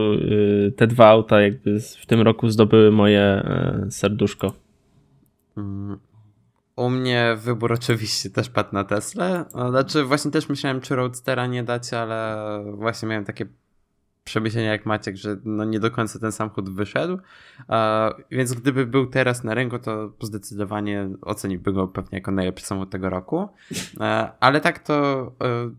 e, 0.67 0.71
te 0.71 0.87
dwa 0.87 1.07
auta 1.07 1.41
jakby 1.41 1.79
w 1.79 2.05
tym 2.05 2.21
roku 2.21 2.49
zdobyły 2.49 2.91
moje 2.91 3.21
e, 3.21 3.85
serduszko. 3.89 4.53
U 6.81 6.89
mnie 6.89 7.35
wybór 7.37 7.73
oczywiście 7.73 8.29
też 8.29 8.49
padł 8.49 8.69
na 8.73 8.83
Tesla. 8.83 9.45
Znaczy 9.69 10.03
właśnie 10.03 10.31
też 10.31 10.49
myślałem, 10.49 10.81
czy 10.81 10.95
Roadstera 10.95 11.47
nie 11.47 11.63
dać, 11.63 11.93
ale 11.93 12.37
właśnie 12.73 13.07
miałem 13.07 13.25
takie 13.25 13.45
przemyślenia 14.23 14.71
jak 14.71 14.85
Maciek, 14.85 15.15
że 15.15 15.37
no 15.45 15.65
nie 15.65 15.79
do 15.79 15.91
końca 15.91 16.19
ten 16.19 16.31
samochód 16.31 16.69
wyszedł. 16.69 17.17
Więc 18.31 18.53
gdyby 18.53 18.85
był 18.85 19.05
teraz 19.05 19.43
na 19.43 19.53
rynku, 19.53 19.79
to 19.79 20.13
zdecydowanie 20.21 21.09
oceniłbym 21.21 21.73
go 21.73 21.87
pewnie 21.87 22.17
jako 22.17 22.31
najlepszy 22.31 22.65
samochód 22.65 22.89
tego 22.89 23.09
roku. 23.09 23.49
Ale 24.39 24.61
tak 24.61 24.79
to 24.79 25.25
e, 25.43 25.71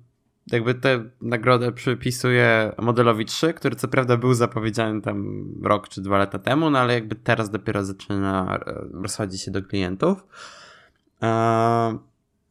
jakby 0.53 0.75
tę 0.75 1.05
nagrodę 1.21 1.73
przypisuje 1.73 2.73
modelowi 2.79 3.25
3, 3.25 3.55
który 3.55 3.77
co 3.77 3.89
prawda 3.89 4.17
był 4.17 4.35
zapowiedziany 4.35 5.03
tam 5.03 5.45
rok 5.63 5.89
czy 5.89 6.01
dwa 6.01 6.19
lata 6.19 6.39
temu, 6.39 6.71
no 6.71 6.79
ale 6.79 6.95
jakby 6.95 7.15
teraz 7.15 7.51
dopiero 7.51 7.85
zaczyna 7.85 8.59
e, 8.67 8.75
rozchodzić 8.93 9.43
się 9.43 9.51
do 9.51 9.63
klientów. 9.63 10.27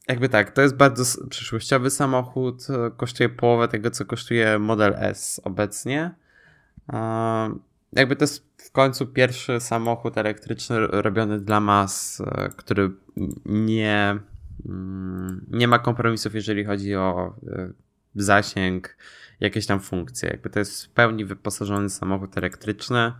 Jakby 0.08 0.30
tak, 0.30 0.52
to 0.52 0.62
jest 0.62 0.76
bardzo 0.76 1.28
przyszłościowy 1.28 1.90
samochód, 1.90 2.68
e, 2.70 2.92
kosztuje 2.98 3.30
połowę 3.30 3.68
tego, 3.68 3.92
co 3.92 4.06
kosztuje 4.06 4.60
Model 4.60 4.94
S 4.98 5.42
obecnie. 5.44 6.16
Jakby 7.94 8.16
to 8.16 8.24
jest 8.24 8.46
w 8.58 8.72
końcu 8.72 9.08
pierwszy 9.08 9.60
samochód 9.60 10.18
elektryczny 10.18 10.88
robiony 10.88 11.40
dla 11.40 11.60
mas, 11.60 12.22
e, 12.22 12.50
który 12.50 12.92
nie, 13.46 14.20
mm, 14.66 15.46
nie 15.52 15.68
ma 15.68 15.80
kompromisów, 15.80 16.36
jeżeli 16.36 16.66
chodzi 16.66 16.96
o 16.96 17.36
e, 17.48 17.72
zasięg, 18.16 18.98
jakieś 19.40 19.66
tam 19.66 19.80
funkcje. 19.80 20.30
Jakby 20.30 20.50
to 20.50 20.60
jest 20.60 20.86
w 20.86 20.90
pełni 20.90 21.26
wyposażony 21.26 21.90
samochód 21.90 22.38
elektryczny, 22.38 23.14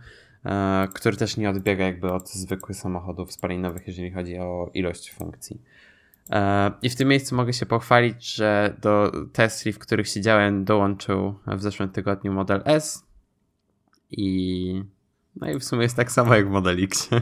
który 0.94 1.16
też 1.16 1.36
nie 1.36 1.50
odbiega 1.50 1.84
jakby 1.84 2.12
od 2.12 2.30
zwykłych 2.30 2.76
samochodów 2.76 3.32
spalinowych, 3.32 3.86
jeżeli 3.86 4.10
chodzi 4.10 4.38
o 4.38 4.70
ilość 4.74 5.12
funkcji. 5.12 5.62
E, 6.30 6.72
I 6.82 6.90
w 6.90 6.96
tym 6.96 7.08
miejscu 7.08 7.34
mogę 7.34 7.52
się 7.52 7.66
pochwalić, 7.66 8.34
że 8.34 8.76
do 8.80 9.12
Tesli, 9.32 9.72
w 9.72 9.78
których 9.78 10.08
siedziałem, 10.08 10.64
dołączył 10.64 11.34
w 11.46 11.62
zeszłym 11.62 11.88
tygodniu 11.88 12.32
model 12.32 12.62
S. 12.64 13.06
I 14.10 14.84
no 15.36 15.50
i 15.50 15.58
w 15.58 15.64
sumie 15.64 15.82
jest 15.82 15.96
tak 15.96 16.12
samo 16.12 16.34
jak 16.34 16.48
w 16.48 16.50
Model 16.50 16.84
X. 16.84 17.08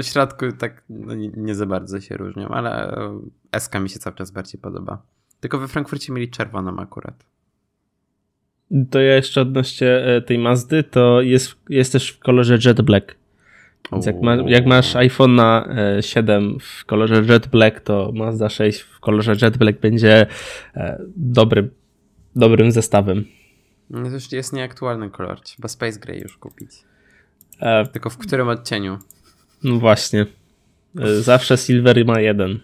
W 0.00 0.02
środku 0.02 0.52
tak 0.58 0.84
no 0.88 1.14
nie, 1.14 1.28
nie, 1.28 1.54
za 1.54 1.66
bardzo 1.66 2.00
się 2.00 2.16
różnią, 2.16 2.48
ale 2.48 2.96
SK 3.58 3.80
mi 3.80 3.90
się 3.90 3.98
cały 3.98 4.16
czas 4.16 4.30
bardziej 4.30 4.60
podoba. 4.60 5.02
Tylko 5.40 5.58
we 5.58 5.68
Frankfurcie 5.68 6.12
mieli 6.12 6.30
czerwoną 6.30 6.78
akurat. 6.78 7.24
To 8.90 9.00
ja 9.00 9.14
jeszcze 9.14 9.40
odnośnie 9.40 9.88
e, 9.88 10.22
tej 10.22 10.38
Mazdy, 10.38 10.82
to 10.82 11.20
jest, 11.20 11.56
jest 11.68 11.92
też 11.92 12.10
w 12.10 12.18
kolorze 12.18 12.58
Jet 12.64 12.80
Black. 12.80 13.14
Więc 13.92 14.06
jak, 14.06 14.22
ma, 14.22 14.36
jak 14.46 14.66
masz 14.66 14.96
iPhone 14.96 15.34
na 15.34 15.68
7 16.00 16.58
w 16.60 16.84
kolorze 16.84 17.22
Jet 17.28 17.46
Black, 17.46 17.80
to 17.80 18.12
Mazda 18.14 18.48
6 18.48 18.80
w 18.80 19.00
kolorze 19.00 19.34
Jet 19.42 19.56
Black 19.58 19.80
będzie 19.80 20.26
e, 20.76 21.02
dobrym, 21.16 21.70
dobrym 22.36 22.72
zestawem. 22.72 23.24
No 23.90 24.02
to 24.02 24.08
już 24.10 24.32
jest 24.32 24.52
nieaktualny 24.52 25.10
kolor, 25.10 25.40
trzeba 25.40 25.68
Space 25.68 26.00
Gray 26.00 26.18
już 26.20 26.36
kupić. 26.36 26.70
E, 27.60 27.86
Tylko 27.86 28.10
w 28.10 28.18
którym 28.18 28.48
odcieniu? 28.48 28.98
No 29.64 29.78
właśnie. 29.78 30.26
E, 30.98 31.14
zawsze 31.14 31.56
Silver 31.56 32.06
ma 32.06 32.20
jeden. 32.20 32.60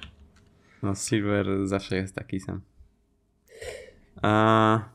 No 0.83 0.95
Silver 0.95 1.47
zawsze 1.65 1.97
jest 1.97 2.15
taki 2.15 2.41
sam. 2.41 2.61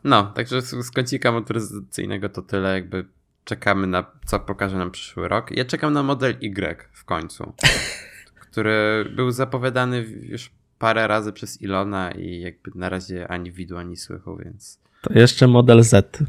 No, 0.03 0.23
także 0.23 0.61
z 0.61 0.91
kącika 0.91 1.31
motoryzacyjnego 1.31 2.29
to 2.29 2.41
tyle 2.41 2.73
jakby 2.73 3.05
czekamy 3.43 3.87
na 3.87 4.05
co 4.25 4.39
pokaże 4.39 4.77
nam 4.77 4.91
przyszły 4.91 5.27
rok. 5.27 5.51
Ja 5.51 5.65
czekam 5.65 5.93
na 5.93 6.03
model 6.03 6.35
Y 6.41 6.89
w 6.91 7.05
końcu, 7.05 7.53
który 8.49 9.05
był 9.15 9.31
zapowiadany 9.31 10.05
już 10.21 10.51
parę 10.79 11.07
razy 11.07 11.33
przez 11.33 11.61
Ilona 11.61 12.11
i 12.11 12.41
jakby 12.41 12.71
na 12.75 12.89
razie 12.89 13.27
ani 13.27 13.51
widu, 13.51 13.77
ani 13.77 13.97
słychu, 13.97 14.37
więc... 14.37 14.79
To 15.01 15.13
jeszcze 15.13 15.47
model 15.47 15.83
Z. 15.83 16.23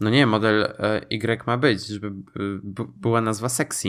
No 0.00 0.10
nie, 0.10 0.26
model 0.26 0.62
e, 0.78 1.00
Y 1.10 1.46
ma 1.46 1.58
być, 1.58 1.86
żeby 1.86 2.06
e, 2.06 2.12
była 2.96 3.20
nazwa 3.20 3.48
sexy. 3.48 3.88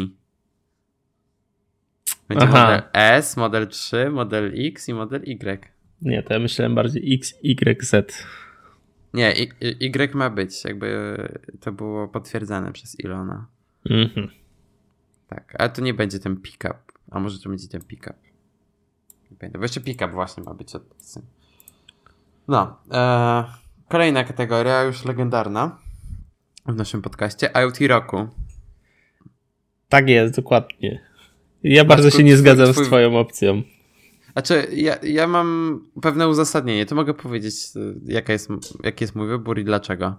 Będzie 2.27 2.45
Aha. 2.45 2.63
model 2.63 2.81
S, 2.93 3.37
model 3.37 3.67
3, 3.67 4.09
model 4.09 4.53
X 4.67 4.89
i 4.89 4.93
model 4.93 5.21
Y. 5.25 5.71
Nie, 6.01 6.23
to 6.23 6.33
ja 6.33 6.39
myślałem 6.39 6.75
bardziej 6.75 7.13
X, 7.15 7.33
Y, 7.43 7.85
Z. 7.85 8.25
Nie, 9.13 9.37
y, 9.37 9.49
y 9.61 10.15
ma 10.15 10.29
być, 10.29 10.63
jakby 10.63 11.17
to 11.59 11.71
było 11.71 12.07
potwierdzone 12.07 12.71
przez 12.71 12.99
Ilona. 12.99 13.47
Mhm. 13.89 14.29
Tak, 15.27 15.55
ale 15.59 15.69
to 15.69 15.81
nie 15.81 15.93
będzie 15.93 16.19
ten 16.19 16.37
pick-up. 16.37 16.79
A 17.11 17.19
może 17.19 17.39
to 17.39 17.49
będzie 17.49 17.67
ten 17.67 17.81
pick-up. 17.81 18.15
Nie 19.31 19.37
pamiętam, 19.37 19.59
bo 19.59 19.65
jeszcze 19.65 19.81
pick-up 19.81 20.13
właśnie 20.13 20.43
ma 20.43 20.53
być 20.53 20.75
od 20.75 20.83
No, 22.47 22.79
e, 22.91 23.43
kolejna 23.87 24.23
kategoria, 24.23 24.83
już 24.83 25.05
legendarna 25.05 25.77
w 26.65 26.75
naszym 26.75 27.01
podcaście, 27.01 27.49
IoT 27.63 27.79
roku. 27.81 28.27
Tak 29.89 30.09
jest, 30.09 30.35
dokładnie. 30.35 30.99
Ja 31.63 31.85
bardzo 31.85 32.09
się 32.09 32.23
nie 32.23 32.37
zgadzam 32.37 32.73
twój... 32.73 32.85
z 32.85 32.87
twoją 32.87 33.19
opcją. 33.19 33.63
Znaczy, 34.39 34.67
ja, 34.71 34.97
ja 35.03 35.27
mam 35.27 35.79
pewne 36.01 36.27
uzasadnienie. 36.27 36.85
To 36.85 36.95
mogę 36.95 37.13
powiedzieć, 37.13 37.55
jaka 38.05 38.33
jest, 38.33 38.49
jaki 38.83 39.03
jest 39.03 39.15
mój 39.15 39.27
wybór 39.27 39.59
i 39.59 39.63
dlaczego. 39.63 40.15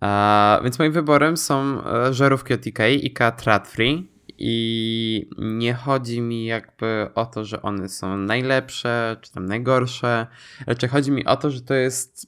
A, 0.00 0.60
więc 0.62 0.78
moim 0.78 0.92
wyborem 0.92 1.36
są 1.36 1.84
e, 1.84 2.14
żarówki 2.14 2.54
od 2.54 2.66
IKEA, 2.66 3.04
IKEA 3.04 3.32
Trat 3.32 3.68
Free. 3.68 4.10
I 4.38 5.30
nie 5.38 5.74
chodzi 5.74 6.20
mi 6.20 6.44
jakby 6.44 7.08
o 7.14 7.26
to, 7.26 7.44
że 7.44 7.62
one 7.62 7.88
są 7.88 8.16
najlepsze, 8.16 9.16
czy 9.20 9.32
tam 9.32 9.46
najgorsze. 9.46 10.26
Raczej 10.66 10.88
chodzi 10.88 11.10
mi 11.10 11.26
o 11.26 11.36
to, 11.36 11.50
że 11.50 11.60
to 11.60 11.74
jest 11.74 12.26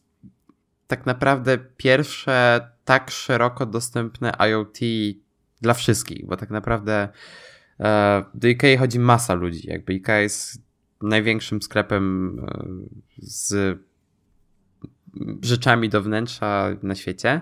tak 0.87 1.07
naprawdę 1.07 1.59
pierwsze 1.77 2.69
tak 2.85 3.11
szeroko 3.11 3.67
dostępne 3.67 4.33
IoT 4.51 4.79
dla 5.61 5.75
wszystkich, 5.75 6.27
bo 6.27 6.37
tak 6.37 6.51
naprawdę 6.51 7.09
do 8.35 8.49
IKEA 8.49 8.77
chodzi 8.77 8.99
masa 8.99 9.35
ludzi. 9.35 9.69
Jakby 9.69 9.93
IKEA 9.93 10.23
jest 10.23 10.63
największym 11.03 11.63
sklepem 11.63 12.37
e, 12.39 12.65
z 13.19 13.79
rzeczami 15.43 15.89
do 15.89 16.03
wnętrza 16.03 16.77
na 16.83 16.95
świecie. 16.95 17.41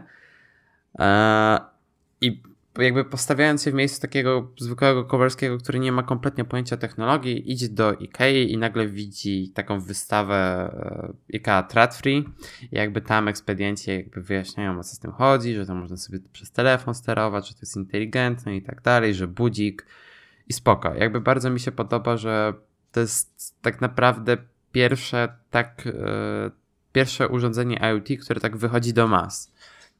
E, 0.98 1.58
I 2.20 2.42
jakby 2.78 3.04
postawiając 3.04 3.62
się 3.62 3.70
w 3.70 3.74
miejscu 3.74 4.00
takiego 4.00 4.50
zwykłego 4.58 5.04
Kowalskiego, 5.04 5.58
który 5.58 5.78
nie 5.78 5.92
ma 5.92 6.02
kompletnie 6.02 6.44
pojęcia 6.44 6.76
technologii, 6.76 7.52
idzie 7.52 7.68
do 7.68 7.92
Ikei 7.92 8.52
i 8.52 8.58
nagle 8.58 8.88
widzi 8.88 9.52
taką 9.54 9.80
wystawę 9.80 10.70
Ikea 11.28 11.62
Tradfree 11.62 12.24
jakby 12.72 13.00
tam 13.00 13.28
ekspedienci 13.28 13.90
jakby 13.90 14.22
wyjaśniają 14.22 14.78
o 14.78 14.82
co 14.84 14.96
z 14.96 14.98
tym 14.98 15.12
chodzi, 15.12 15.54
że 15.54 15.66
to 15.66 15.74
można 15.74 15.96
sobie 15.96 16.18
przez 16.32 16.50
telefon 16.50 16.94
sterować, 16.94 17.48
że 17.48 17.54
to 17.54 17.60
jest 17.62 17.76
inteligentne 17.76 18.56
i 18.56 18.62
tak 18.62 18.82
dalej, 18.82 19.14
że 19.14 19.28
budzik 19.28 19.86
i 20.50 20.52
spoko. 20.52 20.94
Jakby 20.94 21.20
bardzo 21.20 21.50
mi 21.50 21.60
się 21.60 21.72
podoba, 21.72 22.16
że 22.16 22.54
to 22.92 23.00
jest 23.00 23.54
tak 23.62 23.80
naprawdę 23.80 24.36
pierwsze 24.72 25.28
tak, 25.50 25.86
e, 25.86 26.50
pierwsze 26.92 27.28
urządzenie 27.28 27.76
IoT, 27.76 28.08
które 28.24 28.40
tak 28.40 28.56
wychodzi 28.56 28.92
do 28.92 29.08
mas. 29.08 29.52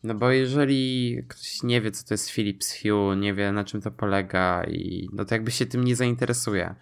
No 0.05 0.15
bo 0.15 0.31
jeżeli 0.31 1.17
ktoś 1.29 1.63
nie 1.63 1.81
wie, 1.81 1.91
co 1.91 2.09
to 2.09 2.15
jest 2.15 2.31
Philips 2.31 2.83
Hue, 2.83 3.15
nie 3.15 3.35
wie 3.35 3.53
na 3.53 3.65
czym 3.65 3.81
to 3.81 3.91
polega 3.91 4.65
i 4.65 5.09
no 5.13 5.25
to 5.25 5.35
jakby 5.35 5.51
się 5.51 5.67
tym 5.67 5.85
nie 5.85 5.97
zainteresuje. 5.97 6.75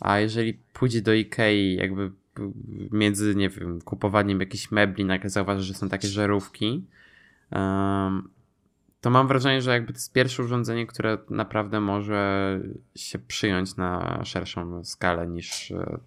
A 0.00 0.18
jeżeli 0.18 0.54
pójdzie 0.72 1.02
do 1.02 1.14
Ikei 1.14 1.74
jakby 1.74 2.10
między, 2.90 3.34
nie 3.34 3.48
wiem, 3.48 3.80
kupowaniem 3.80 4.40
jakichś 4.40 4.70
mebli, 4.70 5.04
nagle 5.04 5.30
zauważy, 5.30 5.62
że 5.62 5.74
są 5.74 5.88
takie 5.88 6.08
żarówki, 6.08 6.84
um, 7.52 8.28
to 9.04 9.10
mam 9.10 9.28
wrażenie, 9.28 9.62
że 9.62 9.70
jakby 9.70 9.92
to 9.92 9.96
jest 9.96 10.12
pierwsze 10.12 10.42
urządzenie, 10.42 10.86
które 10.86 11.18
naprawdę 11.30 11.80
może 11.80 12.60
się 12.96 13.18
przyjąć 13.18 13.76
na 13.76 14.20
szerszą 14.24 14.84
skalę 14.84 15.26
niż 15.26 15.70
e, 15.70 15.98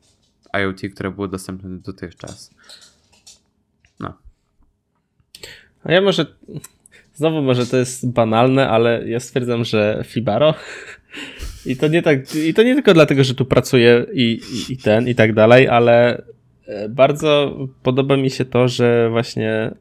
IoT, 0.61 0.81
które 0.93 1.11
było 1.11 1.27
dostępne 1.27 1.69
dotychczas. 1.69 2.53
No. 3.99 4.13
A 5.83 5.91
ja 5.91 6.01
może, 6.01 6.25
znowu 7.13 7.41
może 7.41 7.65
to 7.65 7.77
jest 7.77 8.11
banalne, 8.11 8.69
ale 8.69 9.09
ja 9.09 9.19
stwierdzam, 9.19 9.65
że 9.65 10.03
Fibaro 10.05 10.53
I 11.65 11.77
to 11.77 11.87
nie 11.87 12.01
tak, 12.01 12.35
i 12.35 12.53
to 12.53 12.63
nie 12.63 12.73
tylko 12.73 12.93
dlatego, 12.93 13.23
że 13.23 13.35
tu 13.35 13.45
pracuję 13.45 14.05
i, 14.13 14.41
i, 14.51 14.73
i 14.73 14.77
ten, 14.77 15.07
i 15.07 15.15
tak 15.15 15.33
dalej, 15.33 15.67
ale 15.67 16.23
e, 16.65 16.89
bardzo 16.89 17.57
podoba 17.83 18.17
mi 18.17 18.29
się 18.29 18.45
to, 18.45 18.67
że 18.67 19.09
właśnie 19.09 19.71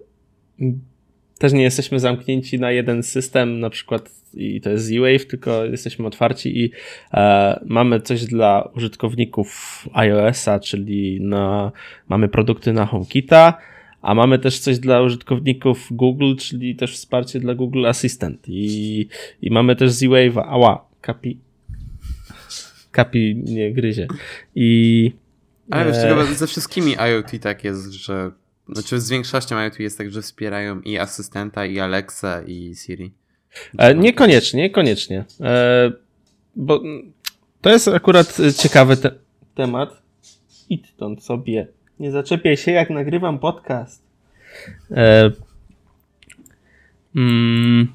też 1.39 1.53
nie 1.53 1.63
jesteśmy 1.63 2.01
zamknięci 2.01 2.61
na 2.61 2.71
jeden 2.71 3.03
system, 3.03 3.61
na 3.61 3.71
przykład 3.71 4.11
i 4.37 4.61
to 4.61 4.71
jest 4.71 4.85
Z-Wave, 4.85 5.27
tylko 5.27 5.65
jesteśmy 5.65 6.07
otwarci 6.07 6.65
i 6.65 6.71
e, 7.15 7.61
mamy 7.67 8.01
coś 8.01 8.25
dla 8.25 8.71
użytkowników 8.75 9.83
iOS-a, 9.93 10.61
czyli 10.61 11.21
na, 11.21 11.73
mamy 12.09 12.29
produkty 12.29 12.73
na 12.73 12.87
HomeKita, 12.87 13.59
a 14.03 14.15
mamy 14.15 14.39
też 14.39 14.59
coś 14.59 14.79
dla 14.79 15.03
użytkowników 15.03 15.89
Google, 15.91 16.35
czyli 16.37 16.77
też 16.77 16.95
wsparcie 16.95 17.41
dla 17.41 17.55
Google 17.55 17.87
Assistant. 17.87 18.49
I, 18.49 19.09
i 19.43 19.51
mamy 19.51 19.77
też 19.77 19.93
Z-Wave'a, 19.93 20.45
ała, 20.49 20.89
kapi, 21.01 21.39
kapi 22.91 23.37
nie 23.45 23.73
gryzie. 23.73 24.07
I 24.55 25.13
ale 25.71 26.21
e... 26.21 26.35
ze 26.35 26.47
wszystkimi 26.47 26.93
IoT 26.93 27.41
tak 27.41 27.65
jest, 27.65 27.93
że 27.93 28.31
znaczy 28.69 29.01
z 29.01 29.11
większością 29.11 29.61
IoT 29.65 29.81
jest 29.81 29.99
tak, 29.99 30.11
że 30.11 30.23
wspierają 30.23 30.81
i 30.81 30.99
asystenta, 30.99 31.67
i 31.67 31.79
Alexa, 31.81 32.43
i 32.47 32.75
Siri. 32.77 33.13
E, 33.79 33.95
niekoniecznie, 33.95 34.63
niekoniecznie. 34.63 35.25
E, 35.41 35.93
bo 36.57 36.83
to 37.61 37.71
jest 37.71 37.89
akurat 37.89 38.39
ciekawy 38.57 38.97
te 38.97 39.11
temat. 39.55 40.03
Stąd 40.95 41.25
sobie. 41.25 41.67
Nie 42.01 42.11
zaczepiaj 42.11 42.57
się, 42.57 42.73
jak 42.73 42.91
nagrywam 42.91 43.39
podcast. 43.39 44.03
E, 44.91 45.31
mm, 47.17 47.95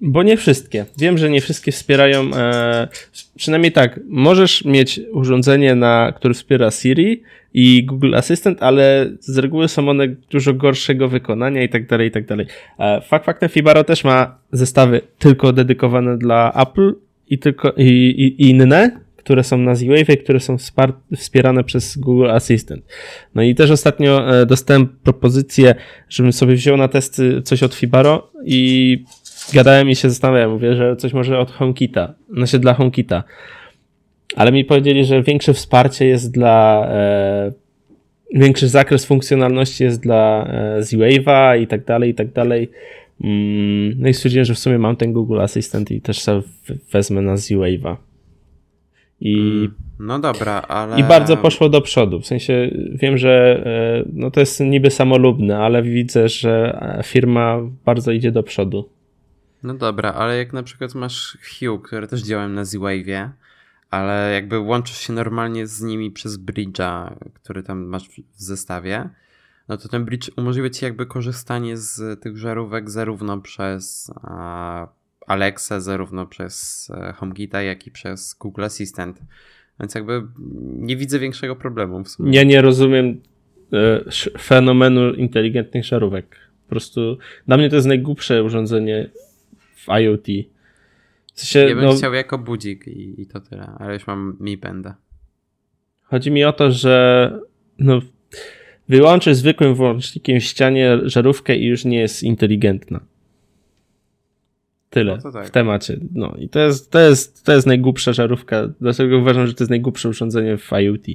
bo 0.00 0.22
nie 0.22 0.36
wszystkie. 0.36 0.86
Wiem, 0.98 1.18
że 1.18 1.30
nie 1.30 1.40
wszystkie 1.40 1.72
wspierają. 1.72 2.34
E, 2.34 2.88
przynajmniej 3.36 3.72
tak, 3.72 4.00
możesz 4.08 4.64
mieć 4.64 5.00
urządzenie, 5.12 5.74
na, 5.74 6.12
które 6.16 6.34
wspiera 6.34 6.70
Siri 6.70 7.22
i 7.54 7.84
Google 7.84 8.14
Assistant, 8.14 8.62
ale 8.62 9.10
z 9.20 9.38
reguły 9.38 9.68
są 9.68 9.88
one 9.88 10.08
dużo 10.30 10.54
gorszego 10.54 11.08
wykonania 11.08 11.62
i 11.62 11.68
tak 11.68 11.86
dalej, 11.86 12.08
i 12.08 12.10
tak 12.10 12.26
dalej. 12.26 12.46
E, 12.78 13.00
fakt 13.00 13.26
faktem 13.26 13.48
Fibaro 13.48 13.84
też 13.84 14.04
ma 14.04 14.38
zestawy 14.52 15.00
tylko 15.18 15.52
dedykowane 15.52 16.18
dla 16.18 16.52
Apple 16.52 16.94
i 17.30 17.38
tylko 17.38 17.72
i, 17.76 17.82
i, 17.82 18.42
i 18.42 18.50
inne, 18.50 19.00
które 19.16 19.44
są 19.44 19.58
na 19.58 19.74
Z-Wave, 19.74 20.22
które 20.24 20.40
są 20.40 20.56
wspierane 21.16 21.64
przez 21.64 21.98
Google 21.98 22.30
Assistant. 22.30 22.84
No 23.34 23.42
i 23.42 23.54
też 23.54 23.70
ostatnio 23.70 24.40
e, 24.40 24.46
dostałem 24.46 24.88
propozycję, 25.04 25.74
żebym 26.08 26.32
sobie 26.32 26.54
wziął 26.54 26.76
na 26.76 26.88
testy 26.88 27.42
coś 27.42 27.62
od 27.62 27.74
Fibaro 27.74 28.30
i 28.44 29.04
gadałem 29.52 29.90
i 29.90 29.96
się 29.96 30.10
zastanawiałem, 30.10 30.50
mówię, 30.50 30.76
że 30.76 30.96
coś 30.96 31.12
może 31.12 31.38
od 31.38 31.50
HomeKita, 31.50 32.14
znaczy 32.36 32.58
dla 32.58 32.74
HomeKita. 32.74 33.24
Ale 34.36 34.52
mi 34.52 34.64
powiedzieli, 34.64 35.04
że 35.04 35.22
większe 35.22 35.54
wsparcie 35.54 36.06
jest 36.06 36.32
dla, 36.32 36.86
e, 36.90 37.52
większy 38.34 38.68
zakres 38.68 39.06
funkcjonalności 39.06 39.84
jest 39.84 40.02
dla 40.02 40.46
e, 40.46 40.82
Z-Wave'a 40.82 41.60
i 41.60 41.66
tak 41.66 41.84
dalej, 41.84 42.10
i 42.10 42.14
tak 42.14 42.32
dalej. 42.32 42.70
Mm, 43.24 43.94
no 43.98 44.08
i 44.08 44.14
stwierdziłem, 44.14 44.44
że 44.44 44.54
w 44.54 44.58
sumie 44.58 44.78
mam 44.78 44.96
ten 44.96 45.12
Google 45.12 45.40
Assistant 45.40 45.90
i 45.90 46.00
też 46.00 46.20
sobie 46.20 46.42
wezmę 46.92 47.22
na 47.22 47.36
Z-Wave'a. 47.36 47.96
I, 49.20 49.38
mm, 49.38 49.74
no 49.98 50.18
dobra, 50.18 50.62
ale. 50.68 51.00
I 51.00 51.04
bardzo 51.04 51.36
poszło 51.36 51.68
do 51.68 51.80
przodu. 51.80 52.20
W 52.20 52.26
sensie 52.26 52.70
wiem, 52.92 53.18
że 53.18 53.62
e, 53.66 54.08
no 54.12 54.30
to 54.30 54.40
jest 54.40 54.60
niby 54.60 54.90
samolubne, 54.90 55.58
ale 55.58 55.82
widzę, 55.82 56.28
że 56.28 56.80
firma 57.04 57.60
bardzo 57.84 58.12
idzie 58.12 58.32
do 58.32 58.42
przodu. 58.42 58.95
No 59.66 59.74
dobra, 59.74 60.12
ale 60.12 60.36
jak 60.38 60.52
na 60.52 60.62
przykład 60.62 60.94
masz 60.94 61.38
Hue, 61.40 61.78
które 61.78 62.06
też 62.06 62.22
działają 62.22 62.48
na 62.48 62.64
Z-Wave'ie, 62.64 63.28
ale 63.90 64.32
jakby 64.34 64.58
łączysz 64.58 64.98
się 64.98 65.12
normalnie 65.12 65.66
z 65.66 65.82
nimi 65.82 66.10
przez 66.10 66.38
bridge'a, 66.38 67.14
który 67.34 67.62
tam 67.62 67.84
masz 67.84 68.08
w 68.08 68.42
zestawie, 68.42 69.10
no 69.68 69.76
to 69.76 69.88
ten 69.88 70.04
bridge 70.04 70.30
umożliwia 70.36 70.70
ci 70.70 70.84
jakby 70.84 71.06
korzystanie 71.06 71.76
z 71.76 72.20
tych 72.20 72.36
żarówek 72.36 72.90
zarówno 72.90 73.40
przez 73.40 74.10
Alexa, 75.26 75.80
zarówno 75.80 76.26
przez 76.26 76.88
e, 76.94 77.12
HomeKita, 77.12 77.62
jak 77.62 77.86
i 77.86 77.90
przez 77.90 78.34
Google 78.34 78.64
Assistant. 78.64 79.22
Więc 79.80 79.94
jakby 79.94 80.22
nie 80.62 80.96
widzę 80.96 81.18
większego 81.18 81.56
problemu 81.56 82.04
w 82.04 82.08
sumie. 82.08 82.36
Ja 82.36 82.44
nie 82.44 82.62
rozumiem 82.62 83.20
e, 83.72 84.04
fenomenu 84.38 85.14
inteligentnych 85.14 85.84
żarówek. 85.84 86.36
Po 86.64 86.70
prostu 86.70 87.18
dla 87.46 87.56
mnie 87.56 87.70
to 87.70 87.76
jest 87.76 87.88
najgłupsze 87.88 88.44
urządzenie 88.44 89.10
w 89.86 90.00
IoT. 90.00 90.26
W 91.34 91.40
sensie, 91.40 91.68
ja 91.68 91.74
bym 91.74 91.84
no, 91.84 91.94
chciał 91.94 92.14
jako 92.14 92.38
budzik 92.38 92.86
i, 92.86 93.22
i, 93.22 93.26
to 93.26 93.40
tyle, 93.40 93.66
ale 93.78 93.94
już 93.94 94.06
mam 94.06 94.36
Mi 94.40 94.56
Benda. 94.56 94.96
Chodzi 96.02 96.30
mi 96.30 96.44
o 96.44 96.52
to, 96.52 96.72
że 96.72 97.32
no, 97.78 98.00
wyłączysz 98.88 99.36
zwykłym 99.36 99.74
włącznikiem 99.74 100.40
w 100.40 100.44
ścianie 100.44 100.98
żarówkę 101.02 101.56
i 101.56 101.66
już 101.66 101.84
nie 101.84 101.98
jest 101.98 102.22
inteligentna. 102.22 103.00
Tyle 104.90 105.18
no 105.24 105.32
tak. 105.32 105.46
w 105.46 105.50
temacie. 105.50 106.00
No 106.12 106.34
i 106.38 106.48
to 106.48 106.60
jest, 106.60 106.90
to, 106.90 107.00
jest, 107.00 107.44
to 107.44 107.52
jest 107.52 107.66
najgłupsza 107.66 108.12
żarówka, 108.12 108.68
dlatego 108.80 109.18
uważam, 109.18 109.46
że 109.46 109.54
to 109.54 109.64
jest 109.64 109.70
najgłupsze 109.70 110.08
urządzenie 110.08 110.56
w 110.56 110.72
IoT. 110.72 111.06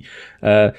E, 0.44 0.72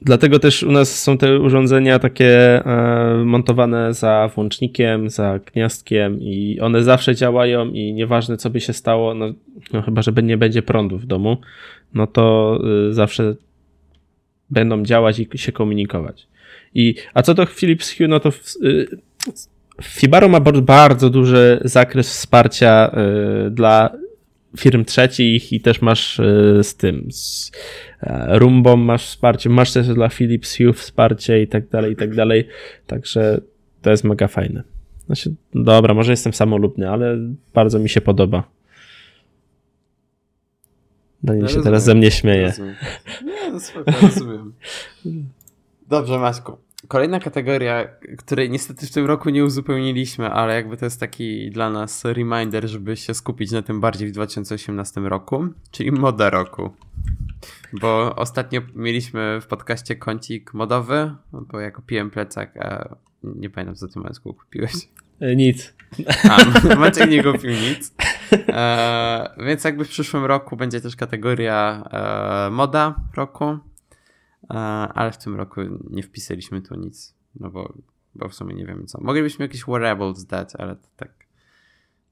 Dlatego 0.00 0.38
też 0.38 0.62
u 0.62 0.72
nas 0.72 1.02
są 1.02 1.18
te 1.18 1.40
urządzenia 1.40 1.98
takie 1.98 2.62
e, 2.66 3.22
montowane 3.24 3.94
za 3.94 4.30
włącznikiem, 4.34 5.10
za 5.10 5.38
gniazdkiem 5.52 6.20
i 6.20 6.60
one 6.60 6.82
zawsze 6.82 7.14
działają 7.14 7.70
i 7.70 7.92
nieważne 7.92 8.36
co 8.36 8.50
by 8.50 8.60
się 8.60 8.72
stało, 8.72 9.14
no, 9.14 9.26
no 9.72 9.82
chyba, 9.82 10.02
że 10.02 10.12
nie 10.22 10.36
będzie 10.36 10.62
prądu 10.62 10.98
w 10.98 11.06
domu, 11.06 11.36
no 11.94 12.06
to 12.06 12.58
y, 12.88 12.94
zawsze 12.94 13.34
będą 14.50 14.82
działać 14.82 15.18
i 15.18 15.38
się 15.38 15.52
komunikować. 15.52 16.26
I, 16.74 16.94
a 17.14 17.22
co 17.22 17.34
do 17.34 17.46
Philips 17.46 17.96
Hue, 17.96 18.08
no 18.08 18.20
to 18.20 18.32
y, 18.62 18.86
Fibaro 19.82 20.28
ma 20.28 20.40
bardzo 20.40 21.10
duży 21.10 21.60
zakres 21.64 22.08
wsparcia 22.08 22.90
y, 23.46 23.50
dla 23.50 23.90
firm 24.58 24.84
trzecich 24.84 25.52
i 25.52 25.60
też 25.60 25.82
masz 25.82 26.20
e, 26.20 26.64
z 26.64 26.76
tym, 26.76 27.06
z 27.10 27.52
e, 28.00 28.38
Rumbą 28.38 28.76
masz 28.76 29.06
wsparcie, 29.06 29.50
masz 29.50 29.72
też 29.72 29.88
dla 29.88 30.08
Philips 30.08 30.56
Hue 30.56 30.72
wsparcie 30.72 31.42
i 31.42 31.48
tak 31.48 31.68
dalej, 31.68 31.92
i 31.92 31.96
tak 31.96 32.14
dalej. 32.14 32.48
Także 32.86 33.40
to 33.82 33.90
jest 33.90 34.04
mega 34.04 34.28
fajne. 34.28 34.62
Znaczy, 35.06 35.34
dobra, 35.54 35.94
może 35.94 36.12
jestem 36.12 36.32
samolubny, 36.32 36.90
ale 36.90 37.18
bardzo 37.54 37.78
mi 37.78 37.88
się 37.88 38.00
podoba. 38.00 38.50
Daniel 41.22 41.42
no, 41.42 41.48
się 41.48 41.54
rozumiem, 41.54 41.64
teraz 41.64 41.84
ze 41.84 41.94
mnie 41.94 42.10
śmieje. 42.10 42.46
Rozumiem. 42.46 42.74
Nie, 43.24 43.50
no 43.52 43.60
spoko, 43.60 43.92
rozumiem. 44.02 44.52
Dobrze, 45.88 46.18
Maćku. 46.18 46.56
Kolejna 46.88 47.20
kategoria, 47.20 47.88
której 48.18 48.50
niestety 48.50 48.86
w 48.86 48.90
tym 48.90 49.06
roku 49.06 49.30
nie 49.30 49.44
uzupełniliśmy, 49.44 50.30
ale 50.30 50.54
jakby 50.54 50.76
to 50.76 50.84
jest 50.84 51.00
taki 51.00 51.50
dla 51.50 51.70
nas 51.70 52.04
reminder, 52.04 52.68
żeby 52.68 52.96
się 52.96 53.14
skupić 53.14 53.50
na 53.50 53.62
tym 53.62 53.80
bardziej 53.80 54.08
w 54.08 54.12
2018 54.12 55.00
roku, 55.00 55.46
czyli 55.70 55.92
moda 55.92 56.30
roku. 56.30 56.70
Bo 57.72 58.16
ostatnio 58.16 58.60
mieliśmy 58.74 59.40
w 59.40 59.46
podcaście 59.46 59.96
kącik 59.96 60.54
modowy, 60.54 61.14
bo 61.32 61.60
ja 61.60 61.70
kupiłem 61.70 62.10
plecak, 62.10 62.56
a 62.56 62.96
nie 63.24 63.50
pamiętam 63.50 63.76
co 63.76 63.88
ty 63.88 63.98
Maćku 63.98 64.34
kupiłeś. 64.34 64.72
E, 65.20 65.36
nic. 65.36 65.74
A, 66.30 66.74
Maciek 66.76 67.10
nie 67.10 67.22
kupił 67.22 67.50
nic. 67.50 67.94
E, 68.32 69.34
więc 69.46 69.64
jakby 69.64 69.84
w 69.84 69.88
przyszłym 69.88 70.24
roku 70.24 70.56
będzie 70.56 70.80
też 70.80 70.96
kategoria 70.96 71.84
e, 71.92 72.50
moda 72.50 72.94
roku 73.14 73.58
ale 74.48 75.12
w 75.12 75.18
tym 75.18 75.36
roku 75.36 75.60
nie 75.90 76.02
wpisaliśmy 76.02 76.62
tu 76.62 76.74
nic, 76.74 77.14
no 77.40 77.50
bo, 77.50 77.74
bo 78.14 78.28
w 78.28 78.34
sumie 78.34 78.54
nie 78.54 78.66
wiemy 78.66 78.84
co. 78.84 79.00
Moglibyśmy 79.00 79.44
jakieś 79.44 79.64
wearables 79.64 80.26
dać, 80.26 80.48
ale 80.58 80.76
to 80.76 80.88
tak 80.96 81.24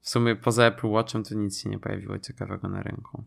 w 0.01 0.09
sumie 0.09 0.35
poza 0.35 0.65
Apple 0.65 0.87
Watchem 0.87 1.23
to 1.23 1.35
nic 1.35 1.61
się 1.61 1.69
nie 1.69 1.79
pojawiło 1.79 2.19
ciekawego 2.19 2.69
na 2.69 2.83
rynku. 2.83 3.23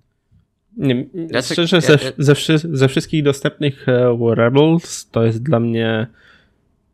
Nie, 0.77 1.07
ja 1.31 1.43
szczerze, 1.43 1.81
ze, 1.81 1.99
ze, 2.19 2.35
ze, 2.59 2.89
wszystkich 2.89 3.23
dostępnych 3.23 3.89
e, 3.89 4.19
wearables 4.19 5.11
to 5.11 5.25
jest 5.25 5.43
dla 5.43 5.61
mnie 5.61 6.07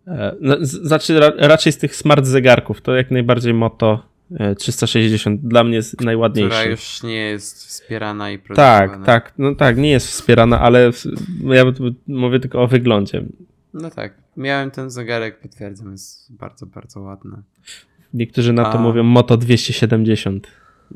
e, 0.06 0.36
znaczy 0.60 1.20
raczej 1.38 1.72
z 1.72 1.78
tych 1.78 1.96
smart 1.96 2.26
zegarków 2.26 2.80
to 2.80 2.96
jak 2.96 3.10
najbardziej 3.10 3.54
Moto 3.54 4.11
360 4.58 5.40
e, 5.44 5.48
dla 5.48 5.64
mnie 5.64 5.76
jest 5.76 6.00
najładniejszy. 6.00 6.50
Która 6.50 6.70
już 6.70 7.02
nie 7.02 7.16
jest 7.16 7.66
wspierana 7.66 8.30
i 8.30 8.38
produkowana. 8.38 8.86
Tak, 8.88 9.04
tak, 9.04 9.32
no 9.38 9.54
tak, 9.54 9.76
nie 9.76 9.90
jest 9.90 10.06
wspierana, 10.06 10.60
ale 10.60 10.90
ja 11.44 11.64
mówię 12.06 12.40
tylko 12.40 12.62
o 12.62 12.66
wyglądzie. 12.66 13.24
No 13.74 13.90
tak, 13.90 14.14
miałem 14.36 14.70
ten 14.70 14.90
zegarek, 14.90 15.40
potwierdzam, 15.40 15.92
jest 15.92 16.36
bardzo, 16.36 16.66
bardzo 16.66 17.00
ładny. 17.00 17.42
Niektórzy 18.14 18.52
na 18.52 18.64
to 18.64 18.78
A... 18.78 18.82
mówią 18.82 19.02
Moto 19.02 19.36
270. 19.36 20.46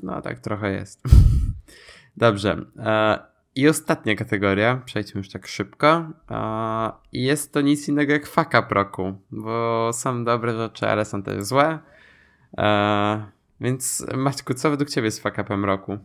No 0.03 0.23
tak, 0.23 0.41
trochę 0.41 0.73
jest. 0.73 1.03
Dobrze. 2.17 2.65
E, 2.79 3.19
I 3.55 3.69
ostatnia 3.69 4.17
kategoria, 4.17 4.83
przejdźmy 4.85 5.19
już 5.19 5.29
tak 5.29 5.47
szybko. 5.47 6.13
E, 6.31 6.91
jest 7.13 7.53
to 7.53 7.61
nic 7.61 7.89
innego 7.89 8.13
jak 8.13 8.27
faka 8.27 8.63
proku, 8.63 9.15
bo 9.31 9.91
są 9.93 10.25
dobre 10.25 10.57
rzeczy, 10.57 10.89
ale 10.89 11.05
są 11.05 11.23
też 11.23 11.45
złe. 11.45 11.79
E, 12.59 13.27
więc 13.61 14.07
Maćku, 14.17 14.55
co 14.55 14.71
według 14.71 14.91
ciebie 14.91 15.05
jest 15.05 15.23
fuck 15.23 15.37
roku? 15.65 15.99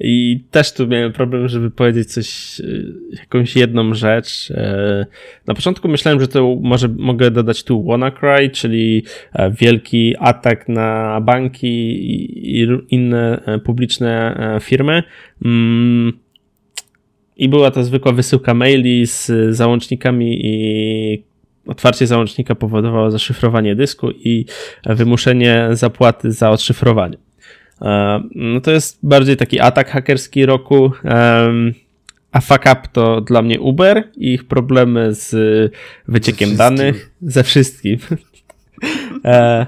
I 0.00 0.44
też 0.50 0.72
tu 0.72 0.86
miałem 0.86 1.12
problem, 1.12 1.48
żeby 1.48 1.70
powiedzieć 1.70 2.12
coś, 2.12 2.60
y, 2.60 2.94
jakąś 3.20 3.56
jedną 3.56 3.94
rzecz. 3.94 4.50
E, 4.50 5.06
na 5.46 5.54
początku 5.54 5.88
myślałem, 5.88 6.20
że 6.20 6.28
to 6.28 6.56
może 6.62 6.88
mogę 6.88 7.30
dodać 7.30 7.64
tu 7.64 7.84
WannaCry, 7.84 8.50
czyli 8.50 9.04
e, 9.32 9.50
wielki 9.50 10.14
atak 10.18 10.68
na 10.68 11.20
banki 11.20 11.66
i 11.66 12.68
inne 12.90 13.42
e, 13.46 13.58
publiczne 13.58 14.38
firmy. 14.62 15.02
Mm, 15.44 16.12
I 17.36 17.48
była 17.48 17.70
to 17.70 17.84
zwykła 17.84 18.12
wysyłka 18.12 18.54
maili 18.54 19.06
z 19.06 19.30
załącznikami 19.50 20.46
i 20.46 21.24
otwarcie 21.68 22.06
załącznika 22.06 22.54
powodowało 22.54 23.10
zaszyfrowanie 23.10 23.76
dysku 23.76 24.10
i 24.10 24.44
wymuszenie 24.86 25.68
zapłaty 25.72 26.32
za 26.32 26.50
odszyfrowanie. 26.50 27.16
E, 27.82 28.22
no 28.34 28.60
to 28.60 28.70
jest 28.70 28.98
bardziej 29.02 29.36
taki 29.36 29.60
atak 29.60 29.90
hakerski 29.90 30.46
roku. 30.46 30.92
A 32.32 32.40
fuck 32.40 32.60
up 32.60 32.80
to 32.92 33.20
dla 33.20 33.42
mnie 33.42 33.60
Uber 33.60 34.10
i 34.16 34.34
ich 34.34 34.44
problemy 34.44 35.14
z 35.14 35.34
wyciekiem 36.08 36.50
ze 36.50 36.56
danych 36.56 37.10
ze 37.22 37.44
wszystkim. 37.44 37.98
E, 39.24 39.66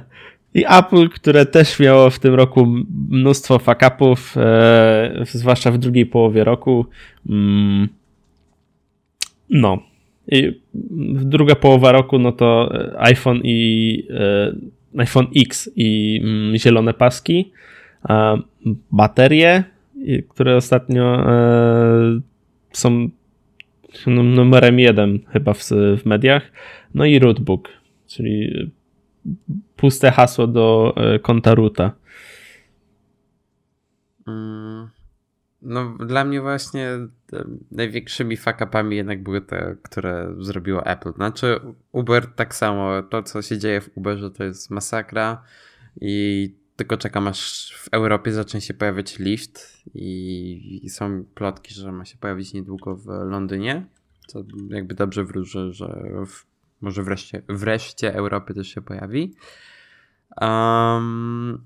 I 0.54 0.64
Apple, 0.68 1.08
które 1.08 1.46
też 1.46 1.80
miało 1.80 2.10
w 2.10 2.18
tym 2.18 2.34
roku 2.34 2.66
mnóstwo 3.10 3.58
fuck 3.58 3.80
upów, 3.94 4.34
e, 4.36 5.24
zwłaszcza 5.24 5.70
w 5.70 5.78
drugiej 5.78 6.06
połowie 6.06 6.44
roku. 6.44 6.86
Mm, 7.28 7.88
no. 9.50 9.89
I 10.30 10.60
druga 11.24 11.54
połowa 11.54 11.92
roku, 11.92 12.18
no 12.18 12.32
to 12.32 12.72
iPhone 12.98 13.40
i 13.44 14.08
iPhone 14.98 15.26
X 15.36 15.70
i 15.76 16.20
mm, 16.24 16.56
zielone 16.58 16.94
paski 16.94 17.52
baterie, 18.92 19.64
które 20.28 20.56
ostatnio 20.56 21.30
e, 21.30 22.20
są 22.72 23.10
numerem 24.06 24.78
jeden 24.78 25.18
chyba 25.32 25.54
w, 25.54 25.64
w 25.98 26.06
mediach, 26.06 26.52
no 26.94 27.04
i 27.04 27.18
rootbook, 27.18 27.68
czyli 28.06 28.68
puste 29.76 30.10
hasło 30.10 30.46
do 30.46 30.94
e, 30.96 31.18
konta 31.18 31.54
roota. 31.54 31.92
No, 35.62 35.96
dla 36.06 36.24
mnie 36.24 36.40
właśnie 36.40 36.88
największymi 37.70 38.36
fuck-upami 38.36 38.92
jednak 38.92 39.22
były 39.22 39.40
te, 39.40 39.76
które 39.82 40.34
zrobiło 40.38 40.86
Apple. 40.86 41.12
Znaczy, 41.12 41.60
Uber 41.92 42.26
tak 42.26 42.54
samo. 42.54 43.02
To, 43.02 43.22
co 43.22 43.42
się 43.42 43.58
dzieje 43.58 43.80
w 43.80 43.90
Uberze, 43.94 44.30
to 44.30 44.44
jest 44.44 44.70
masakra 44.70 45.42
i 46.00 46.54
tylko 46.76 46.96
czekam 46.96 47.28
aż 47.28 47.72
w 47.78 47.88
Europie 47.92 48.32
zacznie 48.32 48.60
się 48.60 48.74
pojawiać 48.74 49.18
lift 49.18 49.82
i, 49.94 50.80
i 50.82 50.90
są 50.90 51.24
plotki, 51.34 51.74
że 51.74 51.92
ma 51.92 52.04
się 52.04 52.18
pojawić 52.18 52.52
niedługo 52.52 52.96
w 52.96 53.06
Londynie, 53.06 53.86
co 54.26 54.44
jakby 54.68 54.94
dobrze 54.94 55.24
wróży, 55.24 55.72
że 55.72 55.86
w, 56.26 56.46
może 56.80 57.02
wreszcie, 57.02 57.42
wreszcie 57.48 58.14
Europy 58.14 58.54
też 58.54 58.68
się 58.68 58.82
pojawi. 58.82 59.34
Um, 60.40 61.64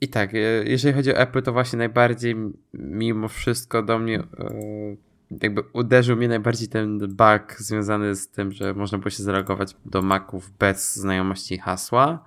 I 0.00 0.08
tak, 0.08 0.34
e, 0.34 0.38
jeżeli 0.64 0.94
chodzi 0.94 1.10
o 1.14 1.18
Apple, 1.18 1.42
to 1.42 1.52
właśnie 1.52 1.76
najbardziej 1.76 2.36
mimo 2.74 3.28
wszystko 3.28 3.82
do 3.82 3.98
mnie 3.98 4.18
e, 4.18 4.96
jakby 5.42 5.62
uderzył 5.72 6.16
mnie 6.16 6.28
najbardziej 6.28 6.68
ten 6.68 6.98
bug 6.98 7.56
związany 7.58 8.14
z 8.14 8.28
tym, 8.28 8.52
że 8.52 8.74
można 8.74 8.98
było 8.98 9.10
się 9.10 9.22
zalogować 9.22 9.76
do 9.84 10.02
Maców 10.02 10.50
bez 10.58 10.96
znajomości 10.96 11.58
hasła. 11.58 12.24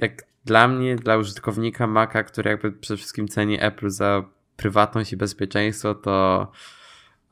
Jak 0.00 0.24
dla 0.44 0.68
mnie, 0.68 0.96
dla 0.96 1.16
użytkownika 1.16 1.86
Maca, 1.86 2.22
który 2.22 2.50
jakby 2.50 2.72
przede 2.72 2.98
wszystkim 2.98 3.28
ceni 3.28 3.58
Apple 3.60 3.90
za 3.90 4.24
prywatność 4.56 5.12
i 5.12 5.16
bezpieczeństwo, 5.16 5.94
to 5.94 6.50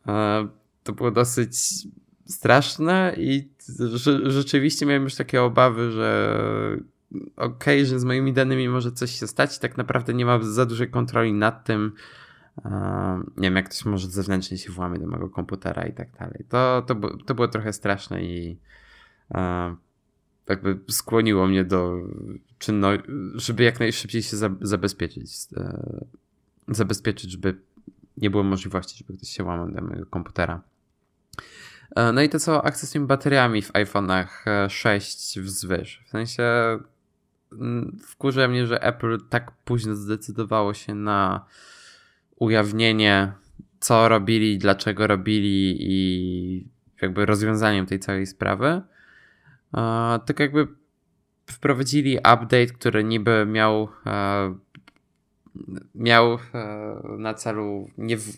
e, 0.07 0.49
to 0.82 0.93
było 0.93 1.11
dosyć 1.11 1.57
straszne 2.26 3.14
i 3.18 3.49
rzeczywiście 4.24 4.86
miałem 4.86 5.03
już 5.03 5.14
takie 5.14 5.43
obawy, 5.43 5.90
że 5.90 6.36
okay, 7.36 7.86
że 7.86 8.00
z 8.00 8.04
moimi 8.04 8.32
danymi 8.32 8.68
może 8.68 8.92
coś 8.92 9.18
się 9.18 9.26
stać, 9.26 9.58
tak 9.58 9.76
naprawdę 9.76 10.14
nie 10.14 10.26
ma 10.26 10.42
za 10.42 10.66
dużej 10.66 10.90
kontroli 10.90 11.32
nad 11.32 11.64
tym, 11.64 11.92
e, 12.64 13.22
nie 13.36 13.48
wiem, 13.48 13.56
jak 13.56 13.68
ktoś 13.68 13.84
może 13.84 14.08
zewnętrznie 14.08 14.58
się 14.58 14.72
włamie 14.72 14.98
do 14.98 15.06
mojego 15.06 15.30
komputera 15.30 15.86
i 15.86 15.92
tak 15.92 16.10
dalej. 16.18 16.44
To, 16.48 16.82
to, 16.86 16.94
to 17.26 17.34
było 17.34 17.48
trochę 17.48 17.72
straszne 17.72 18.24
i 18.24 18.58
e, 19.34 19.76
jakby 20.48 20.80
skłoniło 20.88 21.46
mnie 21.46 21.64
do 21.64 21.98
czynno, 22.58 22.88
żeby 23.34 23.62
jak 23.62 23.80
najszybciej 23.80 24.22
się 24.22 24.36
zabezpieczyć. 24.60 25.30
E, 25.56 26.04
zabezpieczyć, 26.68 27.30
żeby 27.30 27.58
nie 28.16 28.30
było 28.30 28.42
możliwości, 28.42 28.98
żeby 28.98 29.18
ktoś 29.18 29.28
się 29.28 29.44
łamał 29.44 29.70
do 29.70 29.82
mojego 29.82 30.06
komputera. 30.06 30.62
No 32.14 32.22
i 32.22 32.28
to 32.28 32.40
co 32.40 32.62
tymi 32.92 33.06
bateriami 33.06 33.62
w 33.62 33.72
iPhone'ach 33.72 34.26
6 34.68 35.38
e, 35.38 35.40
wzwyż. 35.40 36.02
W 36.06 36.10
sensie 36.10 36.42
wkurza 38.03 38.48
mnie, 38.48 38.66
że 38.66 38.82
Apple 38.82 39.18
tak 39.28 39.53
późno 39.64 39.94
zdecydowało 39.94 40.74
się 40.74 40.94
na 40.94 41.44
ujawnienie, 42.36 43.32
co 43.80 44.09
robili, 44.09 44.59
dlaczego 44.59 45.07
robili 45.07 45.76
i 45.80 46.68
jakby 47.03 47.26
rozwiązaniem 47.26 47.86
tej 47.86 47.98
całej 47.98 48.26
sprawy. 48.26 48.82
Tak 50.26 50.40
jakby 50.40 50.68
wprowadzili 51.46 52.18
update, 52.18 52.66
który 52.66 53.05
niby 53.05 53.46
miał 53.46 53.88
e, 54.07 54.55
miał 55.94 56.32
e, 56.34 56.38
na 57.18 57.34
celu 57.34 57.90
nie 57.98 58.16
w, 58.16 58.28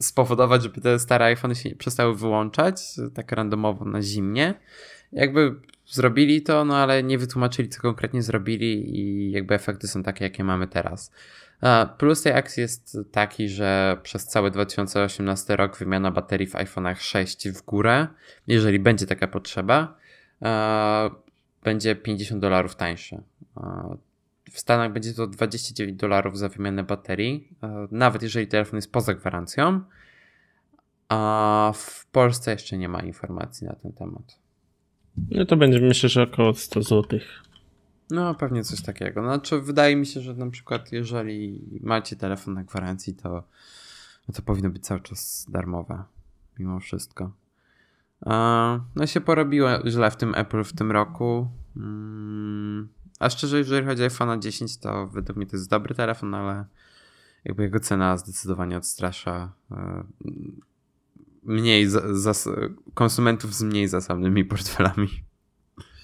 spowodować, 0.00 0.62
żeby 0.62 0.80
te 0.80 0.98
stare 0.98 1.24
iPhony 1.24 1.54
się 1.54 1.70
przestały 1.70 2.14
wyłączać 2.14 2.82
tak 3.14 3.32
randomowo 3.32 3.84
na 3.84 4.02
zimnie. 4.02 4.54
Jakby 5.12 5.54
zrobili 5.86 6.42
to, 6.42 6.64
no 6.64 6.76
ale 6.76 7.02
nie 7.02 7.18
wytłumaczyli, 7.18 7.68
co 7.68 7.82
konkretnie 7.82 8.22
zrobili 8.22 8.98
i 8.98 9.30
jakby 9.30 9.54
efekty 9.54 9.88
są 9.88 10.02
takie, 10.02 10.24
jakie 10.24 10.44
mamy 10.44 10.68
teraz. 10.68 11.12
Plus 11.98 12.22
tej 12.22 12.32
akcji 12.32 12.60
jest 12.60 12.98
taki, 13.12 13.48
że 13.48 13.98
przez 14.02 14.26
cały 14.26 14.50
2018 14.50 15.56
rok 15.56 15.78
wymiana 15.78 16.10
baterii 16.10 16.46
w 16.46 16.52
iPhone'ach 16.52 16.96
6 16.96 17.48
w 17.48 17.62
górę, 17.62 18.06
jeżeli 18.46 18.78
będzie 18.78 19.06
taka 19.06 19.26
potrzeba 19.26 19.96
będzie 21.64 21.96
50 21.96 22.40
dolarów 22.40 22.76
tańsze. 22.76 23.22
W 24.50 24.60
Stanach 24.60 24.92
będzie 24.92 25.14
to 25.14 25.26
29 25.26 25.98
dolarów 26.00 26.38
za 26.38 26.48
wymianę 26.48 26.84
baterii, 26.84 27.48
nawet 27.90 28.22
jeżeli 28.22 28.46
telefon 28.46 28.76
jest 28.76 28.92
poza 28.92 29.14
gwarancją. 29.14 29.80
A 31.08 31.72
w 31.74 32.06
Polsce 32.06 32.52
jeszcze 32.52 32.78
nie 32.78 32.88
ma 32.88 33.00
informacji 33.00 33.66
na 33.66 33.74
ten 33.74 33.92
temat. 33.92 34.38
No 35.30 35.46
to 35.46 35.56
będzie 35.56 35.80
myślę, 35.80 36.08
że 36.08 36.22
około 36.22 36.54
100 36.54 36.82
zł. 36.82 37.20
No, 38.10 38.34
pewnie 38.34 38.64
coś 38.64 38.82
takiego. 38.82 39.22
Znaczy, 39.22 39.60
wydaje 39.60 39.96
mi 39.96 40.06
się, 40.06 40.20
że 40.20 40.34
na 40.34 40.50
przykład, 40.50 40.92
jeżeli 40.92 41.64
macie 41.82 42.16
telefon 42.16 42.54
na 42.54 42.64
gwarancji, 42.64 43.14
to, 43.14 43.42
to 44.34 44.42
powinno 44.42 44.70
być 44.70 44.84
cały 44.86 45.00
czas 45.00 45.46
darmowe, 45.48 46.04
mimo 46.58 46.80
wszystko. 46.80 47.32
No 48.96 49.06
się 49.06 49.20
porobiło 49.20 49.68
źle 49.86 50.10
w 50.10 50.16
tym 50.16 50.34
Apple 50.34 50.64
w 50.64 50.72
tym 50.72 50.92
roku. 50.92 51.48
Mm, 51.76 52.88
a 53.20 53.30
szczerze, 53.30 53.58
jeżeli 53.58 53.86
chodzi 53.86 54.02
o 54.02 54.04
iPhone 54.04 54.42
10, 54.42 54.78
to 54.78 55.06
według 55.06 55.36
mnie 55.36 55.46
to 55.46 55.56
jest 55.56 55.70
dobry 55.70 55.94
telefon, 55.94 56.34
ale 56.34 56.64
jakby 57.44 57.62
jego 57.62 57.80
cena 57.80 58.16
zdecydowanie 58.16 58.76
odstrasza 58.76 59.52
mniej 61.46 61.88
konsumentów 62.94 63.54
z 63.54 63.62
mniej 63.62 63.88
zasobnymi 63.88 64.44
portfelami. 64.44 65.08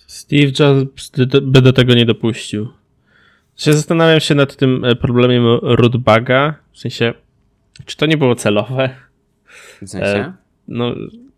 Steve 0.06 0.52
Jobs 0.58 1.10
by 1.42 1.62
do 1.62 1.72
tego 1.72 1.94
nie 1.94 2.06
dopuścił. 2.06 2.68
Się 3.56 3.72
zastanawiam 3.72 4.20
się 4.20 4.34
nad 4.34 4.56
tym 4.56 4.84
e, 4.84 4.96
problemem 4.96 5.44
rootbaga, 5.62 6.54
w 6.72 6.78
sensie, 6.78 7.14
czy 7.84 7.96
to 7.96 8.06
nie 8.06 8.16
było 8.16 8.34
celowe? 8.34 8.90
W 9.82 9.88
sensie? 9.88 10.06
E, 10.06 10.32
no, 10.68 10.94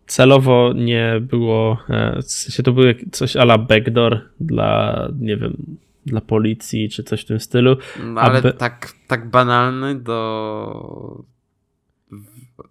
celowo 0.07 0.73
nie 0.75 1.21
było, 1.21 1.77
e, 1.89 2.21
w 2.21 2.31
sensie 2.31 2.63
to 2.63 2.71
był 2.71 2.83
coś 3.11 3.35
ala 3.35 3.57
backdoor 3.57 4.21
dla, 4.39 5.09
nie 5.19 5.37
wiem, 5.37 5.77
dla 6.05 6.21
policji 6.21 6.89
czy 6.89 7.03
coś 7.03 7.21
w 7.21 7.25
tym 7.25 7.39
stylu. 7.39 7.77
No, 8.03 8.21
ale 8.21 8.39
aby... 8.39 8.53
tak, 8.53 8.93
tak 9.07 9.29
banalny 9.29 9.99
do 9.99 11.23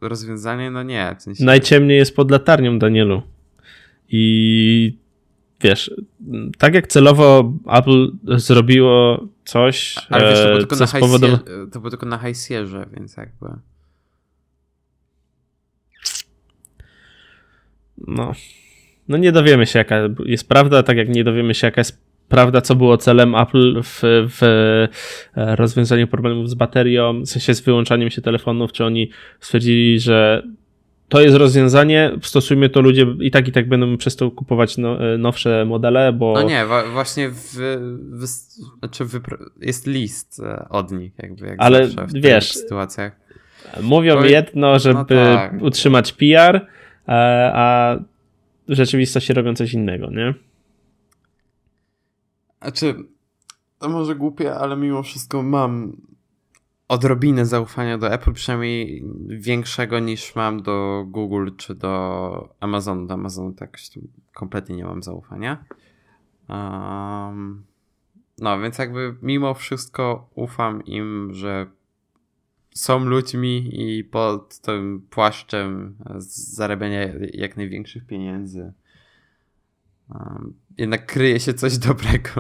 rozwiązania, 0.08 0.70
no 0.70 0.82
nie. 0.82 1.16
W 1.18 1.22
sensie... 1.22 1.44
Najciemniej 1.44 1.98
jest 1.98 2.16
pod 2.16 2.30
latarnią, 2.30 2.78
Danielu. 2.78 3.22
I 4.08 4.96
wiesz, 5.60 5.90
tak 6.58 6.74
jak 6.74 6.86
celowo 6.86 7.52
Apple 7.72 8.12
zrobiło 8.24 9.28
coś, 9.44 9.96
ale 10.10 10.30
wiesz, 10.30 10.38
to 10.38 10.44
było 10.44 10.56
e, 10.56 10.58
tylko, 10.58 10.76
na, 10.76 10.86
spowodowa... 10.86 11.38
to 11.72 11.80
było 11.80 11.90
tylko 11.90 12.06
na 12.06 12.18
high 12.18 12.36
więc 12.96 13.16
jakby... 13.16 13.46
no, 17.98 18.32
no 19.08 19.16
nie 19.16 19.32
dowiemy 19.32 19.66
się, 19.66 19.78
jaka 19.78 19.96
jest 20.24 20.48
prawda, 20.48 20.82
tak 20.82 20.96
jak 20.96 21.08
nie 21.08 21.24
dowiemy 21.24 21.54
się, 21.54 21.66
jaka 21.66 21.80
jest 21.80 22.03
prawda, 22.28 22.60
co 22.60 22.74
było 22.74 22.96
celem 22.96 23.34
Apple 23.34 23.82
w, 23.82 24.00
w 24.02 24.42
e, 25.36 25.56
rozwiązaniu 25.56 26.06
problemów 26.06 26.50
z 26.50 26.54
baterią, 26.54 27.20
w 27.20 27.26
sensie 27.26 27.54
z 27.54 27.60
wyłączaniem 27.60 28.10
się 28.10 28.22
telefonów, 28.22 28.72
czy 28.72 28.84
oni 28.84 29.10
stwierdzili, 29.40 30.00
że 30.00 30.42
to 31.08 31.20
jest 31.20 31.36
rozwiązanie, 31.36 32.12
stosujmy 32.22 32.68
to 32.68 32.80
ludzie 32.80 33.06
i 33.20 33.30
tak 33.30 33.48
i 33.48 33.52
tak 33.52 33.68
będą 33.68 33.96
przez 33.96 34.16
to 34.16 34.30
kupować 34.30 34.78
no, 34.78 35.14
e, 35.14 35.18
nowsze 35.18 35.64
modele, 35.64 36.12
bo... 36.12 36.32
No 36.34 36.42
nie, 36.42 36.64
właśnie 36.92 37.30
znaczy 38.78 39.04
jest 39.60 39.86
list 39.86 40.40
e, 40.40 40.68
od 40.68 40.92
nich, 40.92 41.12
jakby 41.22 41.46
jak 41.46 41.56
Ale 41.58 41.86
w 41.86 42.12
wiesz, 42.14 42.52
sytuacjach. 42.52 43.12
Mówią 43.82 44.14
to... 44.14 44.26
jedno, 44.26 44.72
no 44.72 44.78
żeby 44.78 45.14
no 45.14 45.34
tak. 45.34 45.62
utrzymać 45.62 46.12
PR, 46.12 46.66
a 47.54 47.96
w 48.68 48.72
rzeczywistości 48.74 49.32
robią 49.32 49.54
coś 49.54 49.72
innego, 49.72 50.10
nie? 50.10 50.34
Znaczy, 52.64 52.94
to 53.78 53.88
może 53.88 54.16
głupie, 54.16 54.54
ale 54.54 54.76
mimo 54.76 55.02
wszystko 55.02 55.42
mam 55.42 55.96
odrobinę 56.88 57.46
zaufania 57.46 57.98
do 57.98 58.12
Apple, 58.12 58.32
przynajmniej 58.32 59.04
większego 59.28 59.98
niż 59.98 60.34
mam 60.34 60.62
do 60.62 61.04
Google 61.08 61.50
czy 61.56 61.74
do 61.74 62.54
Amazonu. 62.60 63.06
Do 63.06 63.14
Amazonu 63.14 63.52
tak 63.52 63.78
kompletnie 64.34 64.76
nie 64.76 64.84
mam 64.84 65.02
zaufania. 65.02 65.64
Um, 66.48 67.64
no, 68.38 68.60
więc 68.60 68.78
jakby 68.78 69.16
mimo 69.22 69.54
wszystko 69.54 70.30
ufam 70.34 70.84
im, 70.84 71.28
że 71.32 71.66
są 72.74 73.04
ludźmi 73.04 73.70
i 73.72 74.04
pod 74.04 74.58
tym 74.58 75.06
płaszczem 75.10 75.96
zarabiania 76.18 77.00
jak 77.32 77.56
największych 77.56 78.06
pieniędzy 78.06 78.72
jednak 80.78 81.06
kryje 81.06 81.40
się 81.40 81.54
coś 81.54 81.78
dobrego. 81.78 82.30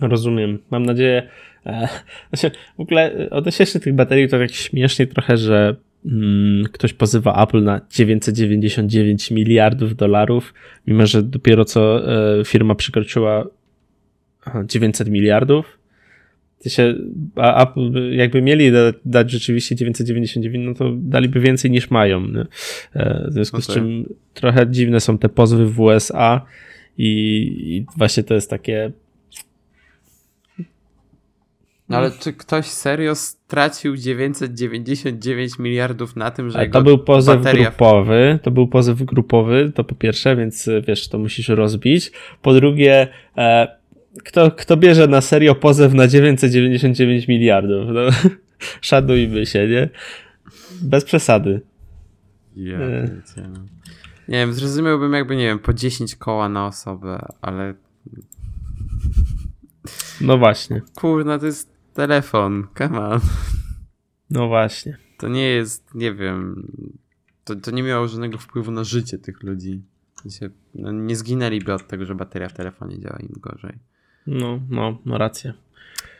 Rozumiem. 0.00 0.58
Mam 0.70 0.86
nadzieję. 0.86 1.28
E, 1.66 1.88
znaczy, 2.32 2.56
w 2.76 2.80
ogóle 2.80 3.28
odnośnie 3.30 3.66
tych 3.66 3.94
baterii 3.94 4.28
to 4.28 4.38
tak 4.38 4.52
śmiesznie 4.52 5.06
trochę, 5.06 5.36
że 5.36 5.76
mm, 6.06 6.64
ktoś 6.72 6.92
pozywa 6.92 7.42
Apple 7.42 7.62
na 7.62 7.80
999 7.90 9.30
miliardów 9.30 9.96
dolarów, 9.96 10.54
mimo 10.86 11.06
że 11.06 11.22
dopiero 11.22 11.64
co 11.64 12.12
e, 12.40 12.44
firma 12.44 12.74
przekroczyła 12.74 13.46
900 14.64 15.08
miliardów. 15.08 15.81
Się, 16.66 16.94
a 17.36 17.62
Apple, 17.62 18.16
jakby 18.16 18.42
mieli 18.42 18.72
da, 18.72 18.78
dać 19.04 19.30
rzeczywiście 19.30 19.76
999, 19.76 20.66
no 20.66 20.74
to 20.74 20.92
daliby 20.96 21.40
więcej 21.40 21.70
niż 21.70 21.90
mają. 21.90 22.20
Nie? 22.20 22.46
E, 22.94 23.26
w 23.28 23.32
związku 23.32 23.56
okay. 23.56 23.64
z 23.64 23.74
czym 23.74 24.14
trochę 24.34 24.70
dziwne 24.70 25.00
są 25.00 25.18
te 25.18 25.28
pozwy 25.28 25.66
w 25.66 25.80
USA 25.80 26.46
i, 26.98 27.08
i 27.66 27.86
właśnie 27.96 28.22
to 28.22 28.34
jest 28.34 28.50
takie 28.50 28.92
no 31.92 31.98
ale 31.98 32.10
czy 32.10 32.32
ktoś 32.32 32.66
serio 32.66 33.14
stracił 33.14 33.96
999 33.96 35.58
miliardów 35.58 36.16
na 36.16 36.30
tym, 36.30 36.50
że 36.50 36.58
ale 36.58 36.68
to 36.68 36.82
był 36.82 36.98
pozew 36.98 37.36
bateria... 37.36 37.68
grupowy, 37.68 38.38
to 38.42 38.50
był 38.50 38.68
pozew 38.68 39.02
grupowy, 39.02 39.72
to 39.74 39.84
po 39.84 39.94
pierwsze, 39.94 40.36
więc 40.36 40.70
wiesz, 40.88 41.08
to 41.08 41.18
musisz 41.18 41.48
rozbić. 41.48 42.12
Po 42.42 42.54
drugie, 42.54 43.08
e, 43.36 43.76
kto, 44.24 44.50
kto 44.50 44.76
bierze 44.76 45.06
na 45.06 45.20
serio 45.20 45.54
pozew 45.54 45.94
na 45.94 46.08
999 46.08 47.28
miliardów? 47.28 47.88
No, 47.88 48.00
szanujmy 48.80 49.46
się, 49.46 49.68
nie? 49.68 49.88
Bez 50.82 51.04
przesady. 51.04 51.60
Ja, 52.56 52.78
e. 52.78 53.22
Nie 54.28 54.38
wiem, 54.38 54.52
zrozumiałbym 54.52 55.12
jakby, 55.12 55.36
nie 55.36 55.46
wiem, 55.46 55.58
po 55.58 55.72
10 55.72 56.16
koła 56.16 56.48
na 56.48 56.66
osobę, 56.66 57.26
ale... 57.40 57.74
No 60.20 60.38
właśnie. 60.38 60.82
Kurna, 60.94 61.38
to 61.38 61.46
jest 61.46 61.72
telefon, 61.94 62.66
come 62.78 63.00
on. 63.08 63.20
No 64.30 64.48
właśnie. 64.48 64.98
To 65.18 65.28
nie 65.28 65.48
jest, 65.48 65.94
nie 65.94 66.14
wiem, 66.14 66.68
to, 67.44 67.56
to 67.56 67.70
nie 67.70 67.82
miało 67.82 68.08
żadnego 68.08 68.38
wpływu 68.38 68.70
na 68.70 68.84
życie 68.84 69.18
tych 69.18 69.42
ludzi. 69.42 69.82
no, 70.74 70.92
nie 70.92 71.16
zginęliby 71.16 71.74
od 71.74 71.88
tego, 71.88 72.04
że 72.04 72.14
bateria 72.14 72.48
w 72.48 72.52
telefonie 72.52 72.98
działa 72.98 73.18
im 73.18 73.40
gorzej. 73.40 73.78
No, 74.26 74.60
no, 74.70 74.98
no 75.04 75.18
rację. 75.18 75.54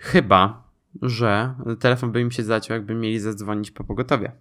Chyba, 0.01 0.63
że 1.03 1.55
telefon 1.81 2.13
by 2.13 2.21
im 2.21 2.31
się 2.31 2.43
zaciął, 2.43 2.75
jakby 2.75 2.95
mieli 2.95 3.21
zadzwonić 3.21 3.71
po 3.71 3.85
pogotowie. 3.85 4.33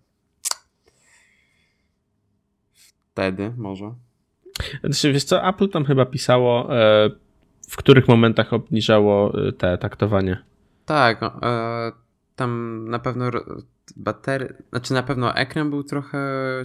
Wtedy 3.12 3.53
może. 3.57 3.93
Znaczy, 4.84 5.14
wiesz 5.14 5.24
co, 5.24 5.47
Apple 5.47 5.70
tam 5.70 5.86
chyba 5.86 6.05
pisało, 6.05 6.78
e, 6.80 7.09
w 7.70 7.76
których 7.76 8.07
momentach 8.07 8.53
obniżało 8.53 9.47
e, 9.47 9.51
te 9.51 9.78
taktowanie. 9.78 10.43
Tak, 10.86 11.24
e, 11.24 11.91
tam 12.36 12.86
na 12.89 12.99
pewno 12.99 13.32
batery, 13.97 14.53
znaczy 14.69 14.93
na 14.93 15.03
pewno 15.03 15.36
ekran 15.36 15.69
był 15.69 15.84
trochę 15.84 16.19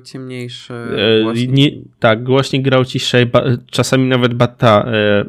ciemniejszy. 0.05 0.75
E, 0.75 1.23
głośnik... 1.23 1.53
Nie, 1.53 1.71
tak, 1.99 2.25
głośnik 2.25 2.63
grał 2.63 2.85
ciszej, 2.85 3.31
czasami 3.71 4.09
nawet 4.09 4.35
bata, 4.35 4.85
e, 4.87 5.25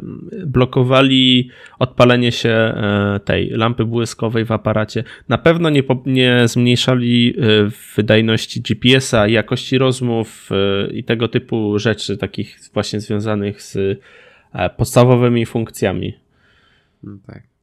blokowali 0.45 1.49
odpalenie 1.79 2.31
się 2.31 2.49
e, 2.49 3.19
tej 3.25 3.49
lampy 3.49 3.85
błyskowej 3.85 4.45
w 4.45 4.51
aparacie. 4.51 5.03
Na 5.29 5.38
pewno 5.38 5.69
nie, 5.69 5.83
nie 6.05 6.47
zmniejszali 6.47 7.35
e, 7.38 7.43
wydajności 7.95 8.61
GPS-a, 8.61 9.27
jakości 9.27 9.77
rozmów 9.77 10.49
e, 10.51 10.91
i 10.91 11.03
tego 11.03 11.27
typu 11.27 11.79
rzeczy, 11.79 12.17
takich 12.17 12.59
właśnie 12.73 12.99
związanych 12.99 13.61
z 13.61 13.99
podstawowymi 14.77 15.45
funkcjami. 15.45 16.13
No 17.03 17.17
tak. 17.27 17.57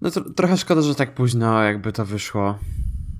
No 0.00 0.10
to, 0.10 0.30
trochę 0.30 0.56
szkoda, 0.56 0.82
że 0.82 0.94
tak 0.94 1.14
późno 1.14 1.62
jakby 1.62 1.92
to 1.92 2.04
wyszło 2.04 2.58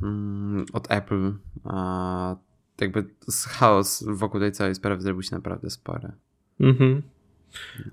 mm, 0.02 0.66
od 0.72 0.90
Apple. 0.90 1.32
A 1.64 2.36
jakby 2.80 3.04
chaos 3.48 4.04
wokół 4.08 4.40
tej 4.40 4.52
całej 4.52 4.74
sprawy 4.74 5.02
zrobił 5.02 5.22
się 5.22 5.36
naprawdę 5.36 5.70
spory. 5.70 6.12
Mhm. 6.60 7.02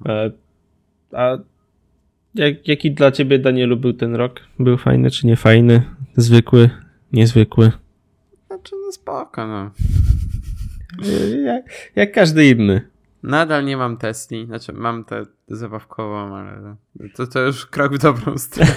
No. 0.05 0.13
E, 0.13 0.31
a 1.11 1.37
jak, 2.35 2.67
jaki 2.67 2.91
dla 2.91 3.11
ciebie, 3.11 3.39
Danielu, 3.39 3.77
był 3.77 3.93
ten 3.93 4.15
rok? 4.15 4.39
Był 4.59 4.77
fajny 4.77 5.11
czy 5.11 5.27
nie 5.27 5.35
fajny? 5.35 5.83
Zwykły, 6.17 6.69
niezwykły? 7.11 7.71
Znaczy, 8.47 8.75
no 8.85 8.91
spoko, 8.91 9.47
no. 9.47 9.71
Jak, 11.45 11.65
jak 11.95 12.11
każdy 12.11 12.47
inny. 12.47 12.94
Nadal 13.25 13.65
nie 13.65 13.77
mam 13.77 13.97
Tesli, 13.97 14.45
znaczy 14.45 14.73
mam 14.73 15.05
tę 15.05 15.25
zabawkową, 15.47 16.35
ale 16.35 16.75
to, 17.15 17.27
to 17.27 17.41
już 17.41 17.65
krok 17.65 17.93
w 17.93 17.97
dobrą 17.97 18.37
stronę. 18.37 18.71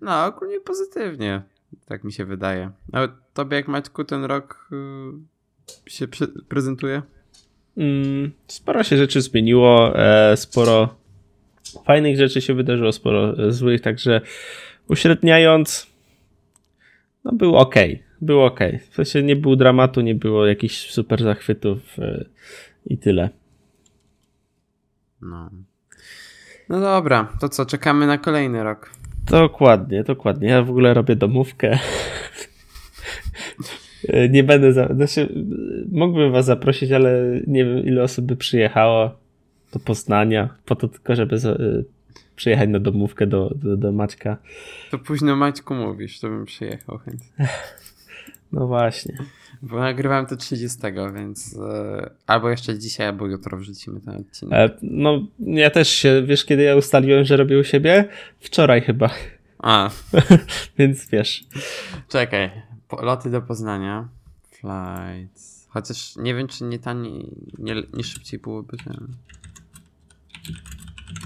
no, 0.00 0.26
ogólnie 0.26 0.60
pozytywnie, 0.60 1.42
tak 1.86 2.04
mi 2.04 2.12
się 2.12 2.24
wydaje. 2.24 2.70
Ale 2.92 3.08
tobie 3.34 3.56
jak 3.56 3.68
Maćku 3.68 4.04
ten 4.04 4.24
rok 4.24 4.68
y, 5.86 5.90
się 5.90 6.06
prezentuje? 6.48 7.02
Mm, 7.76 8.32
sporo 8.46 8.84
się 8.84 8.96
rzeczy 8.96 9.20
zmieniło, 9.20 9.98
e, 9.98 10.36
sporo 10.36 10.94
fajnych 11.84 12.16
rzeczy 12.16 12.40
się 12.40 12.54
wydarzyło, 12.54 12.92
sporo 12.92 13.52
złych, 13.52 13.80
także 13.80 14.20
uśredniając, 14.88 15.86
no 17.24 17.32
był 17.32 17.56
ok 17.56 17.74
było 18.20 18.46
ok. 18.46 18.60
W 18.90 18.94
sensie 18.94 19.22
nie 19.22 19.36
było 19.36 19.56
dramatu, 19.56 20.00
nie 20.00 20.14
było 20.14 20.46
jakichś 20.46 20.90
super 20.90 21.22
zachwytów 21.22 21.98
yy, 21.98 22.24
i 22.86 22.98
tyle. 22.98 23.30
No. 25.22 25.50
No 26.68 26.80
dobra, 26.80 27.32
to 27.40 27.48
co, 27.48 27.66
czekamy 27.66 28.06
na 28.06 28.18
kolejny 28.18 28.64
rok. 28.64 28.90
Dokładnie, 29.30 30.04
dokładnie. 30.04 30.48
Ja 30.48 30.62
w 30.62 30.70
ogóle 30.70 30.94
robię 30.94 31.16
domówkę. 31.16 31.78
nie 34.30 34.44
będę. 34.44 34.72
Za... 34.72 34.94
Znaczy, 34.94 35.44
mógłbym 35.92 36.32
was 36.32 36.46
zaprosić, 36.46 36.92
ale 36.92 37.40
nie 37.46 37.64
wiem, 37.64 37.78
ile 37.78 38.02
osób 38.02 38.24
by 38.24 38.36
przyjechało 38.36 39.10
do 39.72 39.78
Poznania, 39.78 40.54
po 40.64 40.76
to 40.76 40.88
tylko, 40.88 41.16
żeby 41.16 41.38
za... 41.38 41.50
Y, 41.50 41.84
przyjechać 42.36 42.68
na 42.68 42.78
domówkę 42.78 43.26
do, 43.26 43.52
do, 43.54 43.76
do 43.76 43.92
Maćka. 43.92 44.36
To 44.90 44.98
późno 44.98 45.36
Maćku 45.36 45.74
mówisz, 45.74 46.20
to 46.20 46.28
bym 46.28 46.44
przyjechał 46.44 46.98
chętnie. 46.98 47.48
No 48.52 48.66
właśnie. 48.66 49.16
Bo 49.62 49.78
nagrywam 49.78 50.26
to 50.26 50.36
30, 50.36 50.78
więc 51.14 51.56
e, 51.56 52.10
albo 52.26 52.50
jeszcze 52.50 52.78
dzisiaj, 52.78 53.06
albo 53.06 53.26
jutro 53.26 53.58
wrzucimy 53.58 54.00
ten 54.00 54.16
odcinek. 54.16 54.52
E, 54.52 54.78
no, 54.82 55.26
ja 55.38 55.70
też 55.70 55.88
się, 55.88 56.22
wiesz, 56.26 56.44
kiedy 56.44 56.62
ja 56.62 56.76
ustaliłem, 56.76 57.24
że 57.24 57.36
robię 57.36 57.58
u 57.58 57.64
siebie? 57.64 58.08
Wczoraj 58.40 58.80
chyba. 58.80 59.10
A. 59.58 59.90
więc 60.78 61.08
wiesz. 61.08 61.44
Czekaj. 62.08 62.50
Loty 63.02 63.30
do 63.30 63.42
Poznania. 63.42 64.08
Flights. 64.50 65.66
Chociaż 65.68 66.16
nie 66.16 66.34
wiem, 66.34 66.48
czy 66.48 66.64
nie 66.64 66.78
taniej, 66.78 67.32
nie, 67.58 67.74
nie 67.92 68.04
szybciej 68.04 68.40
byłoby 68.40 68.76
ten. 68.76 69.08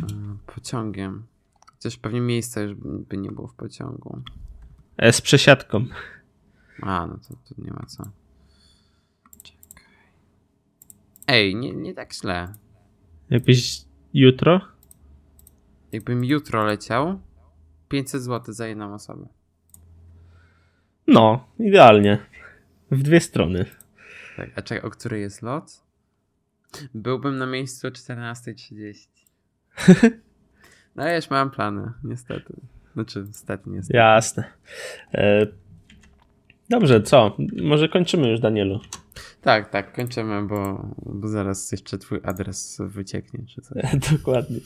E, 0.02 0.36
pociągiem. 0.54 1.22
Chociaż 1.66 1.96
pewnie 1.96 2.20
miejsca 2.20 2.60
już 2.60 2.74
by 3.08 3.16
nie 3.16 3.30
było 3.30 3.48
w 3.48 3.54
pociągu. 3.54 4.22
E, 4.96 5.12
z 5.12 5.20
przesiadką. 5.20 5.86
A, 6.82 7.06
no 7.06 7.18
to, 7.28 7.34
to 7.34 7.62
nie 7.62 7.70
ma 7.70 7.86
co. 7.86 8.04
Czekaj. 9.42 9.84
Ej, 11.26 11.56
nie, 11.56 11.72
nie 11.72 11.94
tak 11.94 12.14
źle. 12.14 12.54
Jakbyś 13.30 13.84
jutro? 14.14 14.60
Jakbym 15.92 16.24
jutro 16.24 16.64
leciał, 16.64 17.20
500 17.88 18.22
zł 18.22 18.54
za 18.54 18.66
jedną 18.66 18.94
osobę. 18.94 19.28
No, 21.06 21.48
idealnie. 21.58 22.18
W 22.90 23.02
dwie 23.02 23.20
strony. 23.20 23.66
Tak, 24.36 24.50
a 24.56 24.62
czekaj, 24.62 24.88
o 24.88 24.90
której 24.90 25.20
jest 25.20 25.42
lot? 25.42 25.82
Byłbym 26.94 27.38
na 27.38 27.46
miejscu 27.46 27.86
o 27.86 27.90
14.30. 27.90 29.08
No 30.96 31.06
ja 31.06 31.16
już 31.16 31.30
mam 31.30 31.50
plany, 31.50 31.92
niestety. 32.04 32.60
Znaczy, 32.94 33.24
niestety, 33.26 33.70
niestety. 33.70 33.96
Jasne. 33.96 34.44
E, 35.14 35.46
dobrze, 36.70 37.02
co? 37.02 37.36
Może 37.62 37.88
kończymy 37.88 38.30
już, 38.30 38.40
Danielu. 38.40 38.80
Tak, 39.40 39.70
tak, 39.70 39.96
kończymy, 39.96 40.46
bo, 40.46 40.86
bo 41.02 41.28
zaraz 41.28 41.72
jeszcze 41.72 41.98
twój 41.98 42.20
adres 42.22 42.78
wycieknie, 42.80 43.44
czy 43.46 43.60
coś. 43.60 43.82
Dokładnie. 44.12 44.58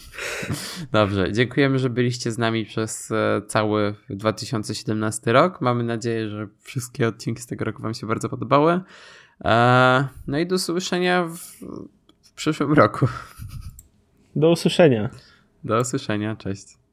Dobrze, 0.93 1.33
dziękujemy, 1.33 1.79
że 1.79 1.91
byliście 1.91 2.33
z 2.33 2.39
nami 2.39 2.65
przez 2.65 3.11
e, 3.11 3.43
cały 3.47 3.95
2017 4.11 5.33
rok. 5.33 5.61
Mamy 5.61 5.85
nadzieję, 5.85 6.29
że 6.29 6.49
wszystkie 6.61 7.09
odcinki 7.09 7.43
z 7.43 7.47
tego 7.47 7.65
roku 7.65 7.83
wam 7.83 7.95
się 7.95 8.07
bardzo 8.07 8.29
podobały. 8.29 8.81
E, 9.45 10.09
no 10.27 10.39
i 10.39 10.47
do 10.47 10.55
usłyszenia 10.55 11.25
w, 11.25 11.39
w 12.23 12.33
przyszłym 12.35 12.73
roku. 12.73 13.09
Do 14.37 14.51
usłyszenia. 14.51 15.11
Do 15.65 15.81
usłyszenia, 15.81 16.37
cześć. 16.37 16.84